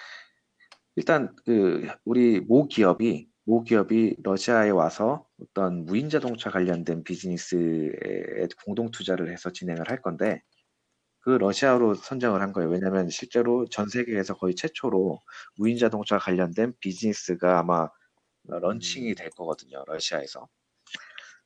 일단 0.95 1.33
그 1.45 1.87
우리 2.05 2.39
모 2.41 2.67
기업이 2.67 3.29
모 3.45 3.63
기업이 3.63 4.17
러시아에 4.23 4.69
와서 4.69 5.25
어떤 5.41 5.85
무인 5.85 6.09
자동차 6.09 6.49
관련된 6.49 7.03
비즈니스에 7.03 8.47
공동 8.65 8.91
투자를 8.91 9.31
해서 9.31 9.51
진행을 9.51 9.89
할 9.89 10.01
건데 10.01 10.41
그 11.21 11.31
러시아로 11.31 11.95
선정을 11.95 12.41
한 12.41 12.51
거예요. 12.53 12.69
왜냐하면 12.69 13.09
실제로 13.09 13.65
전 13.69 13.89
세계에서 13.89 14.35
거의 14.35 14.55
최초로 14.55 15.19
무인 15.57 15.77
자동차 15.77 16.17
관련된 16.17 16.73
비즈니스가 16.79 17.59
아마 17.59 17.89
launching이 18.45 19.15
될 19.15 19.29
거거든요. 19.31 19.83
러시아에서. 19.87 20.47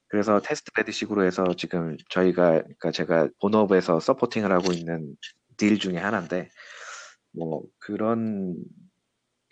그래서 0.08 0.40
testbed식으로 0.40 1.24
해서 1.26 1.46
지금 1.58 1.98
저희가 2.10 2.52
그러니까 2.52 2.92
제가 2.92 3.30
본업에서 3.42 4.00
supporting을 4.00 4.52
하고 4.52 4.72
있는 4.72 5.16
deal 5.58 5.80
중에 5.80 5.98
하나인데 5.98 6.50
뭐 7.32 7.64
그런 7.80 8.56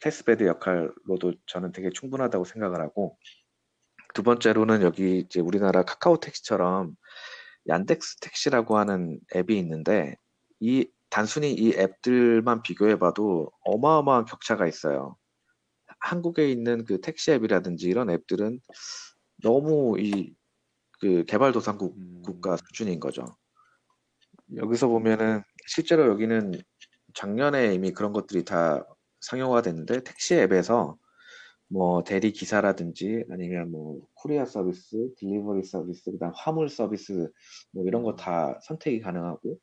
testbed 0.02 0.46
역할로도 0.46 1.34
저는 1.48 1.72
되게 1.72 1.90
충분하다고 1.90 2.46
생각을 2.46 2.82
하고 2.82 3.18
두 4.14 4.22
번째로는 4.22 4.82
여기 4.84 5.20
이제 5.20 5.40
우리나라 5.40 5.84
카카오 5.84 6.20
택시처럼 6.20 6.96
얀덱스 7.68 8.20
택시라고 8.20 8.78
하는 8.78 9.20
앱이 9.36 9.58
있는데 9.60 10.16
이 10.60 10.88
단순히 11.10 11.54
이 11.54 11.74
앱들만 11.78 12.64
비교해봐도 12.64 13.52
어마어마한 13.64 14.26
격차가 14.26 14.68
있어요. 14.68 15.16
한국에 16.00 16.50
있는 16.50 16.86
그 16.86 17.00
택시 17.02 17.32
앱이라든지 17.32 17.88
이런 17.88 18.10
앱들은 18.10 18.60
너무 19.42 20.00
이 20.00 20.34
그 21.04 21.26
개발도상국 21.26 21.98
음. 21.98 22.22
국가 22.24 22.56
수준인 22.56 23.02
거죠. 23.02 23.26
여기서 24.56 24.88
보면은 24.88 25.44
실제로 25.68 26.08
여기는 26.08 26.54
작년에 27.14 27.74
이미 27.74 27.92
그런 27.92 28.14
것들이 28.14 28.46
다 28.46 28.86
상용화 29.20 29.62
됐는데 29.64 30.02
택시 30.06 30.36
앱에서 30.36 30.98
뭐 31.68 32.04
대리 32.06 32.32
기사라든지 32.32 33.26
아니면 33.32 33.70
뭐 33.72 34.08
courier 34.14 34.46
서비스, 34.46 35.10
delivery 35.18 35.64
서비스, 35.66 36.10
그다음 36.12 36.32
화물 36.36 36.70
서비스 36.70 37.30
뭐 37.74 37.84
이런 37.86 38.04
거 38.04 38.16
다 38.16 38.58
선택이 38.64 39.02
가능하고 39.02 39.60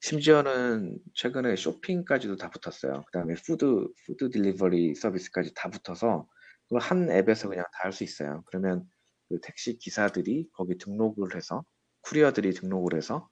심지어는 0.00 0.98
최근에 1.14 1.56
쇼핑까지도 1.56 2.36
다 2.36 2.48
붙었어요. 2.50 3.02
그다음에 3.06 3.34
food 3.46 3.86
food 4.06 4.30
delivery 4.30 4.94
서비스까지 4.94 5.52
다 5.54 5.68
붙어서 5.68 6.26
그걸 6.68 6.80
한 6.80 7.10
앱에서 7.10 7.48
그냥 7.50 7.64
다 7.74 7.84
할 7.84 7.92
수 7.92 8.02
있어요. 8.04 8.42
그러면 8.46 8.84
그 9.28 9.40
택시 9.42 9.78
기사들이 9.78 10.48
거기 10.52 10.78
등록을 10.78 11.36
해서 11.36 11.64
courier들이 12.02 12.52
등록을 12.52 12.96
해서 12.96 13.28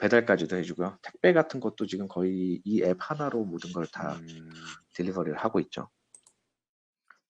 배달까지도 0.00 0.56
해주고요. 0.56 0.98
택배 1.02 1.32
같은 1.32 1.60
것도 1.60 1.86
지금 1.86 2.08
거의 2.08 2.60
이 2.64 2.82
앱 2.82 2.96
하나로 3.00 3.44
모든 3.44 3.72
걸다 3.72 4.16
음. 4.16 4.50
delivery를 4.94 5.38
하고 5.38 5.60
있죠. 5.60 5.88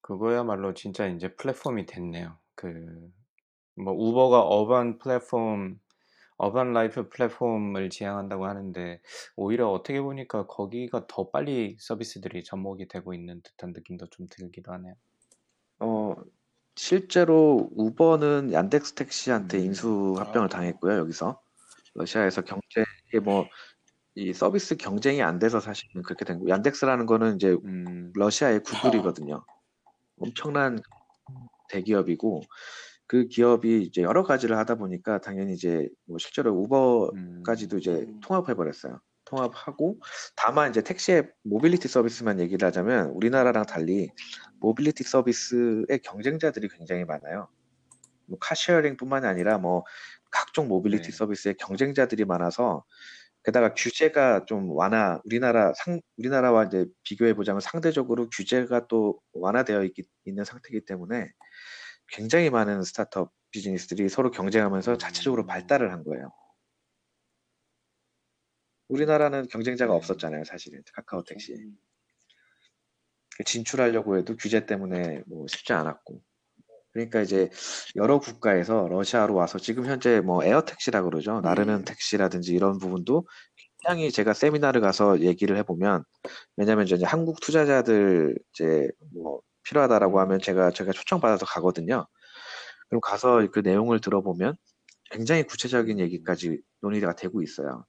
그거야말로 0.00 0.74
진짜 0.74 1.06
이제 1.06 1.34
플랫폼이 1.34 1.86
됐네요. 1.86 2.38
그 2.54 3.12
뭐 3.76 3.92
우버가 3.94 4.40
urban 4.42 4.98
platform, 4.98 5.78
urban 6.38 6.72
life 6.72 7.08
platform을 7.10 7.90
지향한다고 7.90 8.46
하는데 8.46 9.00
오히려 9.36 9.70
어떻게 9.70 10.00
보니까 10.02 10.46
거기가 10.46 11.06
더 11.08 11.30
빨리 11.30 11.76
서비스들이 11.80 12.44
접목이 12.44 12.88
되고 12.88 13.14
있는 13.14 13.42
듯한 13.42 13.72
느낌도 13.74 14.08
좀 14.10 14.26
들기도 14.30 14.72
하네요. 14.74 14.94
어, 15.80 16.14
실제로 16.76 17.68
우버는 17.74 18.52
얀덱스 18.52 18.94
택시한테 18.94 19.58
음. 19.58 19.64
인수 19.64 20.14
합병을 20.18 20.46
아. 20.46 20.48
당했고요. 20.48 20.98
여기서 20.98 21.40
러시아에서 21.94 22.42
경제 22.42 22.84
이게 23.08 23.20
뭐 23.20 23.46
이 24.16 24.32
서비스 24.32 24.76
경쟁이 24.76 25.22
안 25.22 25.38
돼서 25.38 25.60
사실은 25.60 26.02
그렇게 26.02 26.24
된 26.24 26.38
거고 26.38 26.48
얀덱스라는 26.48 27.04
거는 27.04 27.36
이제 27.36 27.54
음. 27.64 28.12
러시아의 28.14 28.62
구글이거든요. 28.62 29.44
엄청난 30.18 30.80
대기업이고 31.68 32.40
그 33.06 33.28
기업이 33.28 33.82
이제 33.82 34.00
여러 34.00 34.24
가지를 34.24 34.56
하다 34.56 34.76
보니까 34.76 35.20
당연히 35.20 35.52
이제 35.52 35.86
뭐 36.06 36.16
실제로 36.16 36.54
우버까지도 36.54 37.76
음. 37.76 37.78
이제 37.78 37.92
음. 37.92 38.20
통합해 38.20 38.54
버렸어요. 38.54 39.00
통합하고 39.26 39.98
다만 40.34 40.70
이제 40.70 40.82
택시의 40.82 41.28
모빌리티 41.42 41.86
서비스만 41.86 42.40
얘기를 42.40 42.66
하자면 42.66 43.10
우리나라랑 43.10 43.66
달리 43.66 44.08
모빌리티 44.60 45.04
서비스의 45.04 46.00
경쟁자들이 46.02 46.68
굉장히 46.68 47.04
많아요. 47.04 47.48
뭐 48.26 48.38
car 48.38 48.53
sharing뿐만이 48.53 49.26
아니라 49.26 49.58
뭐 49.58 49.84
각종 50.30 50.68
모빌리티 50.68 51.10
네. 51.10 51.16
서비스의 51.16 51.54
경쟁자들이 51.58 52.24
많아서 52.24 52.84
게다가 53.44 53.74
규제가 53.74 54.44
좀 54.46 54.70
완화 54.72 55.20
우리나라 55.24 55.72
상 55.74 56.00
우리나라와 56.16 56.64
이제 56.64 56.86
비교해 57.04 57.32
보자면 57.34 57.60
상대적으로 57.60 58.28
규제가 58.28 58.88
또 58.88 59.20
완화되어 59.34 59.84
있기, 59.84 60.02
있는 60.24 60.44
상태이기 60.44 60.84
때문에 60.84 61.30
굉장히 62.08 62.50
많은 62.50 62.82
스타트업 62.82 63.32
비즈니스들이 63.50 64.08
서로 64.08 64.32
경쟁하면서 64.32 64.98
자체적으로 64.98 65.44
음. 65.44 65.46
발달을 65.46 65.92
한 65.92 66.02
거예요. 66.02 66.32
우리나라는 68.88 69.46
경쟁자가 69.48 69.92
네. 69.92 69.96
없었잖아요, 69.96 70.44
사실은 70.44 70.82
카카오 70.92 71.22
택시. 71.24 71.54
음. 73.40 73.44
진출하려고 73.44 74.18
해도 74.18 74.36
규제 74.36 74.66
때문에 74.66 75.22
뭐 75.26 75.46
쉽지 75.48 75.72
않았고. 75.72 76.20
그러니까 76.92 77.20
이제 77.20 77.50
여러 77.96 78.18
국가에서 78.18 78.88
러시아로 78.88 79.34
와서 79.34 79.58
지금 79.58 79.84
현재 79.86 80.20
뭐 80.20 80.42
에어 80.44 80.62
택시라 80.64 81.02
그러죠. 81.02 81.40
나르는 81.42 81.74
음. 81.80 81.84
택시라든지 81.84 82.54
이런 82.54 82.78
부분도 82.78 83.26
굉장히 83.82 84.10
제가 84.10 84.32
세미나를 84.32 84.80
가서 84.80 85.20
얘기를 85.20 85.56
해보면 85.58 86.04
왜냐면 86.56 86.86
이제 86.86 86.96
한국 87.04 87.40
투자자들 87.40 88.38
이제 88.54 88.88
뭐 89.12 89.40
필요하다라고 89.64 90.20
하면 90.20 90.40
제가 90.40 90.70
제가 90.70 90.92
초청 90.92 91.20
받아서 91.20 91.44
가거든요. 91.46 92.06
그럼 92.88 93.00
가서 93.02 93.46
그 93.52 93.60
내용을 93.60 94.00
들어보면 94.00 94.56
굉장히 95.10 95.42
구체적인 95.44 96.00
얘기까지 96.00 96.60
논의가 96.80 97.14
되고 97.16 97.42
있어요. 97.42 97.84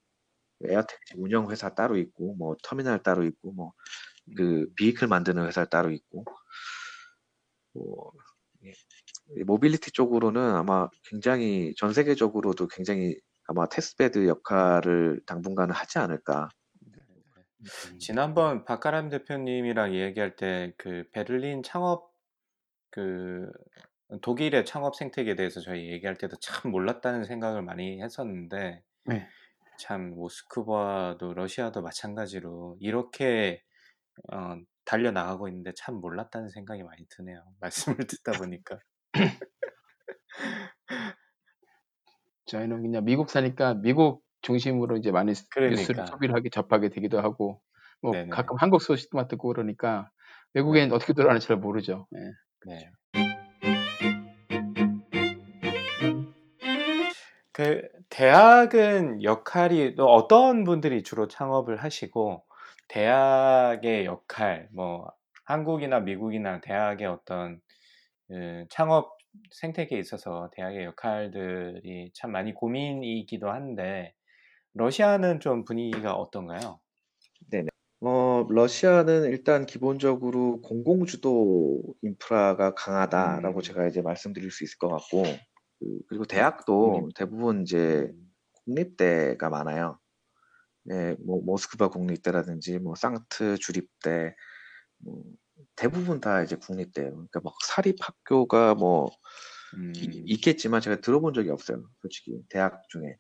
에어택시 0.65 1.13
운영 1.17 1.49
회사 1.51 1.73
따로 1.75 1.97
있고 1.97 2.35
뭐 2.35 2.55
터미널 2.63 3.03
따로 3.03 3.23
있고 3.25 3.53
뭐 3.53 3.73
그 4.35 4.67
vehicle 4.75 5.07
만드는 5.07 5.45
회사 5.45 5.65
따로 5.65 5.91
있고 5.91 6.25
뭐 7.73 8.11
예. 8.65 8.71
이 9.37 9.43
모빌리티 9.43 9.91
쪽으로는 9.91 10.55
아마 10.55 10.89
굉장히 11.03 11.73
전 11.75 11.93
세계적으로도 11.93 12.67
굉장히 12.67 13.15
아마 13.47 13.67
testbed 13.67 14.27
역할을 14.27 15.21
당분간은 15.25 15.73
하지 15.73 15.99
않을까. 15.99 16.49
음. 16.81 17.97
지난번 17.99 18.65
박가람 18.65 19.09
대표님이랑 19.09 19.95
얘기할 19.95 20.35
때 20.35 20.73
그 20.77 21.03
베를린 21.11 21.63
창업 21.63 22.11
그 22.89 23.51
독일의 24.21 24.65
창업 24.65 24.95
생태계에 24.95 25.35
대해서 25.35 25.59
저희 25.59 25.91
얘기할 25.91 26.15
때도 26.17 26.37
참 26.39 26.71
몰랐다는 26.71 27.25
생각을 27.25 27.61
많이 27.61 28.01
했었는데 28.01 28.83
네. 29.05 29.27
참 29.79 30.11
모스크바도 30.11 31.33
러시아도 31.33 31.81
마찬가지로 31.81 32.77
이렇게 32.79 33.63
어, 34.31 34.55
달려 34.85 35.11
나가고 35.11 35.47
있는데 35.49 35.71
참 35.75 35.95
몰랐다는 35.95 36.49
생각이 36.49 36.83
많이 36.83 37.05
드네요. 37.09 37.43
말씀을 37.97 37.97
듣다 38.07 38.33
보니까. 38.33 38.79
저희는 42.45 42.81
그냥 42.81 43.03
미국 43.03 43.29
사니까 43.29 43.75
미국 43.75 44.23
중심으로 44.41 44.97
이제 44.97 45.11
많이 45.11 45.31
뉴스를 45.31 45.75
그러니까. 45.75 46.05
소비를 46.05 46.35
하게 46.35 46.49
접하게 46.49 46.89
되기도 46.89 47.19
하고 47.19 47.61
뭐 48.01 48.13
네네. 48.13 48.29
가끔 48.29 48.55
한국 48.57 48.81
소식도만 48.81 49.27
듣고 49.27 49.49
그러니까 49.49 50.09
외국엔 50.53 50.91
어떻게 50.93 51.13
돌아가는지 51.13 51.47
잘 51.47 51.57
모르죠. 51.57 52.07
예. 52.15 52.71
네. 52.71 52.91
그 57.51 57.81
대학은 58.09 59.23
역할이 59.23 59.95
또 59.95 60.05
어떤 60.05 60.63
분들이 60.63 61.01
주로 61.01 61.27
창업을 61.27 61.77
하시고 61.77 62.46
대학의 62.87 64.05
역할 64.05 64.69
뭐 64.73 65.11
한국이나 65.45 65.99
미국이나 65.99 66.61
대학의 66.61 67.07
어떤 67.07 67.61
그 68.27 68.65
창업 68.69 69.17
생태계에 69.51 69.99
있어서 69.99 70.49
대학의 70.53 70.85
역할들이 70.85 72.11
참 72.13 72.31
많이 72.31 72.53
고민이기도 72.53 73.49
한데 73.49 74.13
러시아는 74.73 75.39
좀 75.39 75.63
분위기가 75.65 76.13
어떤가요? 76.13 76.79
어, 77.99 78.45
러시아는 78.49 79.25
일단 79.25 79.65
기본적으로 79.65 80.61
공공주도 80.61 81.81
인프라가 82.03 82.75
강하다라고 82.75 83.59
음. 83.59 83.61
제가 83.61 83.87
이제 83.87 84.01
말씀드릴 84.01 84.51
수 84.51 84.63
있을 84.63 84.77
것 84.77 84.87
같고, 84.87 85.23
그, 85.79 85.99
그리고 86.07 86.25
대학도 86.25 86.91
국립. 86.91 87.15
대부분 87.15 87.63
이제 87.63 88.11
음. 88.13 88.31
국립대가 88.65 89.49
많아요. 89.49 89.99
예, 90.91 91.15
뭐 91.19 91.41
모스크바 91.43 91.89
국립대라든지 91.89 92.79
뭐 92.79 92.95
상트 92.95 93.57
주립대, 93.57 94.35
뭐 94.99 95.23
대부분 95.75 96.19
다 96.21 96.43
이제 96.43 96.55
국립대예요. 96.55 97.11
그러니까 97.11 97.41
막 97.43 97.53
사립 97.65 97.97
학교가 97.99 98.75
뭐 98.75 99.09
음. 99.75 99.91
이- 99.95 100.23
있겠지만 100.25 100.81
제가 100.81 101.01
들어본 101.01 101.33
적이 101.33 101.49
없어요. 101.49 101.83
솔직히 102.01 102.41
대학 102.49 102.81
중에. 102.89 103.17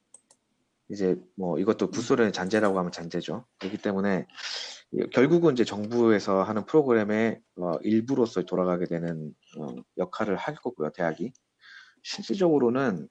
이제 0.89 1.17
뭐 1.35 1.59
이것도 1.59 1.89
구소련의 1.89 2.31
잔재라고 2.31 2.79
하면 2.79 2.93
잔재죠. 2.93 3.45
그렇기 3.59 3.77
때문에 3.79 4.25
결국은 5.11 5.51
이제 5.53 5.65
정부에서 5.65 6.43
하는 6.43 6.65
프로그램의 6.65 7.41
어, 7.57 7.73
일부로서 7.81 8.43
돌아가게 8.43 8.85
되는 8.85 9.33
어, 9.59 9.75
역할을 9.97 10.37
할 10.37 10.55
거고요. 10.55 10.91
대학이 10.93 11.33
실질적으로는 12.03 13.09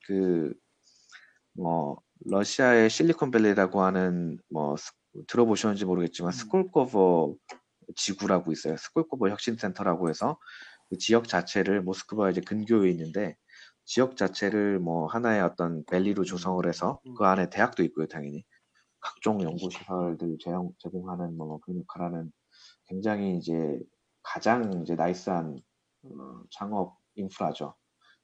그뭐 1.55 2.01
러시아의 2.25 2.91
실리콘밸리라고 2.91 3.83
하는 3.83 4.39
뭐 4.51 4.77
스- 4.77 4.93
들어보셨는지 5.29 5.85
모르겠지만 5.85 6.33
스콜코보 6.33 7.35
지구라고 7.97 8.53
있어요. 8.53 8.77
스콜코보 8.77 9.29
혁신센터라고 9.31 10.09
해서 10.11 10.39
그 10.91 10.99
지역 10.99 11.29
자체를 11.29 11.83
모스크바 11.83 12.31
이제 12.31 12.41
근교에 12.41 12.91
있는데 12.91 13.37
지역 13.85 14.17
자체를 14.17 14.79
뭐 14.81 15.07
하나의 15.07 15.43
어떤 15.43 15.85
valley로 15.87 16.25
조성을 16.25 16.67
해서 16.67 17.01
그 17.17 17.25
안에 17.25 17.51
대학도 17.51 17.83
있고요, 17.85 18.07
당연히 18.07 18.45
각종 19.01 19.43
연구 19.43 19.71
시설들 19.71 20.39
제공, 20.41 20.73
제공하는 20.79 21.37
뭐 21.37 21.61
그런 21.61 21.81
역할하는 21.81 22.33
굉장히 22.87 23.37
이제 23.39 23.79
가장 24.23 24.83
이제 24.83 24.95
나이스한 24.97 25.59
어, 26.05 26.43
창업 26.51 26.99
인프라죠. 27.15 27.75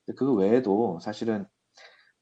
근데 0.06 0.16
그 0.18 0.34
외에도 0.34 0.98
사실은 1.00 1.46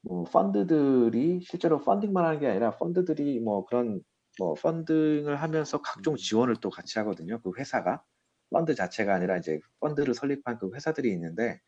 뭐 0.02 0.24
펀드들이 0.24 1.40
실제로 1.42 1.80
펀딩만 1.80 2.24
하는 2.24 2.40
게 2.40 2.48
아니라 2.48 2.76
펀드들이 2.76 3.40
뭐 3.40 3.64
그런 3.66 4.02
뭐 4.38 4.54
펀딩을 4.54 5.36
하면서 5.36 5.80
각종 5.82 6.16
지원을 6.16 6.56
또 6.56 6.70
같이 6.70 6.98
하거든요. 7.00 7.40
그 7.42 7.52
회사가 7.58 8.02
펀드 8.50 8.74
자체가 8.74 9.14
아니라 9.14 9.36
이제 9.36 9.60
펀드를 9.80 10.14
설립한 10.14 10.58
그 10.58 10.70
회사들이 10.74 11.10
있는데 11.12 11.60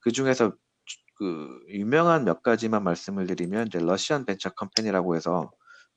그 0.00 0.12
중에서 0.12 0.54
그 1.16 1.60
유명한 1.68 2.24
몇 2.24 2.42
가지만 2.42 2.84
말씀을 2.84 3.26
드리면 3.26 3.68
이제 3.68 3.78
러시안 3.78 4.24
벤처 4.24 4.50
컴퍼니라고 4.50 5.16
해서 5.16 5.50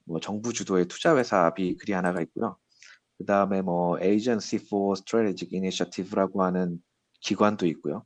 뭐 0.06 0.20
정부 0.20 0.54
주도의 0.54 0.86
투자 0.88 1.16
회사비 1.18 1.78
그리 1.78 1.94
하나가 1.94 2.22
있고요. 2.22 2.58
그 3.18 3.26
다음에 3.26 3.62
뭐 3.62 4.00
Agency 4.00 4.64
for 4.66 4.94
Strategic 4.94 5.56
Initiative라고 5.56 6.44
하는 6.44 6.82
기관도 7.22 7.66
있고요. 7.68 8.06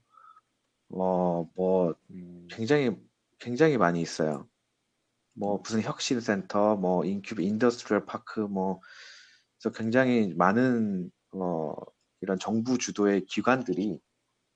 어뭐 0.89 1.95
음. 2.11 2.47
굉장히 2.49 2.95
굉장히 3.41 3.77
많이 3.77 4.01
있어요. 4.01 4.47
뭐 5.33 5.57
무슨 5.57 5.81
혁신센터, 5.81 6.77
뭐 6.77 7.03
incub- 7.03 7.41
industrial 7.41 8.05
park, 8.05 8.39
뭐 8.39 8.79
그래서 9.59 9.75
굉장히 9.75 10.33
많은 10.35 11.11
어 11.33 11.73
이런 12.21 12.37
정부 12.39 12.77
주도의 12.77 13.25
기관들이 13.25 13.99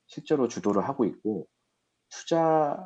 실제로 0.06 0.48
주도를 0.48 0.86
하고 0.88 1.04
있고 1.04 1.46
투자 2.08 2.78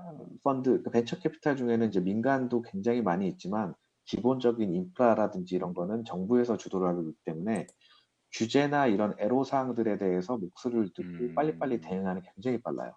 펀드, 0.43 0.83
그 0.83 0.91
벤처 0.91 1.19
캐피탈 1.19 1.57
중에는 1.57 1.89
이제 1.89 2.01
민간도 2.01 2.63
굉장히 2.63 3.03
많이 3.03 3.29
있지만 3.29 3.75
기본적인 4.07 4.75
인프라라든지 4.75 5.55
이런 5.55 5.75
거는 5.75 6.05
정부에서 6.05 6.57
주도를 6.57 6.89
하기 6.89 7.13
때문에 7.27 7.67
규제나 8.33 8.87
이런 8.87 9.15
애로사항들에 9.19 9.99
대해서 9.99 10.39
목소리를 10.39 10.93
듣고 10.95 11.25
음. 11.25 11.35
빨리빨리 11.35 11.81
대응하는 11.81 12.23
게 12.23 12.31
굉장히 12.35 12.63
빨라요. 12.63 12.97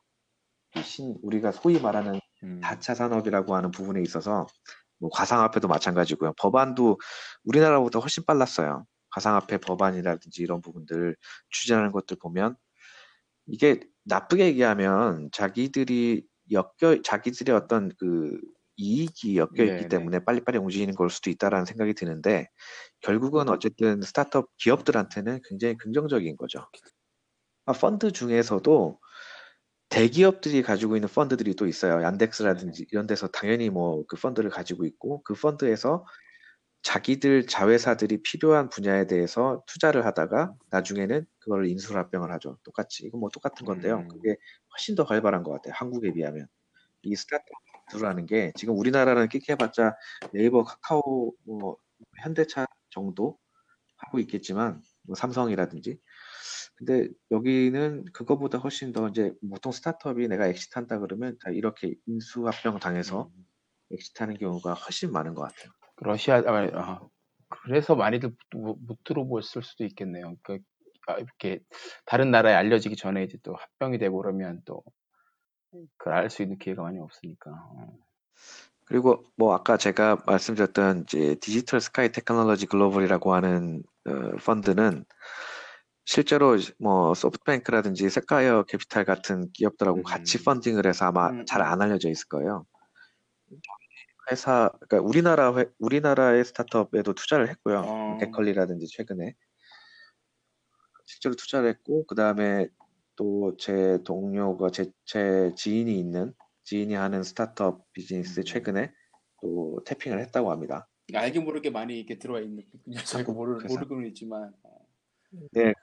이 0.77 0.81
신, 0.81 1.17
우리가 1.21 1.51
소위 1.51 1.79
말하는 1.79 2.19
음. 2.43 2.59
사차 2.61 2.93
산업이라고 2.93 3.55
하는 3.55 3.71
부분에 3.71 4.01
있어서 4.01 4.47
뭐 4.99 5.09
가상화폐도 5.09 5.67
마찬가지고요. 5.67 6.33
법안도 6.37 6.99
우리나라보다 7.43 7.99
훨씬 7.99 8.23
빨랐어요. 8.25 8.85
가상화폐 9.09 9.57
법안이라든지 9.57 10.41
이런 10.41 10.61
부분들 10.61 11.15
추진하는 11.49 11.91
것들 11.91 12.17
보면 12.21 12.55
이게 13.47 13.79
나쁘게 14.05 14.45
얘기하면 14.47 15.29
자기들이 15.31 16.25
엮여 16.51 17.01
자기들의 17.03 17.55
어떤 17.55 17.91
그 17.97 18.39
이익이 18.75 19.37
엮여 19.37 19.47
있기 19.49 19.65
네네. 19.65 19.87
때문에 19.87 20.19
빨리빨리 20.25 20.57
움직이는 20.57 20.95
걸 20.95 21.09
수도 21.09 21.29
있다라는 21.29 21.65
생각이 21.65 21.93
드는데 21.93 22.47
결국은 23.01 23.49
어쨌든 23.49 24.01
스타트업 24.01 24.47
기업들한테는 24.57 25.41
굉장히 25.47 25.77
긍정적인 25.77 26.37
거죠. 26.37 26.65
아, 27.65 27.73
펀드 27.73 28.11
중에서도 28.11 28.99
대기업들이 29.93 30.63
가지고 30.63 30.95
있는 30.95 31.07
펀드들이 31.07 31.55
또 31.55 31.67
있어요. 31.67 32.01
얀덱스라든지 32.03 32.87
이런 32.91 33.05
데서 33.07 33.27
당연히 33.27 33.69
뭐 33.69 34.03
그 34.07 34.17
펀드를 34.17 34.49
가지고 34.49 34.85
있고 34.85 35.21
그 35.23 35.35
펀드에서 35.35 36.05
자기들 36.83 37.47
자회사들이 37.47 38.23
필요한 38.23 38.69
분야에 38.69 39.07
대해서 39.07 39.63
투자를 39.67 40.05
하다가 40.05 40.53
나중에는 40.71 41.25
그걸 41.39 41.67
인수를 41.67 41.99
합병을 42.01 42.31
하죠. 42.33 42.57
똑같이 42.63 43.05
이건 43.05 43.21
뭐 43.21 43.29
똑같은 43.29 43.65
건데요. 43.67 43.99
음. 43.99 44.07
그게 44.09 44.35
훨씬 44.73 44.95
더 44.95 45.03
활발한 45.03 45.43
것 45.43 45.51
같아요. 45.53 45.73
한국에 45.77 46.13
비하면 46.13 46.47
이 47.03 47.15
스타트업 47.15 47.47
인수라는 47.93 48.25
게 48.25 48.51
지금 48.55 48.77
우리나라는 48.77 49.29
끽해봤자 49.29 49.95
네이버, 50.33 50.63
카카오, 50.63 51.33
뭐 51.45 51.77
현대차 52.23 52.65
정도 52.91 53.37
하고 53.97 54.19
있겠지만 54.19 54.81
뭐 55.03 55.15
삼성이라든지 55.15 55.99
근데 56.85 57.07
여기는 57.31 58.05
그거보다 58.13 58.57
훨씬 58.57 58.91
더 58.91 59.07
이제 59.07 59.33
보통 59.49 59.71
스타트업이 59.71 60.27
내가 60.27 60.47
exit한다 60.47 60.99
그러면 60.99 61.37
다 61.41 61.49
이렇게 61.49 61.95
인수합병 62.05 62.79
당해서 62.79 63.31
음. 63.35 63.45
exit하는 63.91 64.37
경우가 64.37 64.73
훨씬 64.73 65.11
많은 65.11 65.33
것 65.33 65.43
같아요. 65.43 65.71
러시아 65.97 66.37
아, 66.45 66.67
아, 66.73 67.01
그래서 67.49 67.95
많이들 67.95 68.35
못, 68.53 68.77
못 68.85 69.03
들어보셨을 69.05 69.63
수도 69.63 69.85
있겠네요. 69.85 70.35
그 70.43 70.59
아, 71.07 71.15
이렇게 71.17 71.59
다른 72.05 72.31
나라에 72.31 72.53
알려지기 72.53 72.95
전에 72.97 73.23
이제 73.23 73.37
또 73.43 73.55
합병이 73.55 73.97
되고 73.97 74.17
그러면 74.17 74.61
또 74.65 74.83
그걸 75.97 76.13
알 76.13 76.29
수 76.29 76.43
있는 76.43 76.57
기회가 76.57 76.83
많이 76.83 76.99
없으니까. 76.99 77.51
어. 77.51 77.97
그리고 78.85 79.23
뭐 79.37 79.53
아까 79.53 79.77
제가 79.77 80.23
말씀드렸던 80.25 81.03
이제 81.03 81.35
디지털 81.39 81.79
스카이 81.79 82.11
테크놀로지 82.11 82.65
글로벌이라고 82.65 83.33
하는 83.33 83.83
어, 84.05 84.35
펀드는 84.43 85.05
실제로 86.05 86.57
뭐 86.79 87.13
소프트뱅크라든지 87.13 88.09
세콰이어 88.09 88.63
캐피탈 88.63 89.05
같은 89.05 89.51
기업들하고 89.53 89.99
음. 89.99 90.03
같이 90.03 90.43
펀딩을 90.43 90.85
해서 90.85 91.05
아마 91.05 91.29
음, 91.29 91.45
잘 91.45 91.61
음. 91.61 91.65
안 91.67 91.81
알려져 91.81 92.09
있을 92.09 92.27
거예요. 92.27 92.65
회사, 94.31 94.71
그러니까 94.79 95.07
우리나라 95.07 95.55
회, 95.55 95.65
우리나라의 95.79 96.45
스타트업에도 96.45 97.13
투자를 97.13 97.49
했고요. 97.49 97.79
어. 97.85 98.17
마켓컬리라든지 98.19 98.87
최근에 98.87 99.35
실제로 101.05 101.35
투자를 101.35 101.69
했고 101.69 102.05
그 102.05 102.15
다음에 102.15 102.67
또 103.15 103.55
제 103.57 103.99
동료가 104.03 104.71
제, 104.71 104.91
제 105.05 105.53
지인이 105.55 105.99
있는 105.99 106.33
지인이 106.63 106.93
하는 106.95 107.21
스타트업 107.23 107.91
비즈니스 107.93 108.39
음. 108.39 108.43
최근에 108.43 108.91
또 109.41 109.79
tapping을 109.85 110.19
했다고 110.19 110.51
합니다. 110.51 110.87
알게 111.13 111.39
모르게 111.41 111.69
많이 111.69 111.97
이렇게 111.97 112.17
들어와 112.17 112.39
있는 112.39 112.63
저희가 113.05 113.33
모르, 113.33 113.59
모르고는 113.67 114.07
있지만 114.07 114.53
어, 114.63 114.79
네, 115.51 115.67
음, 115.67 115.73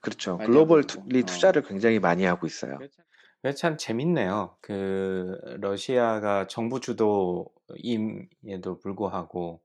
그렇죠. 0.00 0.38
글로벌 0.38 0.84
투, 0.84 1.00
어. 1.00 1.26
투자를 1.26 1.62
굉장히 1.62 1.98
많이 1.98 2.24
하고 2.24 2.46
있어요. 2.46 2.78
참 3.56 3.76
재밌네요. 3.76 4.56
그 4.60 5.38
러시아가 5.60 6.46
정부 6.46 6.80
주도임에도 6.80 7.48
불구하고 8.82 9.60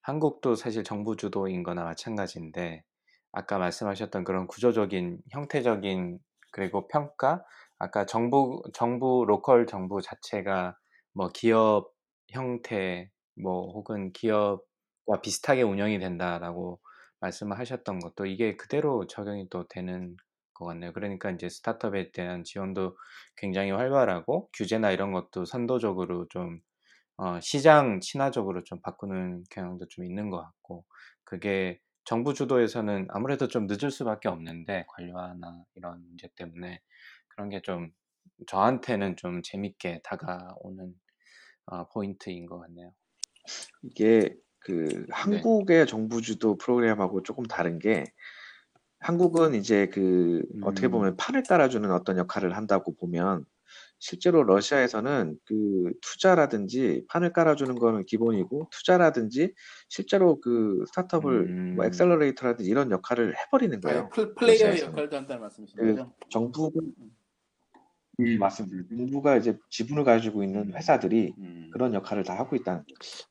한국도 0.00 0.54
사실 0.54 0.84
정부 0.84 1.16
주도인 1.16 1.64
거나 1.64 1.82
마찬가지인데 1.82 2.84
아까 3.32 3.58
말씀하셨던 3.58 4.24
그런 4.24 4.46
구조적인 4.46 5.18
형태적인 5.30 6.20
그리고 6.52 6.86
평가 6.88 7.44
아까 7.78 8.06
정부 8.06 8.62
정부 8.72 9.24
로컬 9.26 9.66
정부 9.66 10.00
자체가 10.00 10.76
뭐 11.12 11.30
기업 11.34 11.92
형태 12.28 13.10
뭐 13.34 13.72
혹은 13.72 14.12
기업과 14.12 15.20
비슷하게 15.22 15.62
운영이 15.62 15.98
된다라고 15.98 16.80
말씀을 17.20 17.58
하셨던 17.58 18.00
것도 18.00 18.26
이게 18.26 18.56
그대로 18.56 19.06
적용이 19.06 19.48
또 19.50 19.66
되는 19.68 20.16
것 20.54 20.66
같네요. 20.66 20.92
그러니까 20.92 21.30
이제 21.30 21.48
스타트업에 21.48 22.12
대한 22.12 22.44
지원도 22.44 22.96
굉장히 23.36 23.70
활발하고 23.72 24.50
규제나 24.54 24.90
이런 24.92 25.12
것도 25.12 25.44
선도적으로 25.44 26.28
좀 26.28 26.60
어, 27.16 27.40
시장 27.40 28.00
친화적으로 28.00 28.62
좀 28.64 28.80
바꾸는 28.82 29.44
경향도 29.50 29.88
좀 29.88 30.04
있는 30.04 30.30
것 30.30 30.40
같고 30.42 30.84
그게 31.24 31.80
정부 32.04 32.34
주도에서는 32.34 33.08
아무래도 33.10 33.48
좀 33.48 33.66
늦을 33.66 33.90
수밖에 33.90 34.28
없는데 34.28 34.84
관료화나 34.88 35.64
이런 35.74 36.02
문제 36.06 36.28
때문에 36.36 36.80
그런 37.28 37.48
게 37.50 37.60
좀 37.62 37.90
저한테는 38.46 39.16
좀 39.16 39.42
재밌게 39.42 40.02
다가오는 40.04 40.94
어, 41.66 41.88
포인트인 41.90 42.46
것 42.46 42.60
같네요. 42.60 42.92
이게 43.82 44.36
그 44.66 44.72
네. 44.72 45.06
한국의 45.10 45.86
정부 45.86 46.20
주도 46.20 46.56
프로그램하고 46.58 47.22
조금 47.22 47.44
다른 47.44 47.78
게 47.78 48.02
한국은 48.98 49.54
이제 49.54 49.86
그 49.86 50.42
어떻게 50.62 50.88
음. 50.88 50.90
보면 50.90 51.16
판을 51.16 51.44
깔아주는 51.44 51.88
어떤 51.92 52.18
역할을 52.18 52.56
한다고 52.56 52.96
보면 52.96 53.44
실제로 54.00 54.42
러시아에서는 54.42 55.38
그 55.44 55.92
투자라든지 56.02 57.04
판을 57.08 57.32
깔아주는 57.32 57.76
거는 57.76 58.06
기본이고 58.06 58.68
투자라든지 58.72 59.54
실제로 59.88 60.40
그 60.40 60.82
스타트업을 60.88 61.44
뭐 61.74 61.84
음. 61.84 61.88
accelerator라든지 61.88 62.68
이런 62.68 62.90
역할을 62.90 63.36
해버리는 63.36 63.80
거예요. 63.80 64.00
아, 64.00 64.08
플, 64.08 64.34
플레이어의. 64.34 64.80
역할도 64.80 65.16
한다는 65.16 65.42
말씀이신 65.42 65.78
그? 65.78 66.04
정부가 66.28 66.80
음, 68.18 68.38
맞습니다. 68.40 68.96
정부가 68.96 69.36
이제 69.36 69.56
지분을 69.70 70.02
가지고 70.02 70.42
있는 70.42 70.74
회사들이 70.74 71.34
음. 71.38 71.70
그런 71.72 71.94
역할을 71.94 72.24
다 72.24 72.36
하고 72.36 72.56
있다는 72.56 72.80
거죠. 72.80 73.28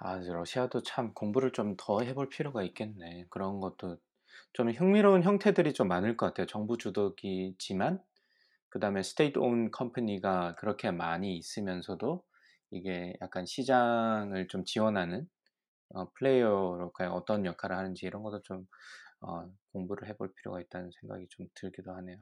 아, 0.00 0.18
이제 0.18 0.32
러시아도 0.32 0.82
참 0.82 1.12
공부를 1.14 1.52
좀 1.52 1.76
더 1.78 2.00
해볼 2.02 2.28
필요가 2.28 2.62
있겠네. 2.62 3.26
그런 3.30 3.60
것도 3.60 3.98
좀 4.52 4.70
흥미로운 4.70 5.22
형태들이 5.22 5.74
좀 5.74 5.88
많을 5.88 6.16
것 6.16 6.26
같아요. 6.26 6.46
정부 6.46 6.78
주도기지만 6.78 8.02
그 8.70 8.80
다음에 8.80 9.02
state-owned 9.02 9.70
company가 9.70 10.56
그렇게 10.56 10.90
많이 10.90 11.36
있으면서도 11.36 12.24
이게 12.70 13.14
약간 13.22 13.46
시장을 13.46 14.48
좀 14.48 14.64
지원하는 14.64 15.28
어, 15.94 16.10
플레이어로 16.14 16.92
과연 16.94 17.12
어떤 17.12 17.46
역할을 17.46 17.76
하는지 17.76 18.06
이런 18.06 18.22
것도 18.22 18.42
좀 18.42 18.66
어, 19.22 19.50
공부를 19.72 20.08
해볼 20.08 20.34
필요가 20.34 20.60
있다는 20.60 20.90
생각이 21.00 21.26
좀 21.30 21.46
들기도 21.54 21.92
하네요. 21.96 22.18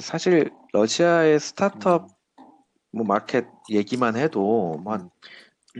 사실 0.00 0.50
러시아의 0.72 1.40
스타트업 1.40 2.04
음, 2.04 2.08
뭐 2.92 3.06
마켓 3.06 3.46
얘기만 3.70 4.16
해도 4.16 4.78
뭐 4.82 4.94
음. 4.94 5.00
한 5.00 5.10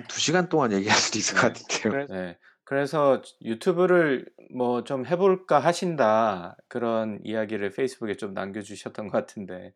두 0.09 0.21
시간 0.21 0.49
동안 0.49 0.73
얘기할 0.73 0.97
수도 0.99 1.19
있을 1.19 1.35
것 1.35 1.53
같은데요. 1.53 2.01
네. 2.09 2.39
그래서 2.65 3.23
유튜브를 3.43 4.27
뭐 4.55 4.83
좀 4.85 5.07
해볼까 5.07 5.59
하신다 5.61 6.57
그런 6.69 7.21
이야기를 7.25 7.71
페이스북에 7.71 8.17
좀 8.17 8.35
남겨주셨던 8.35 9.09
것 9.09 9.13
같은데 9.13 9.73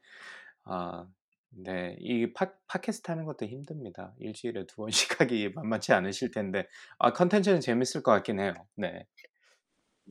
아, 0.64 1.06
네, 1.50 1.96
이 2.00 2.32
팟, 2.34 2.52
팟캐스트 2.68 3.10
하는 3.10 3.24
것도 3.26 3.46
힘듭니다. 3.46 4.14
일주일에 4.18 4.66
두 4.66 4.76
번씩 4.78 5.20
하기 5.20 5.50
만만치 5.54 5.92
않으실 5.92 6.30
텐데 6.32 6.66
아, 6.98 7.12
컨텐츠는 7.12 7.60
재밌을 7.60 8.02
것 8.02 8.12
같긴 8.12 8.40
해요. 8.40 8.54
네. 8.76 9.06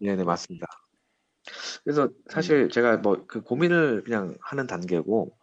네 0.02 0.16
네 0.16 0.24
맞습니다. 0.24 0.68
그래서 1.84 2.10
사실 2.32 2.64
음. 2.66 2.70
제가 2.72 2.98
뭐 2.98 3.26
그 3.28 3.42
고민을 3.42 4.04
그냥 4.04 4.38
하는 4.42 4.68
단계고 4.68 5.38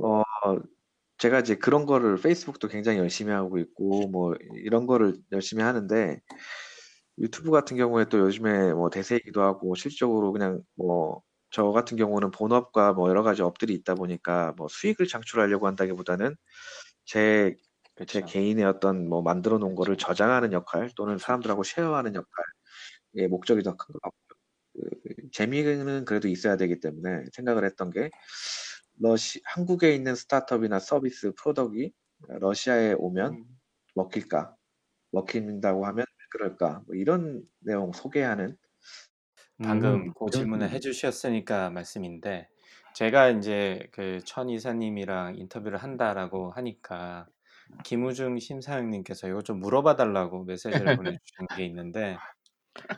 어 0.00 0.22
제가 1.22 1.40
이제 1.40 1.54
그런 1.56 1.86
거를 1.86 2.16
페이스북도 2.16 2.68
굉장히 2.68 2.98
열심히 2.98 3.32
하고 3.32 3.58
있고 3.58 4.08
뭐 4.08 4.34
이런 4.56 4.86
거를 4.86 5.16
열심히 5.32 5.62
하는데 5.62 6.20
유튜브 7.18 7.50
같은 7.50 7.76
경우에 7.76 8.06
또 8.06 8.18
요즘에 8.20 8.72
뭐 8.74 8.90
대세이기도 8.90 9.42
하고 9.42 9.74
실적으로 9.74 10.32
그냥 10.32 10.62
뭐 10.76 11.22
저 11.52 11.70
같은 11.70 11.96
경우는 11.98 12.30
본업과 12.30 12.94
뭐 12.94 13.10
여러 13.10 13.22
가지 13.22 13.42
업들이 13.42 13.74
있다 13.74 13.94
보니까 13.94 14.54
뭐 14.56 14.68
수익을 14.68 15.06
창출하려고 15.06 15.66
한다기보다는 15.66 16.34
제, 17.04 17.56
제 18.08 18.22
그렇죠. 18.22 18.26
개인의 18.26 18.64
어떤 18.64 19.08
뭐 19.08 19.22
만들어 19.22 19.58
놓은 19.58 19.74
거를. 19.74 19.96
저장하는 19.98 20.52
역할 20.52 20.90
또는 20.96 21.18
사람들하고 21.18 21.62
쉐어하는 21.64 22.14
역할의 22.14 23.28
목적이 23.30 23.62
더 23.64 23.72
큰 23.76 23.92
것 23.94 24.00
같고요. 24.02 24.38
그, 25.04 25.30
재미는 25.32 26.04
그래도 26.06 26.28
있어야 26.28 26.56
되기 26.56 26.80
때문에 26.80 27.24
생각을 27.34 27.64
했던 27.66 27.90
게 27.90 28.10
러시, 28.98 29.40
한국에 29.44 29.94
있는 29.94 30.14
스타트업이나 30.14 30.78
서비스 30.78 31.32
프로덕이 31.36 31.92
러시아에 32.28 32.94
오면 32.94 33.32
음. 33.32 33.44
먹힐까? 33.94 34.56
먹힌다고 35.12 35.86
하면 35.86 36.06
왜 36.08 36.26
그럴까? 36.32 36.84
뭐 36.86 36.96
이런 36.96 37.44
내용 37.60 37.92
소개하는 37.92 38.56
방금 39.62 40.08
음, 40.08 40.12
그 40.18 40.30
질문을 40.30 40.70
해주셨으니까 40.70 41.70
말씀인데 41.70 42.48
제가 42.94 43.30
이제 43.30 43.88
그 43.92 44.20
천 44.24 44.48
이사님이랑 44.50 45.36
인터뷰를 45.36 45.78
한다라고 45.78 46.50
하니까 46.52 47.26
김우중 47.84 48.38
심사위원님께서 48.38 49.28
이거 49.28 49.42
좀 49.42 49.60
물어봐 49.60 49.96
달라고 49.96 50.44
메시지를 50.44 50.90
보내주신 50.94 51.46
게 51.56 51.64
있는데 51.66 52.22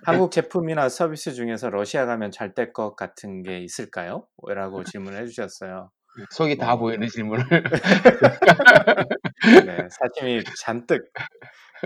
한국 0.04 0.30
제품이나 0.32 0.88
서비스 0.88 1.32
중에서 1.34 1.70
러시아 1.70 2.06
가면 2.06 2.30
잘 2.30 2.54
될 2.54 2.72
것 2.72 2.94
같은 2.96 3.42
게 3.42 3.58
있을까요? 3.60 4.26
라고 4.48 4.84
질문을 4.96 5.20
해주셨어요. 5.22 5.90
속이 6.30 6.56
다 6.58 6.74
어. 6.74 6.78
보이는 6.78 7.08
질문을. 7.08 7.44
네, 9.66 9.88
사심이 9.90 10.42
잔뜩. 10.60 11.10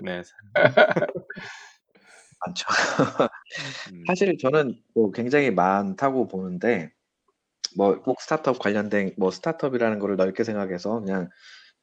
네. 0.03 0.23
많죠. 2.47 2.67
음, 3.93 4.05
사실 4.07 4.37
저는 4.39 4.75
뭐 4.95 5.11
굉장히 5.11 5.51
많다고 5.51 6.29
보는데 6.29 6.93
뭐 7.77 8.01
꼭 8.03 8.21
스타트업 8.23 8.59
관련된 8.59 9.15
뭐 9.19 9.31
스타트업이라는 9.31 9.99
거를 10.01 10.17
넓게 10.17 10.43
생각해서 10.45 11.01
그냥 11.01 11.29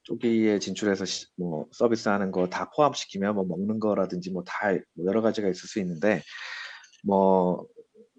쪽에 0.06 0.60
진출해서 0.60 1.06
시- 1.06 1.28
뭐 1.36 1.68
서비스하는 1.74 2.32
거 2.32 2.47
다 2.47 2.70
포함시키면 2.72 3.36
뭐 3.36 3.43
먹는 3.45 3.80
거라든지 3.80 4.32
뭐 4.32 4.43
다 4.45 4.72
여러 5.03 5.22
가지가 5.22 5.49
있을 5.49 5.68
수 5.68 5.80
있는데 5.80 6.22
뭐 7.03 7.66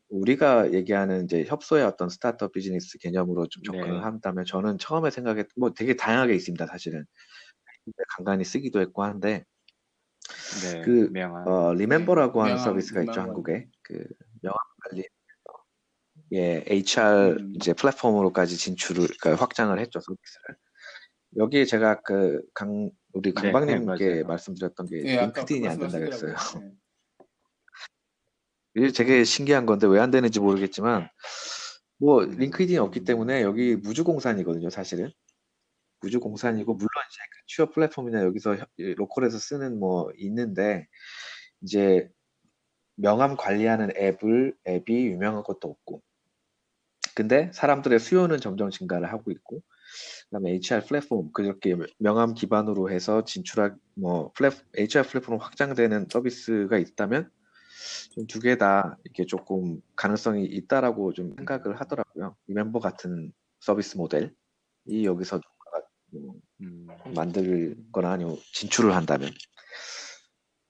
우리가 0.08 0.72
얘기하는 0.72 1.24
이제 1.24 1.44
협소의 1.44 1.84
어떤 1.84 2.08
스타트업 2.08 2.52
비즈니스 2.52 2.98
개념으로 2.98 3.46
좀 3.48 3.62
접근을 3.64 3.94
네. 3.96 4.00
한다면 4.00 4.44
저는 4.44 4.78
처음에 4.78 5.10
생각했 5.10 5.46
뭐 5.56 5.72
되게 5.72 5.96
다양하게 5.96 6.34
있습니다 6.34 6.66
사실은 6.66 7.04
간간히 8.16 8.44
쓰기도 8.44 8.80
했고 8.80 9.02
한데 9.04 9.44
네, 10.62 10.80
그 10.82 11.08
명함. 11.12 11.46
어, 11.46 11.72
리멤버라고 11.74 12.40
하는 12.42 12.54
명함, 12.56 12.64
서비스가 12.70 13.02
있죠 13.02 13.12
명함. 13.12 13.28
한국에 13.28 13.68
그 13.82 14.04
명함 14.42 14.58
관리 14.82 15.04
예 16.32 16.64
HR 16.66 17.36
음. 17.38 17.52
이제 17.54 17.72
플랫폼으로까지 17.72 18.56
진출을 18.56 19.06
그러니까 19.20 19.40
확장을 19.42 19.78
했죠 19.78 20.00
서비스를 20.00 20.56
여기에 21.38 21.64
제가 21.66 22.00
그 22.02 22.42
강 22.54 22.90
우리 23.12 23.32
네, 23.32 23.40
강박님께 23.50 24.08
네. 24.16 24.22
말씀드렸던 24.24 24.86
게 24.86 25.02
예, 25.06 25.16
아까 25.18 25.26
링크드인이 25.40 25.68
안 25.68 25.78
된다 25.78 25.98
그랬어요. 25.98 26.34
네. 26.34 26.36
이게 28.74 28.88
되게 28.92 29.24
신기한 29.24 29.64
건데 29.66 29.86
왜 29.86 30.00
안 30.00 30.10
되는지 30.10 30.38
모르겠지만 30.40 31.08
뭐 31.98 32.24
음. 32.24 32.30
링크드인이 32.32 32.78
없기 32.78 33.04
때문에 33.04 33.42
여기 33.42 33.74
무주공산이거든요 33.76 34.68
사실은 34.70 35.10
무주공산이고 36.02 36.74
물론 36.74 36.88
이제 37.10 37.18
그 37.32 37.46
취업 37.46 37.72
플랫폼이나 37.74 38.22
여기서 38.24 38.56
로컬에서 38.76 39.38
쓰는 39.38 39.78
뭐 39.78 40.10
있는데 40.18 40.86
이제 41.62 42.08
명함 42.96 43.36
관리하는 43.36 43.90
앱을 43.96 44.54
앱이 44.68 45.06
유명한 45.06 45.42
것도 45.42 45.68
없고 45.70 46.02
근데 47.14 47.50
사람들의 47.54 47.98
수요는 47.98 48.38
점점 48.40 48.68
증가를 48.70 49.10
하고 49.10 49.30
있고 49.30 49.62
그다음에 50.30 50.52
HR 50.52 50.84
플랫폼 50.86 51.32
그렇게 51.32 51.76
명함 51.98 52.34
기반으로 52.34 52.90
해서 52.90 53.24
진출할 53.24 53.74
뭐 53.94 54.32
플랫 54.34 54.54
HR 54.76 55.08
플랫폼 55.08 55.38
확장되는 55.38 56.08
서비스가 56.10 56.78
있다면 56.78 57.30
좀 58.14 58.26
두 58.26 58.40
개 58.40 58.56
다 58.56 58.96
이렇게 59.04 59.26
조금 59.26 59.80
가능성이 59.96 60.44
있다라고 60.46 61.12
좀 61.12 61.34
생각을 61.36 61.80
하더라고요. 61.80 62.36
리멤버 62.46 62.80
같은 62.80 63.32
서비스 63.60 63.96
모델이 63.96 64.30
여기서 65.04 65.40
음, 66.60 66.86
만들거나 67.14 68.12
아니면 68.12 68.36
진출을 68.52 68.94
한다면. 68.94 69.30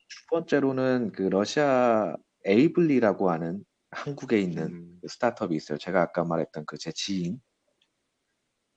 두 0.09 0.27
번째로는 0.31 1.13
그 1.13 1.23
러시아 1.23 2.17
에이블리라고 2.45 3.31
하는 3.31 3.65
한국에 3.91 4.41
있는 4.41 4.65
음, 4.73 4.99
그 5.01 5.09
스타트업이 5.09 5.55
있어요. 5.57 5.79
제가 5.79 6.03
아까 6.03 6.25
말했던 6.25 6.67
그 6.67 6.77
제 6.79 6.91
지인 6.93 7.41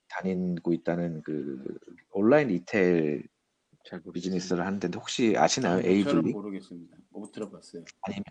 다니고 0.10 0.74
있다는 0.74 1.22
그 1.24 1.64
온라인 2.12 2.50
retail 2.50 3.28
잘. 3.86 4.02
비즈니스를 4.14 4.66
하는데 4.66 4.90
혹시 4.96 5.36
아시나요? 5.38 5.82
에이블리? 5.84 6.32
모르겠습니다. 6.34 6.98
못 7.10 7.32
들어봤어요. 7.32 7.86
아니면 8.02 8.24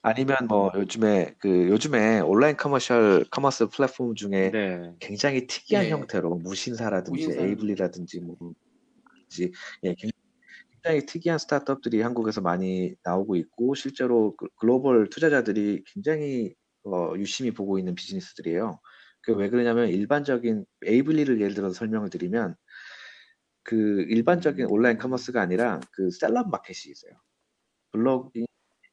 아니면 0.00 0.36
뭐 0.48 0.70
요즘에 0.74 1.34
그 1.38 1.68
요즘에 1.68 2.20
온라인 2.20 2.56
commercial 2.56 3.24
commerce 3.30 3.66
플랫폼 3.68 4.14
중에 4.14 4.50
네, 4.50 4.94
굉장히 5.00 5.46
특이한 5.46 5.84
네. 5.84 5.90
형태로 5.90 6.36
무신사라든지 6.36 7.10
무신사. 7.26 7.40
에이블리라든지 7.46 8.20
뭐 8.20 8.36
지- 9.28 9.52
예, 9.84 9.94
굉장히 9.94 11.04
특이한 11.06 11.38
스타트업들이 11.38 12.00
한국에서 12.00 12.40
많이 12.40 12.94
나오고 13.04 13.36
있고 13.36 13.74
실제로 13.74 14.34
그- 14.36 14.48
글로벌 14.56 15.10
투자자들이 15.10 15.84
굉장히 15.92 16.54
어, 16.84 17.12
유심히 17.16 17.50
보고 17.50 17.78
있는 17.78 17.94
비즈니스들이에요. 17.94 18.80
그왜 19.28 19.50
그러냐면 19.50 19.88
일반적인 19.90 20.64
에이블리를 20.84 21.40
예를 21.40 21.54
들어서 21.54 21.74
설명을 21.74 22.10
드리면 22.10 22.56
그 23.62 24.02
일반적인 24.08 24.66
온라인 24.70 24.98
commerce가 24.98 25.40
아니라 25.40 25.80
그 25.92 26.10
셀럽 26.10 26.48
마켓이 26.50 26.90
있어요. 26.90 27.12
블로그 27.92 28.44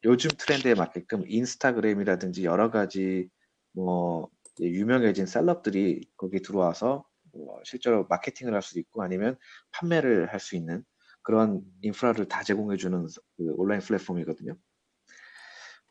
요즘 0.06 0.30
트렌드에 0.38 0.76
맞게끔 0.76 1.26
인스타그램이라든지 1.28 2.46
여러 2.46 2.72
가지 2.72 3.30
뭐 3.74 4.30
유명해진 4.62 5.28
셀럽들이 5.28 6.10
거기 6.18 6.42
들어와서 6.42 7.08
뭐 7.34 7.62
실제로 7.66 8.08
마케팅을 8.10 8.54
할 8.56 8.62
수도 8.64 8.80
있고 8.82 9.04
아니면 9.04 9.38
판매를 9.74 10.34
할 10.34 10.40
수 10.40 10.56
있는 10.58 10.86
그런 11.24 11.64
인프라를 11.82 12.28
다 12.28 12.44
제공해주는 12.44 13.08
그 13.38 13.54
온라인 13.58 13.82
플랫폼이거든요. 13.82 14.58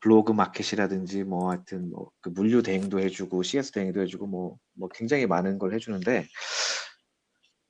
블로그 0.05 0.31
마켓이라든지 0.33 1.23
뭐 1.23 1.49
하여튼 1.51 1.89
뭐 1.91 2.11
그 2.21 2.29
물류 2.29 2.61
대행도 2.63 2.99
해주고 2.99 3.43
CS 3.43 3.71
대행도 3.71 4.01
해주고 4.01 4.27
뭐 4.27 4.57
뭐 4.77 4.89
굉장히 4.89 5.25
많은 5.25 5.57
걸 5.57 5.73
해주는데 5.73 6.27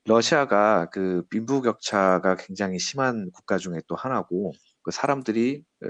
러시아가 0.05 0.89
그 0.91 1.23
빈부격차가 1.29 2.36
굉장히 2.38 2.79
심한 2.79 3.31
국가 3.31 3.57
중에 3.57 3.81
또 3.88 3.95
하나고 3.95 4.53
그 4.83 4.91
사람들이 4.91 5.63
어, 5.83 5.88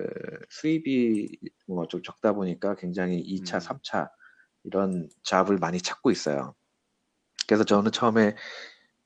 수입이 0.49 1.37
뭐 1.67 1.85
좀 1.87 2.01
적다 2.03 2.33
보니까 2.33 2.75
굉장히 2.75 3.21
2차, 3.23 3.55
음. 3.55 3.59
3차 3.59 4.09
이런 4.63 5.09
잡을 5.23 5.57
많이 5.57 5.79
찾고 5.81 6.11
있어요. 6.11 6.53
그래서 7.47 7.63
저는 7.65 7.91
처음에 7.91 8.35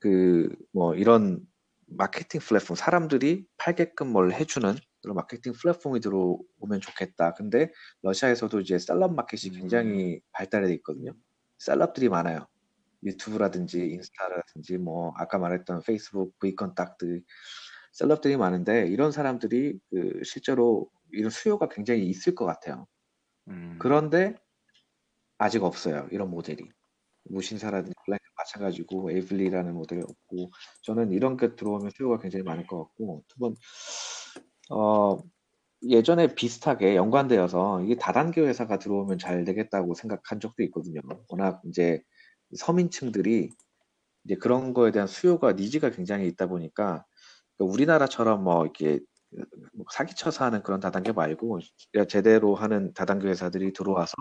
그 0.00 0.48
뭐 0.72 0.94
이런 0.94 1.40
마케팅 1.86 2.40
플랫폼 2.40 2.76
사람들이 2.76 3.44
팔게끔 3.58 4.08
뭘 4.12 4.32
해주는 4.32 4.76
그런 5.02 5.16
마케팅 5.16 5.52
플랫폼이 5.52 6.00
들어오면 6.00 6.80
좋겠다. 6.80 7.34
근데 7.34 7.70
러시아에서도 8.02 8.60
이제 8.60 8.78
셀럽 8.78 9.14
마켓이 9.14 9.54
음. 9.54 9.60
굉장히 9.60 10.20
발달해 10.32 10.68
돼 10.68 10.74
있거든요. 10.74 11.12
셀럽들이 11.58 12.08
많아요. 12.08 12.46
유튜브라든지 13.02 13.78
인스타라든지 13.78 14.78
뭐 14.78 15.12
아까 15.16 15.38
말했던 15.38 15.82
페이스북, 15.82 16.38
브이컨탁트 16.38 17.22
셀럽들이 17.92 18.36
많은데 18.36 18.86
이런 18.88 19.10
사람들이 19.10 19.78
그 19.90 20.20
실제로 20.24 20.90
이런 21.12 21.30
수요가 21.30 21.68
굉장히 21.68 22.06
있을 22.06 22.34
것 22.34 22.44
같아요. 22.44 22.86
음, 23.48 23.76
그런데 23.80 24.34
아직 25.38 25.64
없어요. 25.64 26.06
이런 26.12 26.30
모델이. 26.30 26.68
무신사라든지 27.24 27.94
블랙 28.04 28.20
마찬가지고 28.36 29.10
에이블리라는 29.12 29.74
모델이 29.74 30.02
없고 30.02 30.50
저는 30.82 31.12
이런 31.12 31.36
게 31.36 31.54
들어오면 31.54 31.90
수요가 31.94 32.18
굉장히 32.18 32.42
많을 32.42 32.66
것 32.66 32.78
같고 32.78 33.24
두번 33.28 33.54
어, 34.70 35.18
예전에 35.82 36.34
비슷하게 36.34 36.96
연관되어서 36.96 37.82
이게 37.82 37.96
다단계 37.96 38.42
회사가 38.42 38.78
들어오면 38.78 39.18
잘 39.18 39.44
되겠다고 39.44 39.94
생각한 39.94 40.40
적도 40.40 40.62
있거든요. 40.64 41.00
워낙 41.28 41.60
이제 41.66 42.02
서민층들이 42.56 43.50
이제 44.24 44.36
그런 44.36 44.74
거에 44.74 44.90
대한 44.92 45.08
수요가 45.08 45.52
니즈가 45.52 45.90
굉장히 45.90 46.26
있다 46.28 46.46
보니까 46.46 47.04
그러니까 47.56 47.74
우리나라처럼 47.74 48.44
뭐 48.44 48.64
이렇게 48.64 49.00
뭐 49.74 49.86
사기쳐서 49.92 50.44
하는 50.44 50.62
그런 50.62 50.80
다단계 50.80 51.12
말고 51.12 51.60
제대로 52.08 52.54
하는 52.54 52.92
다단계 52.94 53.28
회사들이 53.28 53.72
들어와서 53.72 54.12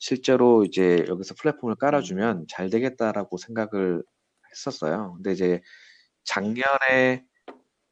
실제로 0.00 0.64
이제 0.64 1.04
여기서 1.08 1.34
플랫폼을 1.34 1.76
깔아주면 1.76 2.46
잘 2.48 2.70
되겠다라고 2.70 3.36
생각을 3.38 4.02
했었어요. 4.52 5.14
근데 5.16 5.32
이제 5.32 5.60
작년에 6.24 7.24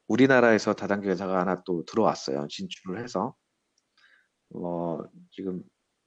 우리나라에서 0.09 0.75
다단계 0.75 1.09
회사가 1.09 1.39
하나 1.39 1.63
또 1.65 1.85
들어왔어요. 1.85 2.49
진출을 2.49 3.03
해서 3.03 3.35
어, 4.55 4.99
지금 5.31 5.63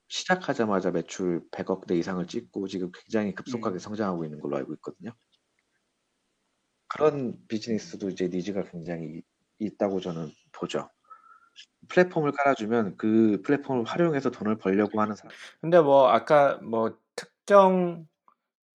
시작하자마자 0.08 0.90
매출 0.90 1.42
100억대 1.50 1.92
이상을 1.92 2.26
찍고 2.26 2.68
지금 2.68 2.90
굉장히 2.92 3.34
급속하게 3.34 3.76
음. 3.76 3.78
성장하고 3.78 4.24
있는 4.24 4.40
걸로 4.40 4.56
알고 4.56 4.74
있거든요. 4.74 5.12
그런 6.88 7.38
비즈니스도 7.48 8.10
이제 8.10 8.28
니즈가 8.28 8.64
굉장히 8.64 9.18
이- 9.18 9.22
있다고 9.60 10.00
저는 10.00 10.30
보죠. 10.52 10.90
플랫폼을 11.88 12.32
깔아주면 12.32 12.96
그 12.96 13.40
플랫폼을 13.44 13.84
활용해서 13.84 14.30
돈을 14.30 14.58
벌려고 14.58 15.00
하는 15.00 15.14
사람. 15.14 15.32
근데 15.60 15.80
뭐 15.80 16.08
아까 16.08 16.56
뭐 16.58 16.98
특정 17.14 18.06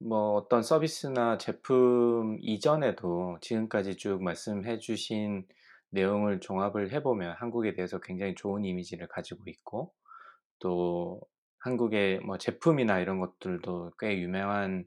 뭐 0.06 0.34
어떤 0.34 0.62
서비스나 0.62 1.38
제품 1.38 2.36
이전에도 2.42 3.38
지금까지 3.40 3.96
쭉 3.96 4.22
말씀해 4.22 4.78
주신 4.78 5.46
내용을 5.88 6.40
종합을 6.40 6.92
해 6.92 7.02
보면 7.02 7.34
한국에 7.38 7.72
대해서 7.72 7.98
굉장히 8.00 8.34
좋은 8.34 8.66
이미지를 8.66 9.08
가지고 9.08 9.44
있고 9.46 9.94
또 10.58 11.22
한국의 11.58 12.20
뭐 12.20 12.36
제품이나 12.36 13.00
이런 13.00 13.18
것들도 13.18 13.92
꽤 13.98 14.18
유명한 14.20 14.84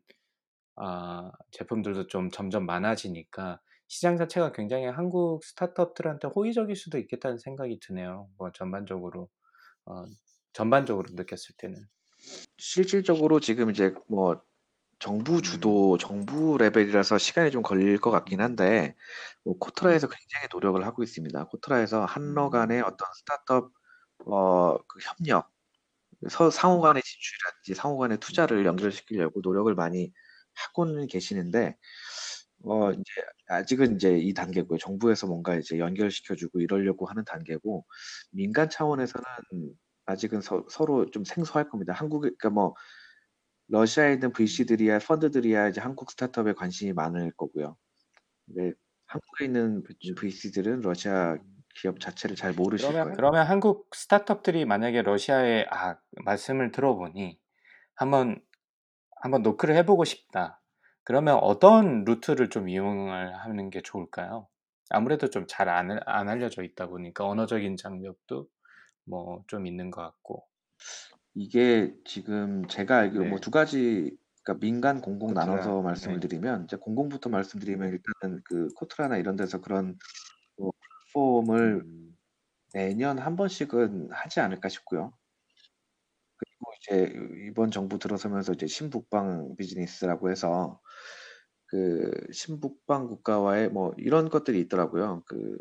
아 0.76 1.32
제품들도 1.52 2.08
좀 2.08 2.30
점점 2.30 2.68
많아지니까 2.68 3.60
시장 3.88 4.18
자체가 4.18 4.52
굉장히 4.52 4.86
한국 4.86 5.44
스타트업들한테 5.44 6.28
호의적일 6.28 6.76
수도 6.76 7.00
있겠다는 7.00 7.40
생각이 7.40 7.80
드네요. 7.80 8.30
뭐 8.38 8.52
전반적으로 8.52 9.30
어 9.86 10.06
전반적으로 10.54 11.08
느꼈을 11.14 11.56
때는. 11.58 11.88
실질적으로 12.58 13.40
지금 13.40 13.72
이제 13.72 13.96
뭐 14.10 14.42
정부 15.00 15.42
주도 15.42 15.98
정부 15.98 16.58
레벨이라서 16.58 17.18
시간이 17.18 17.52
좀 17.52 17.62
걸릴 17.62 18.00
것 18.00 18.12
같긴 18.12 18.42
한데 18.42 18.96
뭐 19.44 19.58
코트라에서 19.60 20.08
굉장히 20.08 20.48
노력을 20.52 20.84
하고 20.86 21.04
있습니다. 21.04 21.46
코트라에서 21.46 22.06
한러 22.06 22.50
간의 22.50 22.82
어떤 22.82 23.08
스타트업 23.20 23.72
어, 24.26 24.78
그 24.88 25.00
협력, 25.02 25.52
서, 26.30 26.50
상호 26.52 26.82
간의 26.82 27.04
진출이라든지 27.04 27.76
상호 27.76 27.98
간의 28.00 28.20
투자를 28.20 28.66
연결시키려고 28.66 29.42
노력을 29.44 29.74
많이 29.76 30.12
하고는 30.56 31.08
계시는데 31.08 31.78
어 32.66 32.92
이제 32.92 33.04
아직은 33.50 33.96
이제 33.96 34.18
이 34.18 34.34
단계고요. 34.34 34.80
정부에서 34.80 35.28
뭔가 35.28 35.56
이제 35.56 35.80
연결시켜주고 35.80 36.62
이러려고 36.62 37.06
하는 37.08 37.24
단계고 37.26 37.86
민간 38.32 38.70
차원에서는 38.70 39.26
아직은 40.06 40.42
서, 40.42 40.66
서로 40.70 41.10
좀 41.12 41.24
생소할 41.26 41.70
겁니다. 41.70 41.94
한국에 41.94 42.30
그러니까 42.30 42.50
뭐 42.50 42.76
러시아에 43.68 44.14
있는 44.14 44.32
VC들이야 44.32 45.00
펀드들이야 45.00 45.70
이제 45.70 45.82
한국 45.82 46.12
스타트업에 46.12 46.54
관심이 46.54 46.94
많을 46.94 47.32
거고요. 47.38 47.78
근데 48.48 48.74
한국에 49.08 49.46
있는 49.46 49.84
VC들은 50.18 50.82
러시아 50.82 51.38
기업 51.76 52.00
자체를 52.00 52.36
잘 52.36 52.54
모르실 52.54 52.88
그러면 52.88 53.02
거예요. 53.02 53.16
그러면 53.16 53.46
한국 53.48 53.90
스타트업들이 53.96 54.66
만약에 54.66 55.02
러시아에 55.02 55.66
아 55.72 55.98
말씀을 56.26 56.72
들어보니 56.72 57.40
한번 57.96 58.42
한번 59.22 59.44
노크를 59.44 59.76
해보고 59.78 60.06
싶다. 60.06 60.62
그러면 61.04 61.36
어떤 61.42 62.06
루트를 62.06 62.50
좀 62.50 62.70
이용을 62.70 63.36
하는 63.38 63.70
게 63.70 63.82
좋을까요? 63.82 64.48
아무래도 64.90 65.30
좀 65.30 65.46
잘안 65.48 66.00
안 66.06 66.30
알려져 66.30 66.64
있다 66.64 66.88
보니까 66.88 67.26
언어적인 67.28 67.78
장벽도 67.78 68.48
뭐 69.06 69.44
좀 69.48 69.68
있는 69.68 69.92
것 69.92 70.02
같고. 70.02 70.48
이게 71.38 71.96
지금 72.06 72.68
제가 72.68 72.98
알기로 72.98 73.26
네. 73.26 73.28
뭐두 73.28 73.52
가지 73.52 74.18
그러니까 74.44 74.60
민간 74.66 75.02
공공 75.02 75.34
코트라, 75.34 75.74
나눠서 75.74 75.82
말씀을 75.82 76.20
네. 76.20 76.22
드리면 76.22 76.66
이제 76.66 76.78
공공부터 76.78 77.30
말씀드리면 77.30 77.90
일단은 77.90 78.42
그 78.46 78.70
코트라나 78.76 79.18
이런 79.18 79.36
데서 79.36 79.62
그런 79.62 79.98
뭐 80.58 80.72
플랫폼을 81.14 81.84
음, 81.84 82.18
매년 82.74 83.20
한 83.20 83.36
번씩은 83.38 84.10
하지 84.12 84.40
않을까 84.42 84.70
싶고요. 84.70 85.14
그리고 86.38 86.72
이제 86.82 87.14
이번 87.50 87.72
정부 87.72 88.00
들어서면서 88.00 88.54
이제 88.54 88.68
신북방 88.68 89.56
비즈니스라고 89.58 90.30
해서 90.32 90.82
그 91.68 92.12
신북방 92.34 93.08
국가와의 93.08 93.70
뭐 93.72 93.94
이런 93.98 94.30
것들이 94.30 94.60
있더라고요. 94.62 95.24
그 95.28 95.58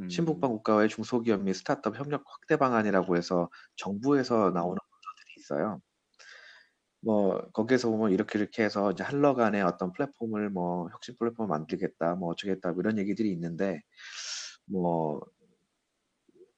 음, 0.00 0.08
신북방 0.08 0.52
국가와의 0.52 0.88
중소기업 0.88 1.42
및 1.42 1.54
스타트업 1.54 1.98
협력 1.98 2.24
확대 2.26 2.56
방안이라고 2.58 3.16
해서 3.16 3.50
정부에서 3.76 4.50
나오는 4.52 4.78
있어요. 5.48 5.80
뭐 7.00 7.40
거기에서 7.52 7.88
보면 7.90 8.12
이렇게 8.12 8.38
이렇게 8.38 8.64
해서 8.64 8.90
이제 8.92 9.04
한러 9.04 9.34
간의 9.34 9.62
어떤 9.62 9.92
플랫폼을 9.92 10.50
뭐 10.50 10.88
혁신 10.90 11.16
플랫폼을 11.16 11.48
만들겠다, 11.48 12.16
뭐 12.16 12.30
어쩌겠다 12.30 12.72
뭐 12.72 12.80
이런 12.80 12.98
얘기들이 12.98 13.30
있는데 13.32 13.80
뭐 14.66 15.20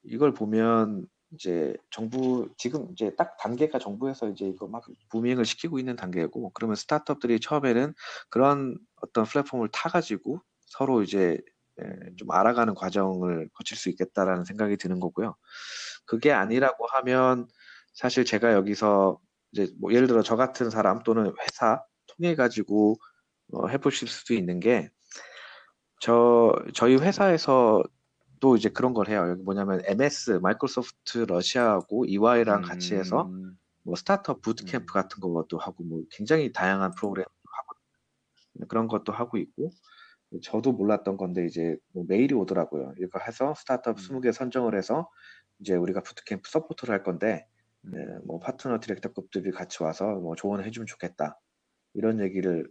이걸 0.03 0.32
보면 0.34 1.07
이제 1.32 1.76
정부 1.91 2.49
지금 2.57 2.88
이제 2.93 3.14
딱 3.16 3.36
단계가 3.38 3.78
정부에서 3.78 4.30
이제 4.30 4.47
이거 4.47 4.66
막 4.66 4.84
부밍을 5.11 5.45
시키고 5.45 5.78
있는 5.78 5.95
단계고 5.97 6.51
그러면 6.55 6.74
스타트업들이 6.76 7.38
처음에는 7.41 7.95
그런 8.30 8.78
어떤 9.03 9.24
플랫폼을 9.24 9.68
타가지고 9.72 10.41
서로 10.66 11.03
이제 11.03 11.38
예, 11.82 12.16
좀 12.16 12.30
알아가는 12.30 12.74
과정을 12.74 13.49
거칠 13.55 13.76
수 13.76 13.88
있겠다라는 13.91 14.45
생각이 14.45 14.76
드는 14.76 15.01
거고요. 15.01 15.36
그게 16.05 16.32
아니라고 16.32 16.86
하면 16.86 17.47
사실 17.93 18.24
제가 18.24 18.53
여기서 18.53 19.20
이제 19.53 19.68
뭐 19.80 19.93
예를 19.93 20.07
들어 20.07 20.22
저 20.22 20.36
같은 20.36 20.70
사람 20.70 21.03
또는 21.03 21.32
회사 21.43 21.82
통해 22.07 22.34
가지고 22.34 22.97
어, 23.53 23.66
해보실 23.68 24.09
수도 24.09 24.34
있는 24.34 24.61
게 24.61 24.91
저 26.01 26.55
저희 26.74 26.97
회사에서 26.97 27.84
또 28.41 28.57
이제 28.57 28.70
그런 28.70 28.95
걸 28.95 29.09
해요. 29.09 29.26
여기 29.28 29.43
뭐냐면 29.43 29.82
MS 29.84 30.41
마이크로소프트 30.43 31.26
러시아하고 31.28 32.07
EY랑 32.07 32.62
같이 32.62 32.95
해서 32.95 33.26
음, 33.26 33.59
뭐 33.82 33.95
스타트업 33.97 34.41
부트캠프 34.41 34.93
음. 34.93 34.95
같은 34.95 35.20
것도 35.20 35.59
하고 35.59 35.84
뭐 35.84 36.03
굉장히 36.11 36.53
다양한 36.53 36.93
프로그램 36.97 37.26
하고 37.45 38.66
그런 38.66 38.88
것도 38.88 39.12
하고 39.12 39.36
있고 39.36 39.70
저도 40.43 40.72
몰랐던 40.72 41.18
건데 41.18 41.45
이제 41.45 41.76
뭐 41.93 42.05
메일이 42.09 42.34
오더라고요. 42.34 42.95
이거 42.99 43.18
해서 43.18 43.55
스타트업 43.55 43.99
음. 43.99 44.20
20개 44.20 44.32
선정을 44.32 44.74
해서 44.74 45.11
이제 45.59 45.74
우리가 45.74 46.01
boot 46.03 46.26
camp 46.26 46.49
support를 46.51 46.95
할 46.95 47.03
건데 47.03 47.47
음. 47.47 47.59
네, 47.83 47.99
뭐 48.26 48.39
파트너 48.41 48.78
director급들이 48.80 49.51
같이 49.53 49.83
와서 49.83 50.14
뭐 50.16 50.35
조언을 50.37 50.66
해주면 50.66 50.87
좋겠다 50.87 51.39
이런 51.95 52.20
얘기를 52.20 52.70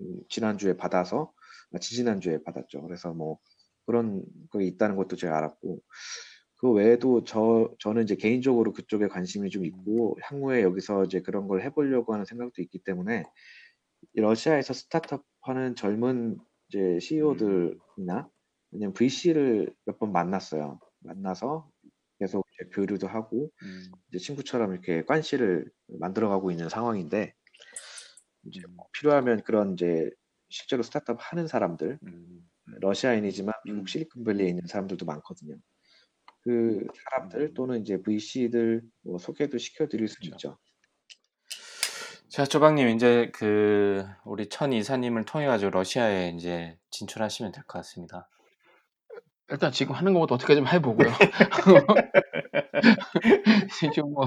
음, 0.00 0.20
지난주에 0.28 0.76
받아서 0.76 1.32
아, 1.72 1.78
지지난주에 1.78 2.42
받았죠. 2.44 2.82
그래서 2.82 3.12
뭐 3.12 3.38
그런 3.86 4.24
거 4.50 4.60
있다는 4.60 4.96
것도 4.96 5.16
제가 5.16 5.36
알았고 5.38 5.80
그 6.58 6.72
외에도 6.72 7.24
저 7.24 7.72
저는 7.80 8.02
이제 8.04 8.16
개인적으로 8.16 8.72
그쪽에 8.72 9.08
관심이 9.08 9.50
좀 9.50 9.64
있고 9.64 10.18
향후에 10.22 10.62
여기서 10.62 11.04
이제 11.04 11.20
그런 11.22 11.48
걸 11.48 11.62
해보려고 11.62 12.12
하는 12.14 12.24
생각도 12.24 12.62
있기 12.62 12.80
때문에 12.84 13.24
이 14.14 14.20
러시아에서 14.20 14.74
스타트업 14.74 15.24
하는 15.42 15.74
젊은 15.74 16.38
이제 16.68 16.98
CEO들이나 17.00 18.28
아니면 18.72 18.92
VC를 18.94 19.74
몇 19.86 19.98
번 19.98 20.12
만났어요. 20.12 20.80
만나서 21.00 21.70
교류도 22.72 23.06
하고 23.08 23.50
음. 23.62 23.90
이제 24.08 24.18
친구처럼 24.18 24.72
이렇게 24.72 25.04
관시를 25.04 25.70
만들어가고 25.88 26.50
있는 26.50 26.68
상황인데 26.68 27.34
이제 28.44 28.60
음. 28.68 28.76
뭐 28.76 28.86
필요하면 28.92 29.42
그런 29.44 29.74
이제 29.74 30.10
실제로 30.48 30.82
스타트업 30.82 31.18
하는 31.20 31.46
사람들 31.46 31.98
음. 32.02 32.48
러시아인이지만 32.80 33.54
미국 33.64 33.80
음. 33.80 33.86
실리콘밸리에 33.86 34.48
있는 34.48 34.66
사람들도 34.66 35.04
많거든요. 35.06 35.56
그 36.42 36.86
사람들 37.10 37.40
음. 37.40 37.54
또는 37.54 37.80
이제 37.82 38.00
VC들 38.02 38.82
뭐 39.02 39.18
소개도 39.18 39.58
시켜드릴 39.58 40.08
수도 40.08 40.26
그렇죠. 40.28 40.48
있죠. 40.50 40.58
자, 42.28 42.44
조방님 42.44 42.88
이제 42.90 43.30
그 43.34 44.04
우리 44.24 44.48
천 44.48 44.72
이사님을 44.72 45.24
통해 45.24 45.46
가지고 45.46 45.70
러시아에 45.70 46.30
이제 46.36 46.78
진출하시면 46.90 47.52
될 47.52 47.64
것 47.64 47.78
같습니다. 47.78 48.28
일단 49.50 49.72
지금 49.72 49.94
하는 49.94 50.12
것부터 50.12 50.34
어떻게 50.34 50.54
좀 50.54 50.66
해보고요. 50.66 51.08
지금 53.80 54.12
뭐 54.12 54.24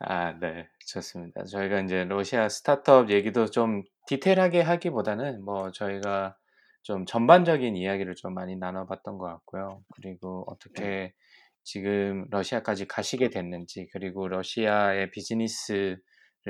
아, 0.00 0.38
네. 0.38 0.68
좋습니다. 0.86 1.44
저희가 1.44 1.80
이제 1.80 2.04
러시아 2.04 2.48
스타트업 2.48 3.10
얘기도 3.10 3.46
좀 3.46 3.82
디테일하게 4.06 4.60
하기보다는 4.62 5.44
뭐 5.44 5.70
저희가 5.72 6.36
좀 6.82 7.06
전반적인 7.06 7.76
이야기를 7.76 8.14
좀 8.16 8.34
많이 8.34 8.56
나눠봤던 8.56 9.18
것 9.18 9.26
같고요. 9.26 9.82
그리고 9.94 10.44
어떻게 10.48 11.12
지금 11.64 12.26
러시아까지 12.30 12.86
가시게 12.88 13.30
됐는지, 13.30 13.88
그리고 13.92 14.26
러시아의 14.28 15.10
비즈니스를 15.12 16.00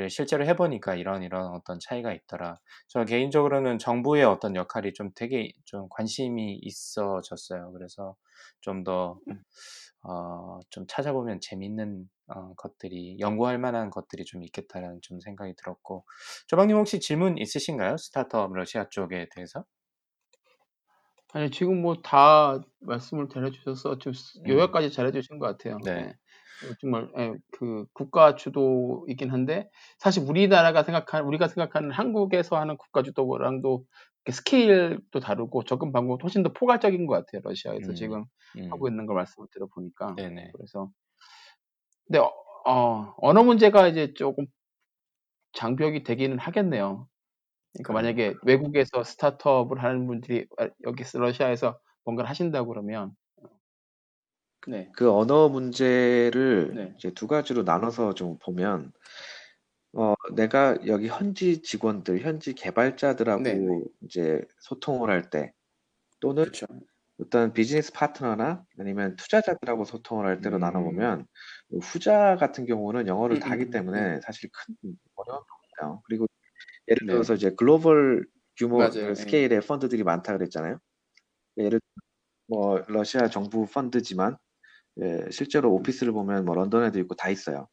실제로 0.09 0.45
해보니까 0.47 0.95
이런 0.95 1.22
이런 1.22 1.47
어떤 1.55 1.78
차이가 1.80 2.12
있더라. 2.12 2.59
저 2.88 3.05
개인적으로는 3.05 3.78
정부의 3.78 4.24
어떤 4.24 4.57
역할이 4.57 4.93
좀 4.95 5.11
되게 5.14 5.53
좀 5.64 5.88
관심이 5.90 6.59
있어졌어요. 6.62 7.72
그래서 7.72 8.16
좀 8.61 8.84
더, 8.84 9.18
어, 10.03 10.59
좀 10.70 10.86
찾아보면 10.88 11.40
재밌는 11.40 12.09
어, 12.28 12.55
것들이, 12.55 13.18
연구할 13.20 13.59
만한 13.59 13.90
것들이 13.90 14.24
좀 14.24 14.43
있겠다라는 14.45 15.01
좀 15.03 15.20
생각이 15.20 15.55
들었고. 15.57 16.05
조방님 16.49 16.76
혹시 16.76 16.99
질문 17.01 17.38
있으신가요? 17.38 17.97
스타트업 17.99 18.53
러시아 18.55 18.88
쪽에 18.90 19.28
대해서? 19.34 19.64
아니 21.34 21.51
지금 21.51 21.80
뭐 21.82 22.03
다 22.03 22.61
말씀을 22.80 23.28
잘해주셔서 23.28 23.99
좀 23.99 24.12
음. 24.45 24.49
요약까지 24.51 24.90
잘해주신 24.90 25.38
것 25.38 25.47
같아요. 25.47 25.78
네. 25.84 26.14
예. 26.62 26.68
어, 26.68 26.74
정말 26.80 27.08
예, 27.18 27.34
그 27.52 27.86
국가 27.92 28.34
주도이긴 28.34 29.30
한데 29.30 29.68
사실 29.98 30.22
우리나라가 30.28 30.82
생각하는 30.82 31.26
우리가 31.26 31.48
생각하는 31.48 31.90
한국에서 31.90 32.58
하는 32.58 32.76
국가 32.76 33.02
주도랑도 33.02 33.84
스케일도 34.30 35.20
다르고 35.20 35.64
접근 35.64 35.92
방법도 35.92 36.24
훨씬 36.24 36.42
더 36.42 36.52
포괄적인 36.52 37.06
것 37.06 37.14
같아요. 37.14 37.42
러시아에서 37.44 37.92
음, 37.92 37.94
지금 37.94 38.24
음. 38.56 38.70
하고 38.70 38.88
있는 38.88 39.06
걸 39.06 39.16
말씀을 39.16 39.48
들어보니까 39.50 40.14
네네. 40.16 40.52
그래서 40.54 40.90
근데 42.06 42.18
어, 42.18 42.32
어, 42.66 43.14
언어 43.18 43.42
문제가 43.42 43.88
이제 43.88 44.14
조금 44.14 44.46
장벽이 45.54 46.02
되기는 46.04 46.38
하겠네요. 46.38 47.08
그러니까. 47.74 47.92
만약에 47.92 48.34
외국에서 48.44 49.02
스타트업을 49.02 49.82
하는 49.82 50.06
분들이 50.06 50.46
아, 50.58 50.68
여기 50.84 51.04
러시아에서 51.14 51.78
뭔가를 52.04 52.28
하신다고 52.28 52.68
그러면 52.68 53.12
네. 54.66 54.90
그 54.94 55.10
언어 55.10 55.48
문제를 55.48 56.72
네. 56.74 56.94
이제 56.96 57.10
두 57.12 57.26
가지로 57.26 57.62
나눠서 57.62 58.14
좀 58.14 58.38
보면 58.38 58.92
어, 59.94 60.14
내가 60.34 60.78
여기 60.86 61.08
현지 61.08 61.60
직원들, 61.62 62.20
현지 62.20 62.54
개발자들하고 62.54 63.42
네, 63.42 63.54
네. 63.54 63.84
이제 64.02 64.40
소통을 64.60 65.10
할 65.10 65.30
때 65.30 65.52
또는 66.20 66.44
그렇죠. 66.44 66.66
어떤 67.20 67.52
비즈니스 67.52 67.92
파트너나 67.92 68.64
아니면 68.78 69.16
투자자들하고 69.16 69.84
소통을 69.84 70.26
할 70.26 70.40
때로 70.40 70.56
음. 70.56 70.60
나눠보면 70.60 71.26
후자 71.82 72.36
같은 72.36 72.66
경우는 72.66 73.06
영어를 73.08 73.36
음, 73.36 73.40
다 73.40 73.50
하기 73.52 73.64
음, 73.66 73.70
때문에 73.70 74.20
사실 74.22 74.50
큰 74.52 74.76
어려움이 75.16 75.44
없어요. 75.80 76.02
그리고 76.06 76.26
예를 76.88 77.06
네. 77.06 77.12
들어서 77.14 77.34
이제 77.34 77.52
글로벌 77.56 78.26
규모 78.58 78.78
맞아요. 78.78 79.10
예. 79.10 79.14
스케일의 79.14 79.60
펀드들이 79.62 80.04
많다 80.04 80.36
그랬잖아요. 80.36 80.78
예를 81.58 81.80
뭐 82.48 82.78
러시아 82.88 83.28
정부 83.28 83.66
펀드지만 83.66 84.36
예, 85.01 85.26
실제로 85.30 85.72
오피스를 85.74 86.12
보면 86.12 86.45
뭐 86.45 86.55
런던에도 86.55 86.99
있고 87.01 87.14
다 87.14 87.30
있어요. 87.30 87.68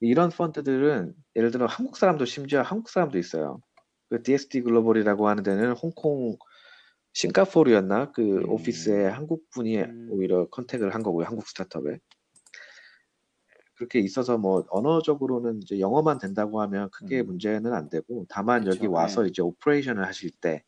이런 0.00 0.30
펀드들은 0.30 1.14
예를 1.36 1.50
들어 1.50 1.66
한국 1.66 1.96
사람도 1.96 2.24
심지어 2.24 2.62
한국 2.62 2.88
사람도 2.88 3.18
있어요. 3.18 3.60
그 4.08 4.22
DSD 4.22 4.62
글로벌이라고 4.62 5.28
하는 5.28 5.42
데는 5.42 5.72
홍콩 5.72 6.36
싱가포르였나 7.12 8.12
그 8.12 8.22
음. 8.22 8.50
오피스에 8.50 9.06
한국 9.06 9.50
분이 9.50 9.78
음. 9.80 10.08
오히려 10.10 10.48
컨택을 10.48 10.94
한 10.94 11.02
거고요 11.02 11.26
한국 11.26 11.46
스타트업에 11.48 11.98
그렇게 13.74 14.00
있어서 14.00 14.38
뭐 14.38 14.64
언어적으로는 14.70 15.62
이제 15.62 15.78
영어만 15.78 16.18
된다고 16.18 16.60
하면 16.62 16.90
크게 16.90 17.20
음. 17.20 17.26
문제는 17.26 17.72
안 17.74 17.88
되고 17.88 18.26
다만 18.28 18.64
그쵸, 18.64 18.76
여기 18.76 18.86
와서 18.86 19.22
네. 19.22 19.28
이제 19.28 19.42
operation을 19.42 20.04
하실 20.06 20.30
때 20.30 20.64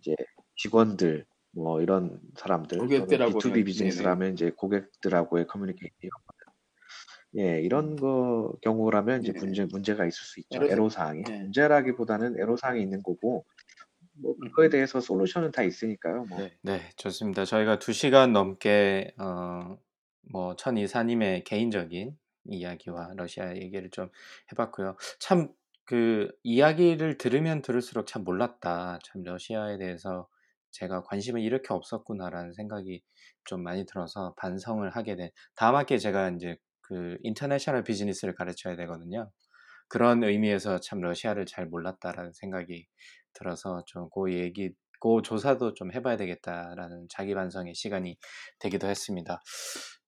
이제 0.00 0.14
직원들 0.56 1.26
뭐 1.54 1.80
이런 1.82 2.20
사람들 2.36 2.78
또는 2.78 3.06
고객들하고는- 3.06 3.40
B2B 3.40 3.64
비즈니스라면 3.66 4.32
이제 4.34 4.50
고객들하고의 4.56 5.46
커뮤니케이션 5.46 6.10
예 7.38 7.60
이런 7.62 7.96
거 7.96 8.52
경우라면 8.62 9.22
이제 9.22 9.32
네네. 9.32 9.44
문제 9.44 9.64
문제가 9.64 10.04
있을 10.04 10.22
수 10.24 10.40
있죠 10.40 10.58
애로사- 10.60 10.70
애로 10.70 10.88
사항이 10.90 11.22
네. 11.24 11.38
문제라기보다는 11.42 12.38
애로 12.40 12.56
사항이 12.56 12.82
있는 12.82 13.02
거고 13.02 13.44
뭐 14.14 14.36
그거에 14.36 14.68
대해서 14.68 15.00
솔루션은 15.00 15.52
다 15.52 15.62
있으니까요 15.62 16.24
뭐 16.26 16.38
네. 16.38 16.52
네, 16.62 16.80
좋습니다. 16.96 17.44
저희가 17.46 17.78
2시간 17.78 18.32
넘게 18.32 19.14
어, 19.18 19.78
뭐 20.30 20.54
천이사님의 20.56 21.44
개인적인 21.44 22.16
이야기와 22.44 23.12
러시아 23.16 23.54
얘기를 23.56 23.90
좀 23.90 24.08
해봤고요. 24.52 24.96
참 25.18 25.52
그 25.84 26.30
이야기를 26.44 27.18
들으면 27.18 27.60
들을수록 27.60 28.06
참 28.06 28.22
몰랐다. 28.22 29.00
참 29.02 29.24
러시아에 29.24 29.78
대해서 29.78 30.28
제가 30.72 31.02
관심이 31.04 31.42
이렇게 31.44 31.72
없었구나라는 31.74 32.52
생각이 32.54 33.02
좀 33.44 33.62
많이 33.62 33.84
들어서 33.86 34.34
반성을 34.38 34.88
하게 34.90 35.16
된. 35.16 35.30
다음 35.56 35.76
학기에 35.76 35.98
제가 35.98 36.30
이제 36.30 36.56
그 36.82 37.16
인터내셔널 37.22 37.84
비즈니스를 37.84 38.34
가르쳐야 38.34 38.76
되거든요. 38.76 39.30
그런 39.88 40.24
의미에서 40.24 40.80
참 40.80 41.00
러시아를 41.00 41.46
잘 41.46 41.66
몰랐다라는 41.66 42.32
생각이 42.32 42.86
들어서 43.34 43.82
좀 43.86 44.08
그 44.14 44.32
얘기, 44.34 44.70
그 45.00 45.20
조사도 45.22 45.74
좀 45.74 45.92
해봐야 45.92 46.16
되겠다라는 46.16 47.06
자기 47.10 47.34
반성의 47.34 47.74
시간이 47.74 48.16
되기도 48.60 48.88
했습니다. 48.88 49.42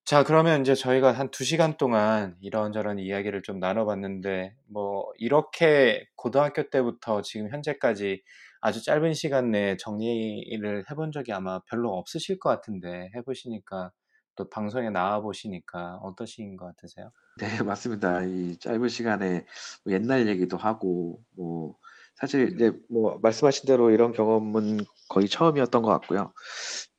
자, 0.05 0.23
그러면 0.25 0.61
이제 0.61 0.75
저희가 0.75 1.13
한 1.13 1.31
두 1.31 1.45
시간 1.45 1.77
동안 1.79 2.37
이런저런 2.43 2.99
이야기를 2.99 3.43
좀 3.43 3.59
나눠봤는데, 3.59 4.55
뭐, 4.71 5.07
이렇게 5.19 6.07
고등학교 6.17 6.69
때부터 6.71 7.23
지금 7.23 7.51
현재까지 7.51 8.23
아주 8.65 8.83
짧은 8.83 9.15
시간 9.15 9.51
내에 9.51 9.77
정리를 9.77 10.85
해본 10.91 11.13
적이 11.13 11.33
아마 11.35 11.61
별로 11.71 11.93
없으실 11.99 12.39
것 12.41 12.49
같은데, 12.51 13.11
해보시니까 13.17 13.93
또 14.37 14.49
방송에 14.51 14.91
나와 14.91 15.21
보시니까 15.21 15.97
어떠신 16.03 16.57
것 16.57 16.67
같으세요? 16.67 17.13
네, 17.37 17.47
맞습니다. 17.65 18.23
이 18.25 18.57
짧은 18.59 18.89
시간에 18.89 19.45
뭐 19.85 19.93
옛날 19.93 20.29
얘기도 20.29 20.57
하고, 20.57 21.25
뭐, 21.37 21.77
사실 22.17 22.53
이제 22.55 22.73
뭐 22.89 23.19
말씀하신 23.23 23.67
대로 23.67 23.91
이런 23.91 24.13
경험은 24.13 24.79
거의 25.09 25.29
처음이었던 25.29 25.83
것 25.83 25.91
같고요. 25.91 26.33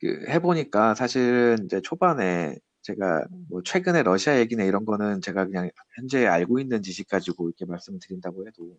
그 0.00 0.26
해보니까 0.28 0.94
사실은 0.94 1.64
이제 1.64 1.80
초반에 1.80 2.56
제가 2.86 3.26
뭐 3.48 3.62
최근에 3.64 4.02
러시아 4.04 4.38
얘기나 4.38 4.62
이런 4.64 4.84
거는 4.84 5.20
제가 5.20 5.46
그냥 5.46 5.70
현재 5.96 6.26
알고 6.26 6.60
있는 6.60 6.82
지식 6.82 7.08
가지고 7.08 7.48
이렇게 7.48 7.64
말씀을 7.64 7.98
드린다고 8.00 8.46
해도 8.46 8.78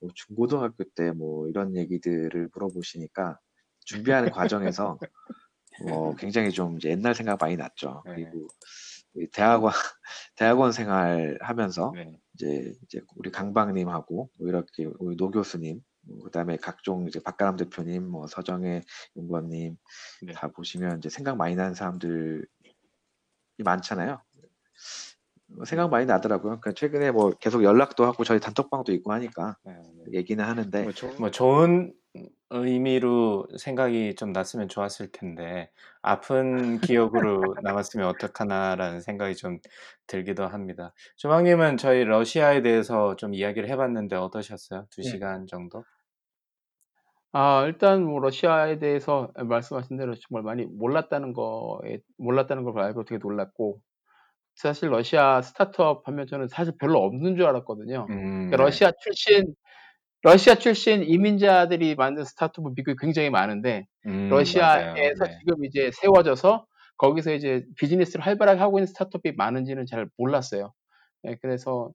뭐 0.00 0.10
중고등학교 0.14 0.84
때 0.94 1.10
뭐 1.12 1.48
이런 1.48 1.74
얘기들을 1.76 2.50
물어보시니까 2.54 3.38
준비하는 3.84 4.30
과정에서 4.70 4.98
뭐 5.88 6.14
굉장히 6.16 6.50
좀 6.50 6.78
옛날 6.84 7.14
생각 7.14 7.38
많이 7.40 7.56
났죠. 7.56 8.02
네. 8.06 8.14
그리고 8.14 8.48
이 9.16 9.26
대학원 9.32 9.72
대학원 10.36 10.72
생활 10.72 11.38
하면서 11.40 11.92
네. 11.94 12.12
이제 12.34 12.74
이제 12.84 13.00
우리 13.16 13.30
강박님하고 13.30 14.30
뭐 14.38 14.48
이렇게 14.48 14.88
우리 14.98 15.16
노 15.16 15.30
교수님 15.30 15.80
뭐 16.02 16.18
그다음에 16.24 16.56
각종 16.56 17.06
이제 17.08 17.20
박가람 17.20 17.56
대표님 17.56 18.06
뭐 18.06 18.26
서정혜 18.26 18.82
연구원님 19.16 19.76
네. 20.26 20.32
다 20.32 20.48
보시면 20.48 20.98
이제 20.98 21.08
생각 21.08 21.36
많이 21.36 21.56
나는 21.56 21.74
사람들이 21.74 22.44
많잖아요. 23.62 24.22
뭐 25.48 25.64
생각 25.64 25.90
많이 25.90 26.06
나더라고요. 26.06 26.60
그러니까 26.60 26.72
최근에 26.72 27.10
뭐 27.10 27.30
계속 27.32 27.64
연락도 27.64 28.04
하고 28.04 28.24
저희 28.24 28.40
단톡방도 28.40 28.92
있고 28.92 29.12
하니까 29.12 29.56
네, 29.64 29.72
네. 29.72 30.04
얘기는 30.12 30.42
하는데 30.44 30.82
뭐, 30.84 30.92
좋- 30.92 31.14
뭐 31.18 31.30
좋은 31.30 31.92
의미로 32.50 33.46
생각이 33.58 34.14
좀 34.16 34.32
났으면 34.32 34.68
좋았을 34.68 35.12
텐데 35.12 35.70
아픈 36.02 36.80
기억으로 36.80 37.56
남았으면 37.62 38.06
어떡하나라는 38.08 39.00
생각이 39.00 39.36
좀 39.36 39.58
들기도 40.06 40.46
합니다. 40.46 40.92
조방님은 41.16 41.76
저희 41.76 42.04
러시아에 42.04 42.62
대해서 42.62 43.14
좀 43.16 43.34
이야기를 43.34 43.68
해봤는데 43.68 44.16
어떠셨어요? 44.16 44.86
두 44.90 45.02
네. 45.02 45.10
시간 45.10 45.46
정도? 45.46 45.84
아, 47.32 47.64
일단 47.66 48.04
뭐 48.04 48.18
러시아에 48.20 48.78
대해서 48.78 49.30
말씀하신 49.36 49.96
대로 49.96 50.14
정말 50.16 50.42
많이 50.42 50.64
몰랐다는 50.66 51.32
거에 51.32 52.00
몰랐다는 52.18 52.64
걸 52.64 52.78
알고 52.80 53.04
되게 53.04 53.18
놀랐고 53.22 53.80
사실 54.56 54.90
러시아 54.90 55.42
스타트업 55.42 56.08
하면 56.08 56.26
저는 56.26 56.48
사실 56.48 56.74
별로 56.78 57.00
없는 57.04 57.36
줄 57.36 57.46
알았거든요. 57.46 58.06
음, 58.10 58.50
그러니까 58.50 58.56
네. 58.58 58.64
러시아 58.64 58.92
출신 59.02 59.54
러시아 60.22 60.56
출신 60.56 61.04
이민자들이 61.04 61.96
만든 61.96 62.24
스타트업은 62.24 62.74
미국에 62.76 62.96
굉장히 63.00 63.30
많은데 63.30 63.86
음, 64.06 64.28
러시아에서 64.30 64.78
맞아요. 64.78 64.94
네. 64.94 65.38
지금 65.40 65.64
이제 65.66 65.90
세워져서 65.92 66.66
거기서 66.98 67.32
이제 67.34 67.64
비즈니스를 67.78 68.24
활발하게 68.26 68.60
하고 68.60 68.78
있는 68.78 68.86
스타트업이 68.88 69.32
많은지는 69.36 69.86
잘 69.86 70.08
몰랐어요. 70.18 70.72
예, 71.26 71.36
그래서 71.42 71.92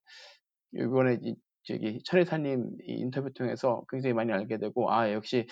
이번에 0.73 1.19
이- 1.23 1.35
저기 1.65 1.99
천혜사님 2.03 2.77
이 2.87 2.93
인터뷰 2.93 3.33
통해서 3.33 3.83
굉장히 3.89 4.13
많이 4.13 4.31
알게 4.31 4.57
되고 4.57 4.91
아 4.91 5.11
역시 5.11 5.47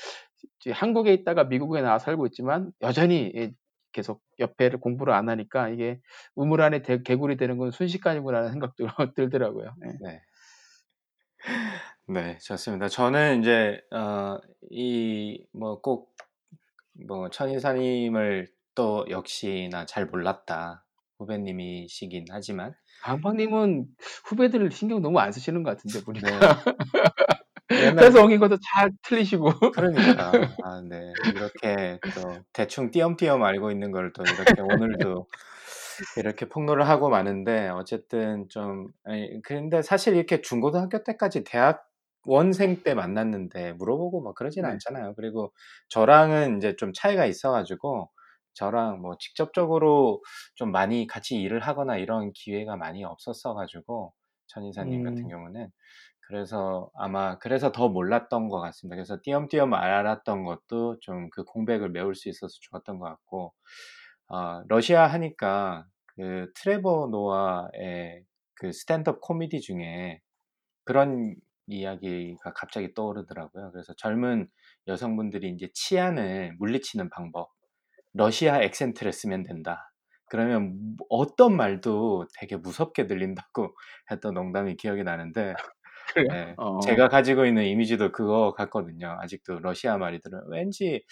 한국에 0.72 1.14
있다가 1.14 1.46
미국에 1.46 1.82
나와 1.82 2.00
살고 2.00 2.28
있지만 2.28 2.72
여전히 2.82 3.32
이 3.36 3.52
계속 3.92 4.22
옆에를 4.40 4.80
공부를 4.80 5.14
안 5.14 5.30
하니까 5.30 5.70
이게 5.70 6.00
우물 6.36 6.62
안에 6.62 6.82
대- 6.82 7.04
개구리 7.04 7.38
되는 7.38 7.58
건 7.58 7.72
순식간이구나라는 7.72 8.52
생각도 8.52 8.86
들더라고요. 9.16 9.76
예. 9.86 9.92
네. 10.02 10.22
네, 12.08 12.38
좋습니다. 12.40 12.90
저는 12.90 13.42
이제 13.42 13.82
어, 13.92 14.38
이뭐꼭뭐 14.70 16.08
천인사님을 17.32 18.48
또 18.76 19.06
역시나 19.10 19.86
잘 19.86 20.08
몰랐다 20.08 20.83
후배님이시긴 21.24 22.26
하지만 22.30 22.74
강박님은 23.04 23.86
후배들을 24.26 24.72
신경 24.72 25.02
너무 25.02 25.20
안 25.20 25.32
쓰시는 25.32 25.64
것 25.64 25.72
같은데 25.72 26.04
보니까 26.06 26.64
네. 27.70 27.88
옛날 27.88 28.06
회사 28.06 28.22
옮긴 28.22 28.40
것도 28.40 28.58
잘 28.62 28.92
틀리시고 29.04 29.72
그러니까 29.72 30.32
아, 30.66 30.82
네. 30.88 31.12
이렇게 31.36 32.00
또 32.16 32.40
대충 32.54 32.92
띄엄띄엄 32.92 33.44
알고 33.44 33.72
있는 33.72 33.92
걸 33.92 34.12
또 34.14 34.24
이렇게 34.24 34.62
오늘도 34.62 35.28
이렇게 36.18 36.48
폭로를 36.50 36.88
하고 36.88 37.10
마는데 37.10 37.70
어쨌든 37.70 38.48
좀 38.50 38.88
아니, 39.06 39.42
근데 39.44 39.82
사실 39.82 40.16
이렇게 40.16 40.42
중고등학교 40.42 41.04
때까지 41.04 41.44
대학 41.44 41.84
원생 42.26 42.84
때 42.84 42.94
만났는데 42.94 43.74
물어보고 43.74 44.22
막 44.24 44.36
그러진 44.36 44.64
네. 44.64 44.70
않잖아요. 44.70 45.14
그리고 45.16 45.52
저랑은 45.90 46.58
이제 46.58 46.76
좀 46.78 46.94
차이가 46.94 47.26
있어가지고 47.26 48.10
저랑 48.56 49.02
뭐 49.02 49.18
직접적으로 49.20 50.22
좀 50.56 50.72
많이 50.72 51.08
같이 51.08 51.36
일을 51.42 51.60
하거나 51.62 51.98
이런 51.98 52.32
기회가 52.34 52.76
많이 52.78 53.04
없었어 53.04 53.54
가지고 53.54 54.14
천인사님 54.48 55.04
같은 55.04 55.24
음. 55.26 55.30
경우는 55.30 55.70
그래서 56.28 56.90
아마 56.96 57.38
그래서 57.40 57.72
더 57.72 57.90
몰랐던 57.90 58.50
것 58.50 58.60
같습니다. 58.62 58.96
그래서 58.96 59.18
띄엄띄엄 59.24 59.74
알았던 59.74 60.44
것도 60.46 61.00
좀 61.02 61.30
그 61.32 61.44
공백을 61.44 61.90
메울 61.92 62.16
수 62.16 62.30
있어서 62.30 62.54
좋았던 62.62 63.00
것 63.00 63.06
같고 63.08 63.54
어, 64.30 64.64
러시아 64.68 65.08
하니까 65.08 65.86
그 66.16 66.52
트레버 66.56 67.08
노아의 67.12 68.24
그 68.56 68.72
스탠드업 68.72 69.22
코미디 69.22 69.62
중에 69.62 70.22
그런 70.86 71.36
이야기가 71.68 72.54
갑자기 72.54 72.94
떠오르더라고요. 72.94 73.72
그래서 73.72 73.94
젊은 73.98 74.48
여성분들이 74.88 75.50
이제 75.52 75.70
치안을 75.74 76.56
물리치는 76.60 77.10
방법, 77.10 77.52
러시아 78.14 78.62
액센트를 78.62 79.12
쓰면 79.14 79.44
된다. 79.44 79.92
그러면 80.30 80.98
어떤 81.10 81.56
말도 81.56 82.28
되게 82.40 82.56
무섭게 82.58 83.08
들린다고 83.08 83.76
했던 84.12 84.34
농담이 84.34 84.76
기억이 84.78 85.04
나는데? 85.04 85.54
네, 86.38 86.54
어. 86.58 86.80
제가 86.80 87.08
가지고 87.08 87.46
있는 87.46 87.66
이미지도 87.66 88.12
그거 88.12 88.54
같거든요. 88.54 89.18
아직도 89.22 89.60
러시아 89.60 89.98
말이들은 89.98 90.44
왠지 90.50 91.04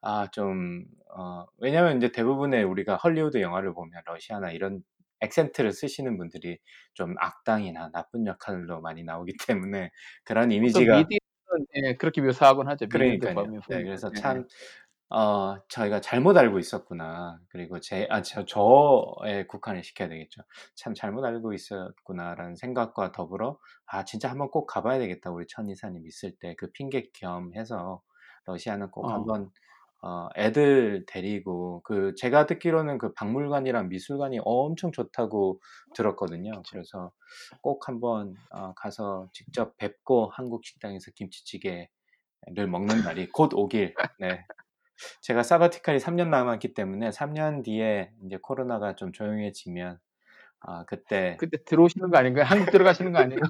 아좀 0.00 0.84
어, 1.16 1.46
왜냐면 1.58 1.96
이제 1.96 2.12
대부분의 2.12 2.64
우리가 2.64 2.96
헐리우드 2.96 3.40
영화를 3.40 3.74
보면 3.74 4.02
러시아나 4.06 4.50
이런 4.50 4.82
액센트를 5.20 5.72
쓰시는 5.72 6.18
분들이 6.18 6.58
좀 6.92 7.14
악당이나 7.18 7.90
나쁜 7.92 8.26
역할로 8.26 8.80
많이 8.80 9.02
나오기 9.04 9.32
때문에 9.48 9.90
그런 10.24 10.52
이미지가 10.52 10.96
미디어는 10.98 11.66
예, 11.76 11.94
그렇게 11.94 12.20
묘사하곤 12.20 12.68
하죠. 12.68 12.88
그러니까요. 12.88 13.34
보면 13.34 13.60
네, 13.68 13.82
그래서 13.82 14.10
예. 14.14 14.20
참 14.20 14.46
어, 15.10 15.56
저희가 15.68 16.00
잘못 16.00 16.36
알고 16.36 16.58
있었구나. 16.58 17.38
그리고 17.48 17.78
제, 17.80 18.06
아, 18.10 18.22
저, 18.22 18.44
저에 18.44 19.46
국한을 19.46 19.84
시켜야 19.84 20.08
되겠죠. 20.08 20.42
참 20.74 20.94
잘못 20.94 21.24
알고 21.24 21.52
있었구나라는 21.52 22.56
생각과 22.56 23.12
더불어, 23.12 23.58
아, 23.86 24.04
진짜 24.04 24.30
한번 24.30 24.50
꼭 24.50 24.66
가봐야 24.66 24.98
되겠다. 24.98 25.30
우리 25.30 25.46
천 25.46 25.68
이사님 25.70 26.06
있을 26.06 26.32
때 26.40 26.54
그 26.58 26.70
핑계 26.72 27.10
겸 27.12 27.52
해서 27.54 28.02
러시아는 28.46 28.90
꼭 28.90 29.04
어. 29.06 29.14
한번, 29.14 29.50
어, 30.02 30.28
애들 30.36 31.04
데리고, 31.06 31.82
그, 31.84 32.14
제가 32.16 32.46
듣기로는 32.46 32.98
그 32.98 33.12
박물관이랑 33.14 33.88
미술관이 33.88 34.40
엄청 34.44 34.90
좋다고 34.92 35.60
들었거든요. 35.94 36.62
그래서 36.70 37.12
꼭 37.62 37.88
한번, 37.88 38.34
어, 38.50 38.74
가서 38.74 39.28
직접 39.32 39.76
뵙고 39.78 40.30
한국 40.34 40.64
식당에서 40.64 41.10
김치찌개 41.14 41.88
를 42.54 42.68
먹는 42.68 43.02
날이 43.04 43.30
곧 43.32 43.54
오길, 43.54 43.94
네. 44.20 44.44
제가 45.22 45.42
사바티칼이 45.42 45.98
3년 45.98 46.28
남았기 46.28 46.74
때문에 46.74 47.10
3년 47.10 47.62
뒤에 47.64 48.10
이제 48.26 48.38
코로나가 48.42 48.94
좀 48.96 49.12
조용해지면 49.12 49.98
아 50.60 50.84
그때 50.86 51.36
그때 51.38 51.58
들어오시는 51.64 52.10
거 52.10 52.18
아닌가요? 52.18 52.44
한국 52.46 52.70
들어가시는 52.70 53.12
거 53.12 53.18
아니에요? 53.18 53.40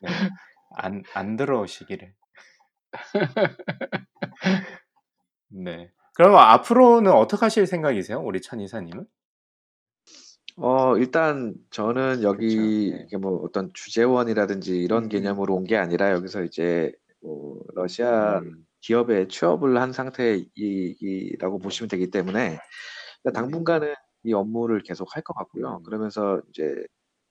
네, 0.00 0.08
안, 0.76 1.02
안 1.14 1.36
들어오시기를. 1.36 2.12
네. 5.48 5.90
그럼 6.14 6.36
앞으로는 6.36 7.10
어떻게 7.12 7.44
하실 7.46 7.66
생각이세요? 7.66 8.20
우리 8.20 8.40
천 8.40 8.60
이사님은? 8.60 9.06
어, 10.56 10.96
일단 10.98 11.54
저는 11.70 12.22
여기 12.22 12.90
그쵸, 12.90 12.96
네. 12.96 13.04
이게 13.06 13.16
뭐 13.16 13.42
어떤 13.42 13.70
주재원이라든지 13.74 14.76
이런 14.82 15.04
음. 15.04 15.08
개념으로 15.08 15.54
온 15.54 15.64
게 15.64 15.76
아니라 15.76 16.10
여기서 16.12 16.42
이제 16.44 16.92
뭐 17.22 17.58
러시아 17.74 18.38
음, 18.40 18.66
기업에 18.82 19.28
취업을 19.28 19.78
한 19.80 19.92
상태이라고 19.92 21.58
보시면 21.60 21.88
되기 21.90 22.10
때문에 22.10 22.58
당분간은 23.34 23.94
이 24.24 24.32
업무를 24.34 24.82
계속 24.82 25.14
할 25.16 25.22
것 25.24 25.34
같고요. 25.34 25.78
음. 25.78 25.82
그러면서 25.84 26.40
이제 26.50 26.74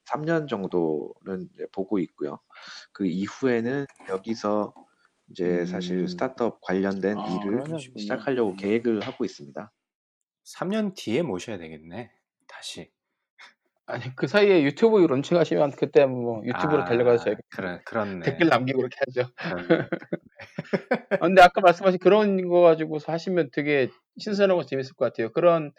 3년 0.06 0.48
정도는 0.48 1.50
보고 1.74 2.00
있고요. 2.00 2.40
그 2.94 3.06
이후에는 3.06 3.86
여기서 4.10 4.74
이제 5.30 5.66
사실 5.66 6.00
음. 6.00 6.08
스타트업 6.08 6.62
관련된 6.62 7.18
아, 7.18 7.40
일을. 7.46 7.62
시작하려고 7.98 8.52
음. 8.52 8.58
계획을 8.58 9.02
하고 9.02 9.26
있습니다. 9.26 9.72
3년 10.46 10.94
뒤에 10.96 11.22
모셔야 11.24 11.58
되겠네. 11.58 12.12
다시. 12.48 12.92
아니 13.86 14.16
그 14.16 14.28
사이에 14.28 14.64
유튜브 14.64 15.00
론칭하시면 15.00 15.72
그때 15.72 16.06
뭐 16.06 16.42
유튜브로 16.46 16.84
아, 16.84 16.86
달려가서 16.86 17.24
저희 17.26 17.36
그래, 17.50 17.82
그렇네. 17.86 18.22
댓글 18.22 18.48
남기고 18.48 18.80
그렇게 18.80 18.98
하죠. 19.08 19.32
그렇네. 19.36 19.88
아, 21.20 21.28
근데 21.28 21.42
아까 21.42 21.62
말씀하신 21.62 22.00
그런 22.00 22.48
거 22.48 22.62
가지고서 22.62 23.12
하시면 23.12 23.50
되게 23.52 23.90
신선하고 24.18 24.66
재밌을 24.66 24.96
것 24.96 25.06
같아요. 25.06 25.32
그런 25.32 25.72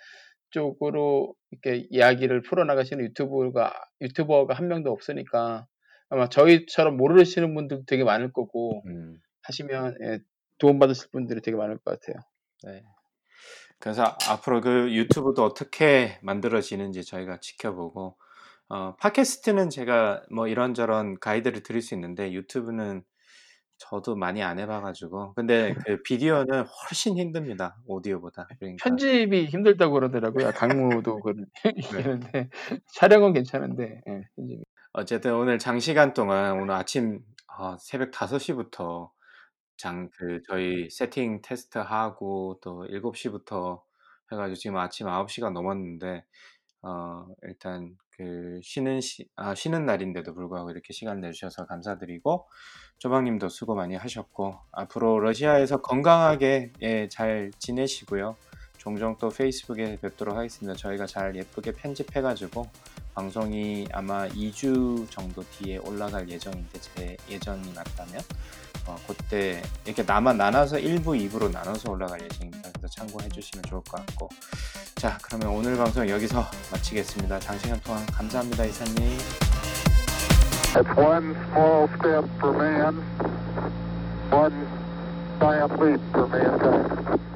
쪽으로 0.51 1.35
이렇게 1.51 1.87
이야기를 1.91 2.43
풀어나가시는 2.43 3.05
유튜브가 3.07 3.73
유튜버가 4.01 4.55
한 4.55 4.69
명도 4.69 4.91
없으니까 4.91 5.67
아마 6.11 6.29
저희처럼 6.29 6.97
모르시는 6.97 7.55
분들도 7.55 7.85
되게 7.87 8.05
많을 8.05 8.33
거고 8.33 8.83
음. 8.87 9.19
하시면 9.45 9.97
예, 10.03 10.19
도움받으실 10.59 11.09
분들이 11.11 11.41
되게 11.41 11.57
많을 11.57 11.79
것 11.79 11.99
같아요. 11.99 12.23
네. 12.65 12.83
그래서 13.83 14.17
앞으로 14.29 14.61
그 14.61 14.95
유튜브도 14.95 15.43
어떻게 15.43 16.17
만들어지는지 16.23 17.05
저희가 17.05 17.41
지켜보고, 17.41 18.17
어, 18.69 18.95
팟캐스트는 18.95 19.71
제가 19.71 20.23
뭐 20.31 20.47
이런저런 20.47 21.19
가이드를 21.19 21.65
드릴 21.65 21.83
수 21.83 21.95
있는데 21.95 22.33
유튜브는 22.33 23.03
저도 23.79 24.15
많이 24.15 24.41
안 24.41 24.61
해봐가지고, 24.61 25.35
근데 25.35 25.75
그 25.85 26.01
비디오는 26.05 26.65
훨씬 26.65 27.19
힘듭니다. 27.19 27.77
오디오보다. 27.85 28.47
그러니까 28.61 28.85
편집이 28.85 29.47
힘들다고 29.47 29.95
그러더라고요. 29.95 30.53
강무도 30.53 31.19
그러는데 31.21 31.51
촬영은 32.95 33.33
괜찮은데 33.33 34.01
예, 34.07 34.23
편집이. 34.37 34.63
어쨌든 34.93 35.35
오늘 35.35 35.59
장시간 35.59 36.15
동안 36.15 36.53
오늘 36.61 36.77
아침 36.77 37.19
어, 37.59 37.77
새벽 37.81 38.13
5시부터 38.13 39.11
장 39.83 40.09
그 40.17 40.41
저희 40.49 40.89
세팅 40.91 41.43
테스트 41.43 41.79
하고 41.79 42.61
또 42.63 42.87
7시부터 42.89 43.83
해 44.31 44.37
가지고 44.37 44.55
지금 44.55 44.77
아침 44.77 45.09
9시가 45.09 45.53
넘었는데 45.53 46.25
어 46.83 47.27
일단 47.43 47.97
그 48.11 48.61
쉬는 48.63 49.01
시, 49.01 49.29
아, 49.37 49.55
쉬는 49.55 49.85
날인데도 49.85 50.35
불구하고 50.35 50.71
이렇게 50.71 50.93
시간 50.93 51.21
내 51.21 51.33
주셔서 51.33 51.67
감사드리고 51.67 52.49
조방님도 52.99 53.49
수고 53.49 53.75
많이 53.75 53.97
하셨고 53.97 54.57
앞으로 54.71 55.19
러시아에서 55.19 55.83
건강하게 55.83 56.73
예, 56.83 57.09
잘 57.09 57.51
지내시고요. 57.59 58.37
종종 58.79 59.17
또 59.19 59.29
페이스북에 59.29 59.99
뵙도록 60.01 60.37
하겠습니다. 60.37 60.77
저희가 60.77 61.07
잘 61.07 61.35
예쁘게 61.35 61.73
편집해 61.73 62.21
가지고 62.21 62.67
방송이 63.15 63.87
아마 63.93 64.27
2주 64.29 65.09
정도 65.11 65.43
뒤에 65.51 65.79
올라갈 65.79 66.29
예정인데 66.29 66.81
제 66.81 67.17
예정이 67.29 67.73
맞다면 67.75 68.21
어, 68.87 68.97
그때 69.07 69.63
이렇게 69.85 70.03
나만 70.03 70.39
나눠서 70.39 70.77
1부, 70.79 71.31
2부로 71.31 71.53
나눠서 71.53 71.91
올라갈 71.91 72.21
예정입니다. 72.23 72.71
그래서 72.73 72.89
참고해 72.89 73.29
주시면 73.29 73.63
좋을 73.65 73.83
것 73.83 74.05
같고 74.07 74.29
자 74.97 75.19
그러면 75.23 75.49
오늘 75.49 75.77
방송 75.77 76.09
여기서 76.09 76.45
마치겠습니다. 76.73 77.39
장시간 77.41 77.81
동안 77.83 78.05
감사합니다 78.07 78.65
이사님. 78.65 79.19
It's 80.75 80.97
one 80.97 81.37
small 81.51 81.87
step 81.99 82.25
for 82.39 82.57
man, 82.57 82.97
one 84.31 84.67
giant 85.39 85.73
leap 85.79 86.01
for 86.13 86.27
mankind. 86.29 87.32